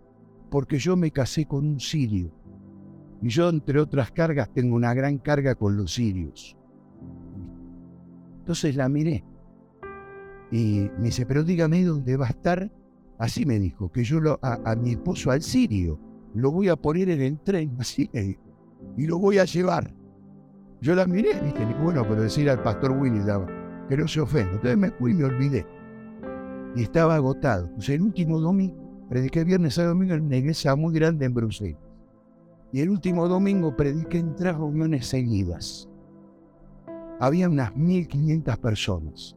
porque 0.50 0.78
yo 0.78 0.96
me 0.96 1.10
casé 1.10 1.46
con 1.46 1.66
un 1.66 1.80
sirio. 1.80 2.32
Y 3.22 3.28
yo, 3.28 3.48
entre 3.48 3.80
otras 3.80 4.10
cargas, 4.10 4.50
tengo 4.52 4.74
una 4.74 4.94
gran 4.94 5.18
carga 5.18 5.54
con 5.54 5.76
los 5.76 5.94
sirios. 5.94 6.56
Entonces 8.40 8.74
la 8.76 8.88
miré. 8.88 9.24
Y 10.50 10.90
me 10.98 11.04
dice, 11.04 11.26
pero 11.26 11.44
dígame 11.44 11.84
dónde 11.84 12.16
va 12.16 12.26
a 12.26 12.30
estar. 12.30 12.70
Así 13.18 13.44
me 13.44 13.58
dijo, 13.58 13.92
que 13.92 14.02
yo 14.02 14.18
a, 14.42 14.74
mi 14.76 14.92
esposo, 14.92 15.30
al 15.30 15.42
sirio, 15.42 16.00
lo 16.34 16.50
voy 16.50 16.68
a 16.68 16.76
poner 16.76 17.10
en 17.10 17.20
el 17.20 17.38
tren, 17.40 17.76
así 17.78 18.08
me 18.12 18.22
dijo, 18.22 18.42
y 18.96 19.06
lo 19.06 19.18
voy 19.18 19.38
a 19.38 19.44
llevar. 19.44 19.94
Yo 20.80 20.94
la 20.94 21.06
miré, 21.06 21.38
viste, 21.42 21.64
bueno, 21.82 22.02
pero 22.08 22.22
decir 22.22 22.48
al 22.48 22.62
pastor 22.62 22.92
Willy 22.92 23.20
que 23.88 23.96
no 23.98 24.08
se 24.08 24.20
ofenda. 24.20 24.52
Entonces 24.52 24.78
me 24.78 24.90
fui 24.90 25.10
y 25.10 25.14
me 25.14 25.24
olvidé. 25.24 25.66
Y 26.74 26.82
estaba 26.82 27.16
agotado. 27.16 27.66
Entonces 27.66 27.96
el 27.96 28.02
último 28.02 28.40
domingo, 28.40 28.79
prediqué 29.10 29.42
viernes 29.42 29.76
a 29.76 29.86
domingo 29.86 30.14
en 30.14 30.22
una 30.22 30.36
iglesia 30.36 30.76
muy 30.76 30.94
grande 30.94 31.26
en 31.26 31.34
Bruselas. 31.34 31.82
Y 32.72 32.80
el 32.80 32.90
último 32.90 33.26
domingo 33.26 33.76
prediqué 33.76 34.18
en 34.18 34.36
tres 34.36 34.54
reuniones 34.54 35.08
seguidas. 35.08 35.88
Había 37.18 37.48
unas 37.48 37.74
1.500 37.74 38.56
personas 38.58 39.36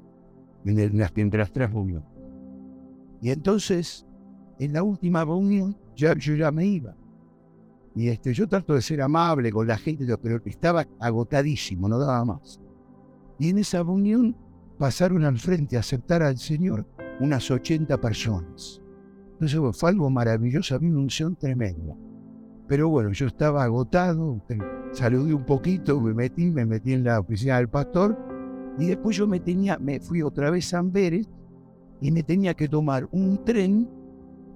en, 0.64 0.78
el, 0.78 1.02
entre 1.16 1.40
las 1.40 1.52
tres 1.52 1.72
reuniones. 1.72 2.08
Y 3.20 3.32
entonces, 3.32 4.06
en 4.60 4.74
la 4.74 4.84
última 4.84 5.26
reunión, 5.26 5.76
ya, 5.96 6.14
yo 6.16 6.36
ya 6.36 6.52
me 6.52 6.68
iba. 6.68 6.96
Y 7.96 8.10
este, 8.10 8.32
yo 8.32 8.48
trato 8.48 8.76
de 8.76 8.82
ser 8.84 9.02
amable 9.02 9.52
con 9.52 9.66
la 9.66 9.78
gente, 9.78 10.06
pero 10.18 10.40
estaba 10.46 10.86
agotadísimo, 11.00 11.90
no 11.90 11.98
daba 11.98 12.24
más. 12.24 12.62
Y 13.40 13.50
en 13.50 13.58
esa 13.58 13.80
reunión 13.80 14.38
pasaron 14.78 15.24
al 15.24 15.40
frente 15.40 15.78
a 15.78 15.80
aceptar 15.80 16.22
al 16.22 16.38
Señor 16.38 16.86
unas 17.20 17.50
80 17.50 18.00
personas. 18.00 18.83
Entonces 19.44 19.78
fue 19.78 19.90
algo 19.90 20.10
maravilloso, 20.10 20.76
había 20.76 20.90
una 20.90 21.00
unción 21.00 21.36
tremenda. 21.36 21.98
Pero 22.66 22.88
bueno, 22.88 23.12
yo 23.12 23.28
estaba 23.28 23.66
agotado, 23.66 24.42
saludé 24.94 25.34
un 25.34 25.46
poquito, 25.46 26.00
me 26.00 26.14
metí, 26.14 26.50
me 26.50 26.66
metí 26.66 26.94
en 26.94 27.04
la 27.04 27.20
oficina 27.20 27.58
del 27.58 27.68
pastor 27.68 28.18
y 28.80 28.86
después 28.86 29.18
yo 29.18 29.28
me 29.28 29.42
tenía, 29.42 29.78
me 29.78 30.00
fui 30.00 30.22
otra 30.22 30.50
vez 30.50 30.74
a 30.74 30.80
Amberes 30.80 31.30
y 32.00 32.10
me 32.12 32.24
tenía 32.24 32.54
que 32.54 32.70
tomar 32.70 33.10
un 33.12 33.44
tren 33.44 33.90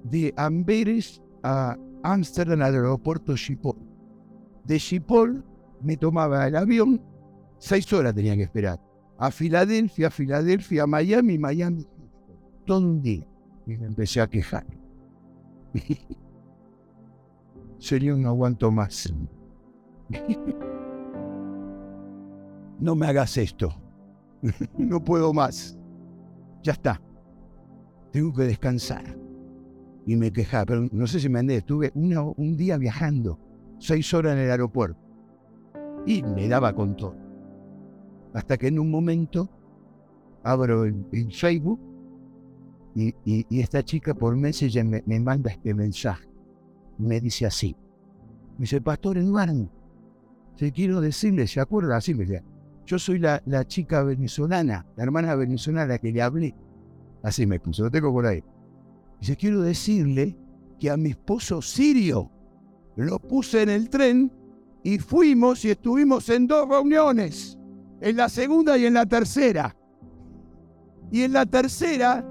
de 0.05 0.33
Amberes 0.37 1.21
a 1.43 1.75
Ámsterdam 2.03 2.61
al 2.61 2.75
aeropuerto 2.75 3.35
Schiphol. 3.35 3.75
De 4.63 4.79
Schiphol 4.79 5.43
me 5.81 5.97
tomaba 5.97 6.47
el 6.47 6.55
avión, 6.55 7.01
seis 7.57 7.91
horas 7.91 8.15
tenía 8.15 8.37
que 8.37 8.43
esperar. 8.43 8.79
A 9.17 9.31
Filadelfia, 9.31 10.07
a 10.07 10.11
Filadelfia, 10.11 10.83
a 10.83 10.87
Miami, 10.87 11.37
Miami. 11.37 11.85
¿Dónde? 12.65 13.27
Y 13.67 13.77
me 13.77 13.85
empecé 13.85 14.21
a 14.21 14.27
quejar. 14.27 14.65
Señor, 17.77 18.17
no 18.17 18.29
aguanto 18.29 18.71
más. 18.71 19.13
no 22.79 22.95
me 22.95 23.07
hagas 23.07 23.37
esto. 23.37 23.69
no 24.77 25.03
puedo 25.03 25.33
más. 25.33 25.77
Ya 26.63 26.71
está. 26.71 27.01
Tengo 28.11 28.33
que 28.33 28.43
descansar. 28.43 29.17
Y 30.05 30.15
me 30.15 30.31
quejaba, 30.31 30.65
pero 30.65 30.87
no 30.91 31.05
sé 31.05 31.19
si 31.19 31.27
me 31.27 31.39
andé. 31.39 31.57
Estuve 31.57 31.91
un 31.93 32.55
día 32.55 32.77
viajando, 32.77 33.37
seis 33.79 34.13
horas 34.13 34.33
en 34.33 34.39
el 34.39 34.51
aeropuerto. 34.51 34.97
Y 36.05 36.23
me 36.23 36.47
daba 36.47 36.73
con 36.73 36.95
todo. 36.95 37.15
Hasta 38.33 38.57
que 38.57 38.67
en 38.67 38.79
un 38.79 38.89
momento 38.89 39.49
abro 40.43 40.85
el, 40.85 41.05
Facebook 41.33 41.79
y, 42.99 43.59
esta 43.59 43.83
chica 43.83 44.13
por 44.13 44.35
meses 44.35 44.73
me, 44.83 45.03
me 45.05 45.19
manda 45.19 45.51
este 45.51 45.73
mensaje 45.73 46.27
me 46.97 47.19
dice 47.19 47.45
así. 47.45 47.75
Me 48.57 48.63
dice, 48.63 48.81
Pastor 48.81 49.17
Eduardo, 49.17 49.69
te 50.57 50.71
quiero 50.71 51.01
decirle, 51.01 51.47
¿se 51.47 51.59
acuerda? 51.59 51.97
Así 51.97 52.13
me 52.13 52.25
dice, 52.25 52.43
yo 52.85 52.97
soy 52.97 53.19
la, 53.19 53.41
la, 53.45 53.65
chica 53.67 54.03
venezolana, 54.03 54.85
la 54.95 55.03
hermana 55.03 55.35
venezolana 55.35 55.97
que 55.97 56.11
le 56.11 56.21
hablé. 56.21 56.55
Así 57.23 57.45
me 57.45 57.59
puso, 57.59 57.83
lo 57.83 57.91
tengo 57.91 58.11
por 58.11 58.25
ahí. 58.25 58.43
Dice, 59.19 59.35
quiero 59.35 59.61
decirle 59.61 60.35
que 60.79 60.89
a 60.89 60.97
mi 60.97 61.09
esposo 61.09 61.61
sirio 61.61 62.31
lo 62.95 63.19
puse 63.19 63.63
en 63.63 63.69
el 63.69 63.89
tren 63.89 64.31
y 64.83 64.99
fuimos 64.99 65.65
y 65.65 65.71
estuvimos 65.71 66.29
en 66.29 66.47
dos 66.47 66.67
reuniones, 66.67 67.57
en 68.01 68.15
la 68.15 68.29
segunda 68.29 68.77
y 68.77 68.85
en 68.85 68.93
la 68.93 69.05
tercera. 69.05 69.75
Y 71.11 71.21
en 71.21 71.33
la 71.33 71.45
tercera 71.45 72.25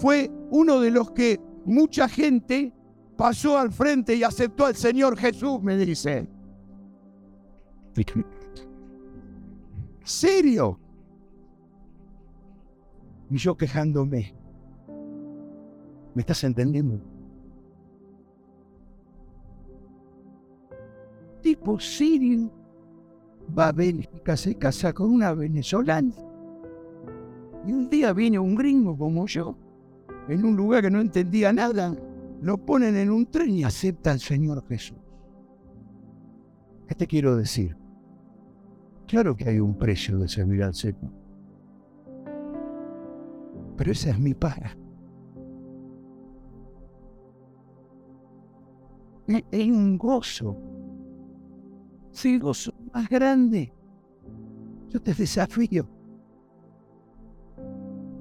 fue 0.00 0.30
uno 0.50 0.80
de 0.80 0.90
los 0.90 1.10
que 1.10 1.38
mucha 1.66 2.08
gente 2.08 2.72
pasó 3.18 3.58
al 3.58 3.70
frente 3.70 4.16
y 4.16 4.22
aceptó 4.22 4.64
al 4.64 4.74
Señor 4.74 5.14
Jesús, 5.18 5.62
me 5.62 5.76
dice. 5.76 6.26
¿Serio? 10.02 10.80
Y 13.28 13.36
yo 13.36 13.54
quejándome. 13.58 14.34
¿Me 16.14 16.22
estás 16.22 16.44
entendiendo? 16.44 16.98
Tipo 21.42 21.78
sirio 21.78 22.50
va 23.56 23.68
a 23.68 23.72
Bélgica, 23.72 24.34
se 24.34 24.54
casa 24.54 24.94
con 24.94 25.10
una 25.10 25.34
venezolana. 25.34 26.14
Y 27.66 27.72
un 27.72 27.90
día 27.90 28.14
viene 28.14 28.38
un 28.38 28.54
gringo 28.54 28.96
como 28.96 29.26
yo, 29.26 29.56
en 30.30 30.44
un 30.44 30.56
lugar 30.56 30.82
que 30.82 30.90
no 30.90 31.00
entendía 31.00 31.52
nada, 31.52 31.96
lo 32.40 32.56
ponen 32.58 32.96
en 32.96 33.10
un 33.10 33.26
tren 33.26 33.50
y 33.50 33.64
acepta 33.64 34.12
al 34.12 34.20
Señor 34.20 34.64
Jesús. 34.68 34.96
¿Qué 36.86 36.94
te 36.94 37.06
quiero 37.06 37.36
decir? 37.36 37.76
Claro 39.08 39.34
que 39.36 39.48
hay 39.48 39.58
un 39.58 39.76
precio 39.76 40.18
de 40.18 40.28
servir 40.28 40.62
al 40.62 40.74
Señor. 40.74 41.10
Pero 43.76 43.90
esa 43.90 44.10
es 44.10 44.20
mi 44.20 44.34
paga. 44.34 44.76
Es 49.26 49.66
un 49.68 49.98
gozo. 49.98 50.56
Sí, 52.12 52.38
gozo 52.38 52.72
más 52.92 53.08
grande. 53.08 53.72
Yo 54.90 55.02
te 55.02 55.12
desafío. 55.12 55.88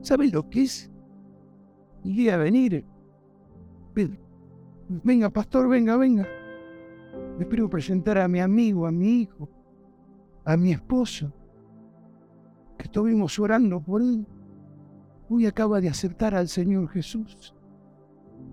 ¿Sabes 0.02 0.34
lo 0.34 0.50
que 0.50 0.64
es? 0.64 0.90
Y 2.04 2.30
a 2.30 2.38
venir. 2.38 2.86
Venga, 5.04 5.30
pastor, 5.30 5.68
venga, 5.68 5.98
venga. 5.98 6.28
Me 7.38 7.44
espero 7.44 7.70
presentar 7.70 8.18
a 8.18 8.28
mi 8.28 8.40
amigo, 8.40 8.88
a 8.88 8.92
mi 8.92 9.22
hijo, 9.22 9.50
a 10.46 10.58
mi 10.58 10.72
esposo, 10.72 11.34
que 12.78 12.86
estuvimos 12.86 13.38
orando 13.40 13.82
por 13.82 14.02
él. 14.02 14.26
Hoy 15.30 15.46
acaba 15.46 15.80
de 15.80 15.90
aceptar 15.90 16.34
al 16.34 16.48
Señor 16.48 16.90
Jesús 16.90 17.54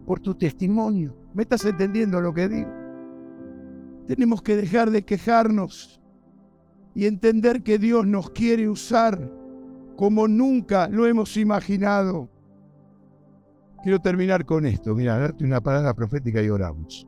por 0.05 0.21
tu 0.21 0.35
testimonio. 0.35 1.17
¿Me 1.33 1.43
estás 1.43 1.65
entendiendo 1.65 2.21
lo 2.21 2.35
que 2.35 2.49
digo? 2.49 2.71
Tenemos 4.07 4.43
que 4.43 4.57
dejar 4.57 4.91
de 4.91 5.05
quejarnos 5.05 6.01
y 6.95 7.07
entender 7.07 7.63
que 7.63 7.79
Dios 7.79 8.07
nos 8.07 8.31
quiere 8.31 8.69
usar 8.69 9.33
como 9.97 10.29
nunca 10.29 10.89
lo 10.89 11.07
hemos 11.07 11.37
imaginado. 11.37 12.31
Quiero 13.83 14.01
terminar 14.01 14.45
con 14.45 14.67
esto. 14.67 14.95
Mira, 14.95 15.19
darte 15.19 15.45
una 15.45 15.61
palabra 15.61 15.95
profética 15.95 16.43
y 16.43 16.49
oramos. 16.49 17.07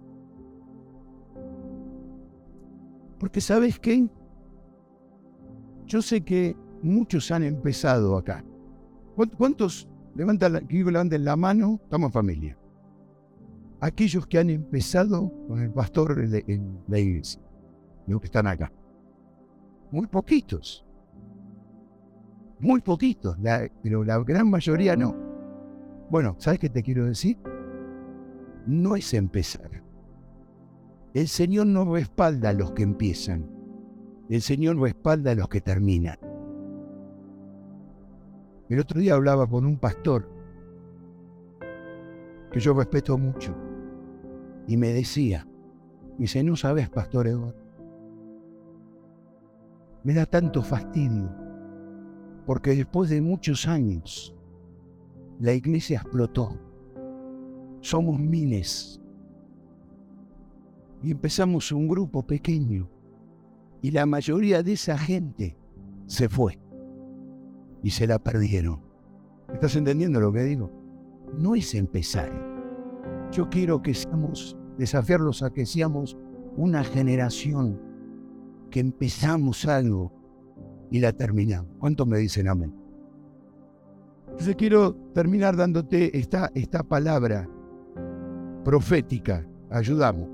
Porque 3.19 3.41
sabes 3.41 3.79
qué? 3.79 4.09
Yo 5.87 6.03
sé 6.03 6.21
que 6.21 6.57
muchos 6.83 7.31
han 7.31 7.43
empezado 7.43 8.16
acá. 8.16 8.45
¿Cuántos 9.37 9.89
levantan 10.14 10.53
la, 10.53 10.61
levanten 10.61 11.25
la 11.25 11.35
mano? 11.35 11.81
Estamos 11.83 12.09
en 12.09 12.12
familia. 12.12 12.59
Aquellos 13.81 14.27
que 14.27 14.39
han 14.39 14.51
empezado 14.51 15.33
con 15.49 15.61
el 15.61 15.71
pastor 15.73 16.19
en 16.21 16.81
la 16.87 16.99
iglesia, 16.99 17.41
los 18.07 18.21
que 18.21 18.27
están 18.27 18.47
acá. 18.47 18.73
Muy 19.91 20.07
poquitos. 20.07 20.85
Muy 22.61 22.81
poquitos, 22.81 23.37
pero 23.83 24.05
la 24.05 24.19
gran 24.19 24.51
mayoría 24.51 24.97
no. 24.97 25.28
Bueno, 26.11 26.37
¿sabes 26.39 26.59
qué 26.59 26.71
te 26.71 26.83
quiero 26.83 27.05
decir? 27.05 27.39
No 28.67 28.97
es 28.97 29.13
empezar. 29.13 29.83
El 31.13 31.29
Señor 31.29 31.67
no 31.67 31.93
respalda 31.93 32.51
a 32.51 32.53
los 32.55 32.73
que 32.73 32.83
empiezan. 32.83 33.47
El 34.31 34.41
Señor 34.41 34.79
respalda 34.79 35.33
a 35.33 35.35
los 35.35 35.49
que 35.49 35.61
terminan. 35.61 36.19
El 38.69 38.81
otro 38.81 39.01
día 39.01 39.15
hablaba 39.15 39.47
con 39.47 39.67
un 39.67 39.79
pastor 39.79 40.31
que 42.53 42.61
yo 42.61 42.75
respeto 42.75 43.17
mucho 43.19 43.55
y 44.67 44.77
me 44.77 44.89
decía, 44.93 45.47
dice, 46.19 46.43
no 46.43 46.57
sabes, 46.57 46.89
pastor 46.89 47.27
Eduardo, 47.27 47.55
me 50.05 50.15
da 50.15 50.27
tanto 50.27 50.63
fastidio 50.63 51.31
porque 52.47 52.75
después 52.75 53.11
de 53.11 53.21
muchos 53.21 53.67
años 53.67 54.38
la 55.41 55.53
iglesia 55.53 56.01
explotó. 56.01 56.59
Somos 57.80 58.18
miles. 58.18 59.01
Y 61.03 61.12
empezamos 61.12 61.70
un 61.70 61.86
grupo 61.86 62.26
pequeño 62.26 62.89
y 63.82 63.93
la 63.93 64.05
mayoría 64.05 64.62
de 64.62 64.72
esa 64.72 64.99
gente 64.99 65.57
se 66.07 66.28
fue 66.28 66.59
y 67.82 67.91
se 67.91 68.07
la 68.07 68.18
perdieron. 68.18 68.80
¿Estás 69.53 69.76
entendiendo 69.76 70.20
lo 70.20 70.32
que 70.32 70.43
digo? 70.43 70.70
No 71.39 71.55
es 71.55 71.74
empezar. 71.74 72.32
Yo 73.30 73.49
quiero 73.49 73.80
que 73.80 73.95
seamos, 73.95 74.57
desafiarlos 74.76 75.43
a 75.43 75.53
que 75.53 75.66
seamos 75.66 76.16
una 76.57 76.82
generación 76.82 77.80
que 78.70 78.80
empezamos 78.80 79.64
algo 79.66 80.12
y 80.91 80.99
la 80.99 81.12
terminamos. 81.12 81.70
¿Cuántos 81.78 82.07
me 82.07 82.18
dicen 82.18 82.49
amén? 82.49 82.88
Entonces 84.39 84.55
quiero 84.55 84.95
terminar 85.14 85.57
dándote 85.57 86.16
esta, 86.16 86.49
esta 86.55 86.84
palabra 86.84 87.49
profética, 88.64 89.45
ayudamos, 89.68 90.28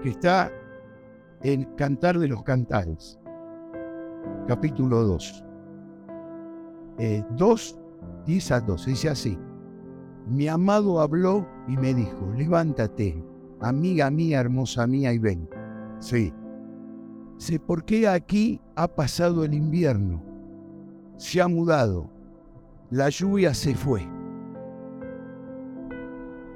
que 0.00 0.10
está 0.10 0.48
en 1.42 1.64
Cantar 1.74 2.20
de 2.20 2.28
los 2.28 2.44
Cantares, 2.44 3.18
capítulo 4.46 5.02
2 5.02 5.44
eh, 6.98 7.24
2, 7.36 7.80
10 8.26 8.52
a 8.52 8.60
12, 8.60 8.90
dice 8.90 9.08
así. 9.08 9.38
Mi 10.28 10.46
amado 10.46 11.00
habló 11.00 11.48
y 11.66 11.76
me 11.76 11.92
dijo, 11.92 12.32
levántate, 12.36 13.24
amiga 13.60 14.08
mía, 14.08 14.38
hermosa 14.38 14.86
mía, 14.86 15.12
y 15.12 15.18
ven. 15.18 15.48
Sí. 15.98 16.32
Sé 17.38 17.58
por 17.58 17.84
qué 17.84 18.06
aquí 18.06 18.60
ha 18.76 18.86
pasado 18.86 19.44
el 19.44 19.54
invierno. 19.54 20.22
Se 21.16 21.40
ha 21.40 21.48
mudado. 21.48 22.19
La 22.90 23.08
lluvia 23.08 23.54
se 23.54 23.76
fue. 23.76 24.02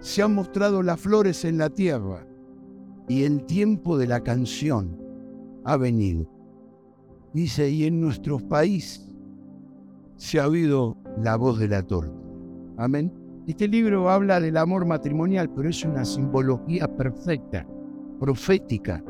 Se 0.01 0.21
han 0.21 0.35
mostrado 0.35 0.83
las 0.83 0.99
flores 0.99 1.45
en 1.45 1.59
la 1.59 1.71
tierra 1.71 2.27
y 3.09 3.23
el 3.23 3.45
tiempo 3.45 3.97
de 3.97 4.09
la 4.09 4.21
canción 4.21 5.01
ha 5.65 5.77
venido. 5.77 6.29
Dice, 7.33 7.71
y 7.71 7.85
en 7.85 8.01
nuestro 8.01 8.41
país 8.41 9.09
se 10.17 10.41
ha 10.41 10.49
oído 10.49 10.97
la 11.23 11.37
voz 11.37 11.61
de 11.61 11.69
la 11.69 11.85
torta. 11.85 12.13
Amén. 12.79 13.13
Este 13.47 13.69
libro 13.69 14.11
habla 14.11 14.41
del 14.41 14.57
amor 14.57 14.87
matrimonial, 14.87 15.49
pero 15.55 15.69
es 15.69 15.85
una 15.85 16.05
simbología 16.05 16.89
perfecta, 16.97 17.65
profética, 18.19 19.05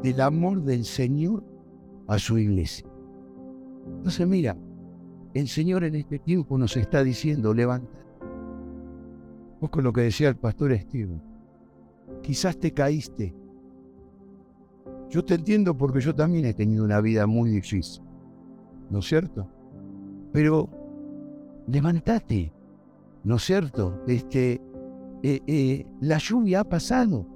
del 0.00 0.20
amor 0.20 0.62
del 0.62 0.84
Señor 0.84 1.42
a 2.06 2.18
su 2.18 2.38
iglesia. 2.38 2.86
Entonces 3.96 4.28
mira, 4.28 4.56
el 5.34 5.48
Señor 5.48 5.84
en 5.84 5.94
este 5.94 6.18
tiempo 6.18 6.58
nos 6.58 6.76
está 6.76 7.02
diciendo, 7.02 7.54
levanta. 7.54 7.98
Vos 9.60 9.70
con 9.70 9.84
lo 9.84 9.92
que 9.92 10.02
decía 10.02 10.28
el 10.28 10.36
pastor 10.36 10.76
Steven, 10.76 11.22
quizás 12.22 12.58
te 12.58 12.72
caíste. 12.72 13.34
Yo 15.08 15.24
te 15.24 15.34
entiendo 15.34 15.76
porque 15.76 16.00
yo 16.00 16.14
también 16.14 16.46
he 16.46 16.54
tenido 16.54 16.84
una 16.84 17.00
vida 17.00 17.26
muy 17.26 17.50
difícil, 17.50 18.02
¿no 18.90 19.00
es 19.00 19.06
cierto? 19.06 19.48
Pero 20.32 20.68
levántate, 21.66 22.52
¿no 23.24 23.36
es 23.36 23.42
cierto? 23.42 24.02
Este, 24.06 24.60
eh, 25.22 25.40
eh, 25.46 25.86
la 26.00 26.18
lluvia 26.18 26.60
ha 26.60 26.64
pasado, 26.64 27.26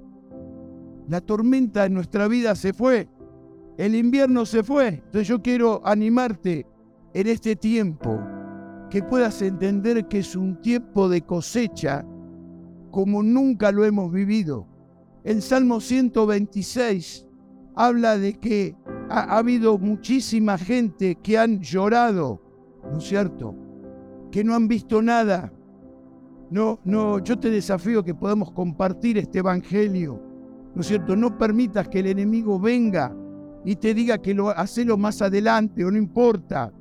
la 1.07 1.21
tormenta 1.21 1.85
en 1.85 1.93
nuestra 1.93 2.27
vida 2.27 2.55
se 2.55 2.73
fue, 2.73 3.07
el 3.77 3.95
invierno 3.95 4.45
se 4.45 4.63
fue. 4.63 4.87
Entonces 4.87 5.27
yo 5.27 5.41
quiero 5.41 5.81
animarte 5.85 6.65
en 7.13 7.27
este 7.27 7.55
tiempo, 7.55 8.19
que 8.89 9.03
puedas 9.03 9.41
entender 9.41 10.07
que 10.07 10.19
es 10.19 10.35
un 10.35 10.61
tiempo 10.61 11.09
de 11.09 11.21
cosecha 11.21 12.05
como 12.91 13.21
nunca 13.21 13.71
lo 13.71 13.83
hemos 13.83 14.11
vivido. 14.11 14.67
El 15.23 15.41
Salmo 15.41 15.81
126 15.81 17.27
habla 17.75 18.17
de 18.17 18.33
que 18.33 18.75
ha 19.09 19.37
habido 19.37 19.77
muchísima 19.77 20.57
gente 20.57 21.15
que 21.15 21.37
han 21.37 21.59
llorado 21.61 22.41
¿no 22.91 22.97
es 22.97 23.03
cierto? 23.03 23.55
Que 24.31 24.43
no 24.43 24.55
han 24.55 24.67
visto 24.67 25.01
nada. 25.01 25.51
No, 26.49 26.79
no, 26.85 27.19
yo 27.19 27.37
te 27.37 27.49
desafío 27.49 28.03
que 28.03 28.15
podamos 28.15 28.51
compartir 28.51 29.17
este 29.17 29.39
evangelio, 29.39 30.21
¿no 30.73 30.81
es 30.81 30.87
cierto? 30.87 31.15
No 31.15 31.37
permitas 31.37 31.89
que 31.89 31.99
el 31.99 32.07
enemigo 32.07 32.59
venga 32.59 33.13
y 33.65 33.75
te 33.75 33.93
diga 33.93 34.17
que 34.17 34.33
lo 34.33 34.49
hacelo 34.49 34.97
más 34.97 35.21
adelante 35.21 35.83
o 35.83 35.91
no 35.91 35.97
importa. 35.97 36.71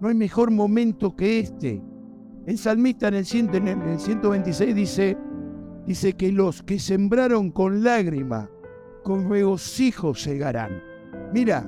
No 0.00 0.08
hay 0.08 0.14
mejor 0.14 0.50
momento 0.50 1.14
que 1.16 1.40
este. 1.40 1.82
El 2.46 2.58
salmista 2.58 3.08
en 3.08 3.14
el, 3.14 3.26
en 3.32 3.82
el 3.82 3.98
126 3.98 4.74
dice, 4.74 5.18
dice 5.86 6.12
que 6.12 6.30
los 6.30 6.62
que 6.62 6.78
sembraron 6.78 7.50
con 7.50 7.82
lágrima, 7.82 8.48
con 9.02 9.28
regocijo 9.28 10.14
segarán. 10.14 10.80
Mira, 11.32 11.66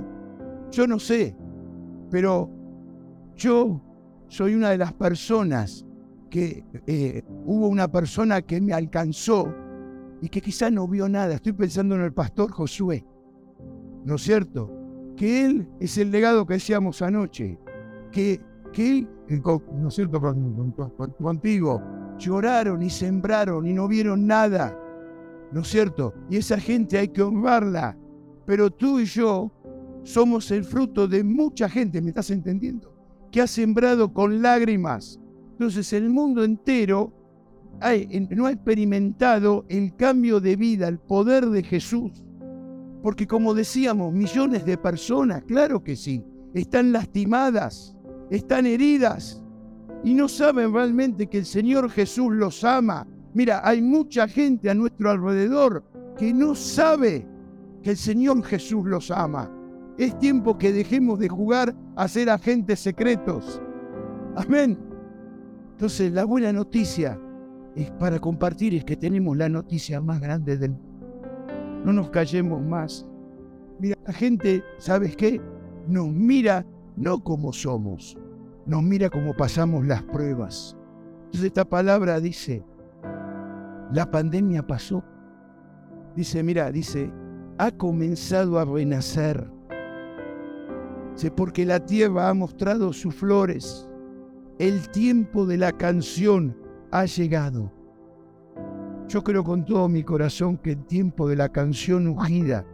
yo 0.71 0.87
no 0.87 0.99
sé, 0.99 1.37
pero 2.11 2.51
yo 3.35 3.83
soy 4.29 4.55
una 4.55 4.71
de 4.71 4.79
las 4.79 4.93
personas 4.93 5.85
que 6.31 6.65
eh, 6.87 7.23
hubo 7.45 7.69
una 7.69 7.89
persona 7.91 8.43
que 8.43 8.61
me 8.61 8.73
alcanzó 8.73 9.53
y 10.21 10.29
que 10.29 10.41
quizá 10.41 10.71
no 10.71 10.87
vio 10.87 11.09
nada. 11.09 11.35
Estoy 11.35 11.55
pensando 11.55 11.97
en 11.97 12.03
el 12.03 12.13
pastor 12.13 12.53
Josué, 12.53 13.05
¿no 14.05 14.15
es 14.15 14.23
cierto? 14.23 14.79
que 15.19 15.45
Él 15.45 15.69
es 15.81 15.99
el 15.99 16.11
legado 16.13 16.47
que 16.47 16.55
decíamos 16.55 17.03
anoche, 17.03 17.59
que, 18.11 18.41
que 18.73 19.07
eh, 19.29 19.43
¿no 19.45 19.89
es 19.89 19.95
cierto?, 19.95 20.21
contigo, 21.19 21.83
lloraron 22.19 22.83
y 22.83 22.91
sembraron 22.91 23.67
y 23.67 23.73
no 23.73 23.89
vieron 23.89 24.27
nada, 24.27 24.79
¿no 25.53 25.61
es 25.61 25.69
cierto? 25.69 26.15
Y 26.31 26.37
esa 26.37 26.59
gente 26.59 26.99
hay 26.99 27.09
que 27.09 27.23
honrarla, 27.23 27.97
pero 28.47 28.71
tú 28.71 29.01
y 29.01 29.05
yo 29.05 29.53
somos 30.03 30.51
el 30.51 30.65
fruto 30.65 31.07
de 31.07 31.23
mucha 31.23 31.69
gente, 31.69 32.01
¿me 32.01 32.09
estás 32.09 32.31
entendiendo? 32.31 32.95
Que 33.31 33.43
ha 33.43 33.47
sembrado 33.47 34.13
con 34.13 34.41
lágrimas. 34.41 35.21
Entonces 35.53 35.93
el 35.93 36.09
mundo 36.09 36.43
entero 36.45 37.13
no 38.31 38.47
ha 38.47 38.53
experimentado 38.53 39.67
el 39.69 39.95
cambio 39.97 40.41
de 40.41 40.57
vida, 40.57 40.89
el 40.89 40.99
poder 40.99 41.47
de 41.47 41.63
Jesús. 41.63 42.25
Porque 43.03 43.27
como 43.27 43.55
decíamos, 43.55 44.13
millones 44.13 44.65
de 44.65 44.79
personas, 44.79 45.45
claro 45.45 45.85
que 45.85 45.95
sí, 45.95 46.25
están 46.55 46.93
lastimadas, 46.93 47.95
están 48.31 48.67
heridas 48.67 49.43
y 50.05 50.15
no 50.15 50.29
saben 50.29 50.73
realmente 50.73 51.27
que 51.27 51.39
el 51.39 51.47
Señor 51.47 51.91
Jesús 51.91 52.33
los 52.33 52.63
ama. 52.65 53.07
Mira, 53.35 53.61
hay 53.65 53.83
mucha 53.83 54.29
gente 54.29 54.71
a 54.71 54.75
nuestro 54.75 55.11
alrededor 55.11 55.85
que 56.17 56.33
no 56.33 56.55
sabe 56.55 57.27
que 57.83 57.91
el 57.91 57.97
Señor 57.97 58.43
Jesús 58.45 58.85
los 58.87 59.11
ama. 59.11 59.51
Es 59.97 60.19
tiempo 60.19 60.59
que 60.59 60.73
dejemos 60.73 61.19
de 61.19 61.29
jugar 61.29 61.75
a 61.97 62.07
ser 62.09 62.31
agentes 62.31 62.81
secretos. 62.81 63.61
Amén. 64.37 64.79
Entonces 65.73 66.13
la 66.13 66.25
buena 66.25 66.53
noticia 66.53 67.21
es 67.75 67.91
para 67.93 68.19
compartir 68.19 68.75
es 68.75 68.85
que 68.85 68.97
tenemos 68.97 69.37
la 69.37 69.49
noticia 69.49 70.01
más 70.01 70.21
grande 70.21 70.57
del 70.57 70.73
mundo. 70.73 70.89
No 71.85 71.93
nos 71.93 72.11
callemos 72.11 72.61
más. 72.63 73.07
Mira, 73.79 73.97
la 74.05 74.13
gente, 74.13 74.65
¿sabes 74.79 75.17
qué? 75.17 75.41
Nos 75.87 76.09
mira 76.09 76.67
no 76.99 77.23
como 77.23 77.53
somos, 77.53 78.17
nos 78.67 78.83
mira 78.83 79.09
como 79.09 79.35
pasamos 79.35 79.87
las 79.87 80.03
pruebas. 80.03 80.77
Entonces 81.27 81.45
esta 81.45 81.65
palabra 81.65 82.21
dice, 82.21 82.65
la 83.93 84.11
pandemia 84.11 84.67
pasó. 84.67 85.03
Dice, 86.17 86.43
mira, 86.43 86.71
dice, 86.73 87.13
ha 87.59 87.71
comenzado 87.71 88.59
a 88.59 88.65
renacer. 88.65 89.51
Dice, 91.15 91.31
porque 91.31 91.65
la 91.65 91.85
tierra 91.85 92.29
ha 92.29 92.35
mostrado 92.35 92.93
sus 92.93 93.15
flores. 93.15 93.89
El 94.59 94.89
tiempo 94.91 95.47
de 95.47 95.57
la 95.57 95.73
canción 95.73 96.57
ha 96.91 97.05
llegado. 97.05 97.73
Yo 99.09 99.23
creo 99.23 99.45
con 99.45 99.65
todo 99.65 99.89
mi 99.89 100.03
corazón 100.03 100.59
que 100.59 100.73
el 100.73 100.85
tiempo 100.85 101.29
de 101.29 101.37
la 101.37 101.49
canción 101.49 102.09
ungida 102.09 102.67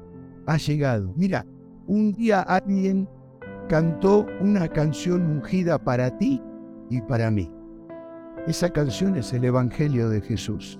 ha 0.47 0.57
llegado. 0.57 1.13
Mira, 1.15 1.47
un 1.87 2.13
día 2.13 2.41
alguien 2.41 3.09
cantó 3.69 4.27
una 4.41 4.69
canción 4.69 5.23
ungida 5.27 5.79
para 5.79 6.17
ti 6.19 6.43
y 6.91 7.01
para 7.03 7.31
mí. 7.31 7.51
Esa 8.47 8.71
canción 8.71 9.17
es 9.17 9.33
el 9.33 9.45
Evangelio 9.45 10.09
de 10.09 10.21
Jesús. 10.21 10.79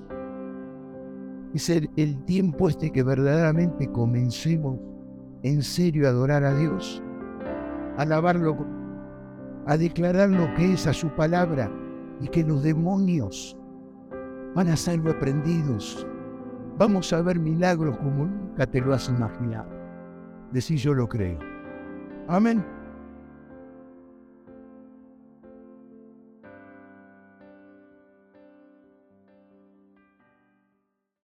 Es 1.55 1.71
el, 1.71 2.25
tiempo 2.25 2.69
este 2.69 2.91
que 2.91 3.03
verdaderamente 3.03 3.91
comencemos 3.91 4.79
en 5.43 5.63
serio 5.63 6.07
a 6.07 6.11
adorar 6.11 6.45
a 6.45 6.55
Dios, 6.55 7.03
a 7.97 8.03
alabarlo, 8.03 8.57
a 9.67 9.77
declarar 9.77 10.31
lo 10.31 10.53
que 10.55 10.73
es 10.73 10.87
a 10.87 10.93
su 10.93 11.09
palabra 11.11 11.71
y 12.21 12.29
que 12.29 12.43
los 12.43 12.63
demonios 12.63 13.57
van 14.55 14.69
a 14.69 14.77
ser 14.77 15.03
reprendidos. 15.03 16.07
Vamos 16.77 17.13
a 17.13 17.23
ver 17.23 17.39
milagros 17.39 17.97
como 17.99 18.27
nunca 18.27 18.67
te 18.67 18.81
lo 18.81 18.93
has 18.93 19.09
imaginado. 19.09 19.71
Decir 20.51 20.79
yo 20.79 20.93
lo 20.93 21.09
creo. 21.09 21.39
Amén. 22.27 22.65